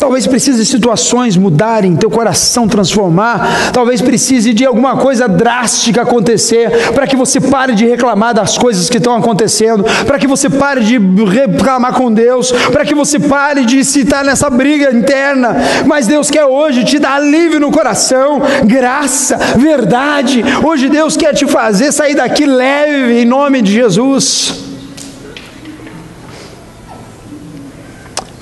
Talvez 0.00 0.26
precise 0.26 0.64
de 0.64 0.66
situações 0.66 1.36
mudarem, 1.36 1.94
teu 1.94 2.10
coração 2.10 2.66
transformar. 2.66 3.70
Talvez 3.70 4.00
precise 4.00 4.54
de 4.54 4.64
alguma 4.64 4.96
coisa 4.96 5.28
drástica 5.28 6.00
acontecer 6.00 6.92
para 6.94 7.06
que 7.06 7.14
você 7.14 7.38
pare 7.38 7.74
de 7.74 7.86
reclamar 7.86 8.32
das 8.32 8.56
coisas 8.56 8.88
que 8.88 8.96
estão 8.96 9.14
acontecendo, 9.14 9.84
para 10.06 10.18
que 10.18 10.26
você 10.26 10.48
pare 10.48 10.82
de 10.82 10.98
reclamar 10.98 11.92
com 11.92 12.10
Deus, 12.10 12.50
para 12.72 12.86
que 12.86 12.94
você 12.94 13.18
pare 13.18 13.66
de 13.66 13.84
citar 13.84 14.24
nessa 14.24 14.48
briga 14.48 14.90
interna. 14.90 15.54
Mas 15.84 16.06
Deus 16.06 16.30
quer 16.30 16.46
hoje 16.46 16.82
te 16.82 16.98
dar 16.98 17.16
alívio 17.16 17.60
no 17.60 17.70
coração, 17.70 18.40
graça, 18.64 19.36
verdade. 19.58 20.42
Hoje 20.64 20.88
Deus 20.88 21.14
quer 21.14 21.34
te 21.34 21.46
fazer 21.46 21.92
sair 21.92 22.14
daqui 22.14 22.46
leve 22.46 23.20
em 23.20 23.26
nome 23.26 23.60
de 23.60 23.70
Jesus. 23.70 24.69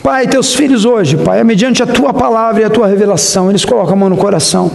Pai, 0.09 0.27
teus 0.27 0.55
filhos 0.55 0.87
hoje, 0.87 1.19
Pai, 1.19 1.41
é 1.41 1.45
mediante 1.45 1.83
a 1.83 1.87
tua 1.87 2.15
palavra 2.15 2.63
e 2.63 2.65
a 2.65 2.71
tua 2.71 2.87
revelação, 2.87 3.51
eles 3.51 3.63
colocam 3.63 3.93
a 3.93 3.97
mão 3.97 4.09
no 4.09 4.17
coração. 4.17 4.71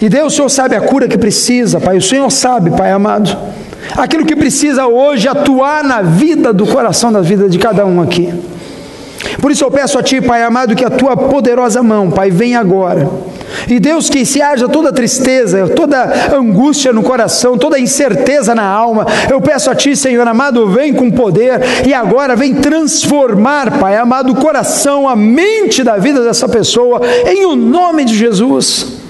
E 0.00 0.08
Deus, 0.08 0.32
o 0.32 0.36
Senhor 0.36 0.48
sabe 0.48 0.76
a 0.76 0.80
cura 0.80 1.08
que 1.08 1.18
precisa, 1.18 1.80
Pai. 1.80 1.96
O 1.96 2.00
Senhor 2.00 2.30
sabe, 2.30 2.70
Pai 2.70 2.92
amado, 2.92 3.36
aquilo 3.96 4.24
que 4.24 4.36
precisa 4.36 4.86
hoje 4.86 5.26
atuar 5.26 5.82
na 5.82 6.02
vida 6.02 6.52
do 6.52 6.68
coração, 6.68 7.10
da 7.10 7.20
vida 7.20 7.48
de 7.48 7.58
cada 7.58 7.84
um 7.84 8.00
aqui. 8.00 8.32
Por 9.40 9.50
isso 9.50 9.64
eu 9.64 9.70
peço 9.70 9.98
a 9.98 10.02
Ti, 10.02 10.20
Pai 10.20 10.42
amado, 10.42 10.74
que 10.74 10.84
a 10.84 10.90
Tua 10.90 11.16
poderosa 11.16 11.82
mão, 11.82 12.10
Pai, 12.10 12.30
venha 12.30 12.58
agora. 12.58 13.08
E 13.68 13.78
Deus, 13.78 14.08
que 14.08 14.24
se 14.24 14.40
haja 14.40 14.68
toda 14.68 14.92
tristeza, 14.92 15.68
toda 15.68 16.34
angústia 16.34 16.92
no 16.92 17.02
coração, 17.02 17.58
toda 17.58 17.78
incerteza 17.78 18.54
na 18.54 18.64
alma, 18.64 19.06
eu 19.28 19.40
peço 19.40 19.70
a 19.70 19.74
Ti, 19.74 19.96
Senhor 19.96 20.26
amado, 20.26 20.68
vem 20.68 20.94
com 20.94 21.10
poder 21.10 21.60
e 21.86 21.92
agora 21.92 22.36
vem 22.36 22.54
transformar, 22.54 23.78
Pai 23.78 23.96
amado, 23.96 24.32
o 24.32 24.36
coração, 24.36 25.08
a 25.08 25.16
mente 25.16 25.82
da 25.82 25.96
vida 25.96 26.22
dessa 26.22 26.48
pessoa, 26.48 27.00
em 27.26 27.44
o 27.44 27.56
nome 27.56 28.04
de 28.04 28.16
Jesus. 28.16 29.00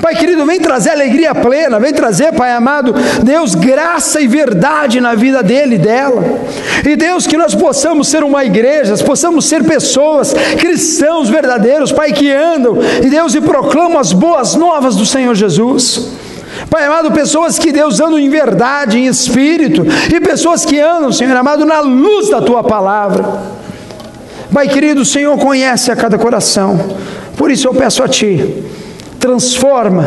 Pai 0.00 0.14
querido, 0.14 0.44
vem 0.44 0.60
trazer 0.60 0.90
alegria 0.90 1.34
plena, 1.34 1.80
vem 1.80 1.92
trazer, 1.92 2.32
Pai 2.32 2.52
amado, 2.52 2.94
Deus, 3.22 3.54
graça 3.54 4.20
e 4.20 4.26
verdade 4.26 5.00
na 5.00 5.14
vida 5.14 5.42
dele 5.42 5.76
e 5.76 5.78
dela. 5.78 6.22
E 6.84 6.96
Deus, 6.96 7.26
que 7.26 7.36
nós 7.36 7.54
possamos 7.54 8.08
ser 8.08 8.22
uma 8.22 8.44
igreja, 8.44 8.96
possamos 8.98 9.46
ser 9.46 9.64
pessoas, 9.64 10.34
cristãos 10.58 11.28
verdadeiros, 11.28 11.92
Pai, 11.92 12.12
que 12.12 12.30
andam, 12.30 12.78
e 13.02 13.08
Deus, 13.08 13.34
e 13.34 13.40
proclamam 13.40 13.98
as 13.98 14.12
boas 14.12 14.54
novas 14.54 14.96
do 14.96 15.06
Senhor 15.06 15.34
Jesus. 15.34 16.10
Pai 16.70 16.84
amado, 16.84 17.12
pessoas 17.12 17.58
que 17.58 17.72
Deus 17.72 18.00
andam 18.00 18.18
em 18.18 18.28
verdade, 18.28 18.98
em 18.98 19.06
espírito, 19.06 19.84
e 20.14 20.20
pessoas 20.20 20.64
que 20.64 20.78
andam, 20.78 21.12
Senhor 21.12 21.36
amado, 21.36 21.64
na 21.64 21.80
luz 21.80 22.28
da 22.28 22.42
tua 22.42 22.62
palavra. 22.62 23.42
Pai 24.52 24.68
querido, 24.68 25.02
o 25.02 25.06
Senhor 25.06 25.36
conhece 25.38 25.90
a 25.90 25.96
cada 25.96 26.18
coração, 26.18 26.78
por 27.36 27.50
isso 27.50 27.66
eu 27.66 27.74
peço 27.74 28.02
a 28.02 28.08
Ti 28.08 28.64
transforma, 29.18 30.06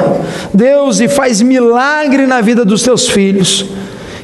Deus, 0.53 0.99
e 0.99 1.07
faz 1.07 1.41
milagre 1.41 2.25
na 2.25 2.41
vida 2.41 2.63
dos 2.63 2.83
teus 2.83 3.09
filhos. 3.09 3.65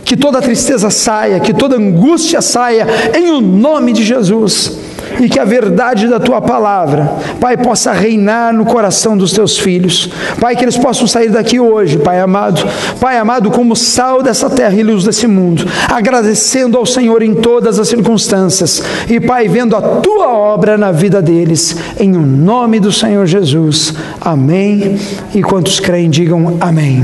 Que 0.03 0.15
toda 0.15 0.41
tristeza 0.41 0.89
saia, 0.89 1.39
que 1.39 1.53
toda 1.53 1.77
angústia 1.77 2.41
saia, 2.41 2.87
em 3.15 3.31
o 3.31 3.41
nome 3.41 3.91
de 3.91 4.03
Jesus 4.03 4.85
e 5.19 5.29
que 5.29 5.39
a 5.39 5.45
verdade 5.45 6.07
da 6.07 6.19
tua 6.19 6.41
palavra, 6.41 7.11
Pai, 7.39 7.57
possa 7.57 7.91
reinar 7.91 8.53
no 8.53 8.65
coração 8.65 9.17
dos 9.17 9.31
teus 9.31 9.57
filhos. 9.57 10.09
Pai, 10.39 10.55
que 10.55 10.63
eles 10.63 10.77
possam 10.77 11.07
sair 11.07 11.29
daqui 11.29 11.59
hoje, 11.59 11.97
Pai 11.97 12.19
amado, 12.19 12.61
Pai 12.99 13.17
amado, 13.17 13.51
como 13.51 13.75
sal 13.75 14.21
dessa 14.21 14.49
terra 14.49 14.75
e 14.75 14.83
luz 14.83 15.03
desse 15.03 15.27
mundo, 15.27 15.65
agradecendo 15.89 16.77
ao 16.77 16.85
Senhor 16.85 17.21
em 17.21 17.33
todas 17.33 17.79
as 17.79 17.87
circunstâncias 17.87 18.83
e, 19.09 19.19
Pai, 19.19 19.47
vendo 19.47 19.75
a 19.75 19.81
tua 19.81 20.27
obra 20.27 20.77
na 20.77 20.91
vida 20.91 21.21
deles, 21.21 21.75
em 21.99 22.11
nome 22.11 22.79
do 22.79 22.91
Senhor 22.91 23.25
Jesus. 23.25 23.93
Amém. 24.21 24.99
E 25.33 25.41
quantos 25.41 25.79
creem, 25.79 26.09
digam 26.09 26.57
amém. 26.59 27.03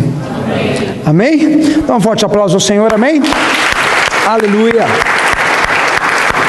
Amém? 1.05 1.37
amém? 1.39 1.61
Então, 1.77 1.97
um 1.97 2.01
forte 2.01 2.25
aplauso 2.25 2.55
ao 2.55 2.59
Senhor, 2.59 2.93
amém? 2.93 3.21
Aleluia. 4.25 4.85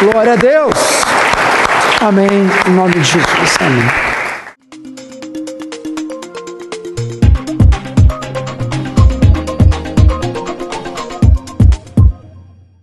Glória 0.03 0.33
a 0.33 0.37
Deus. 0.37 0.92
Amém. 2.05 2.27
Em 2.67 2.71
nome 2.73 2.95
de 2.95 3.05
Jesus. 3.05 3.57
Amém. 3.61 4.12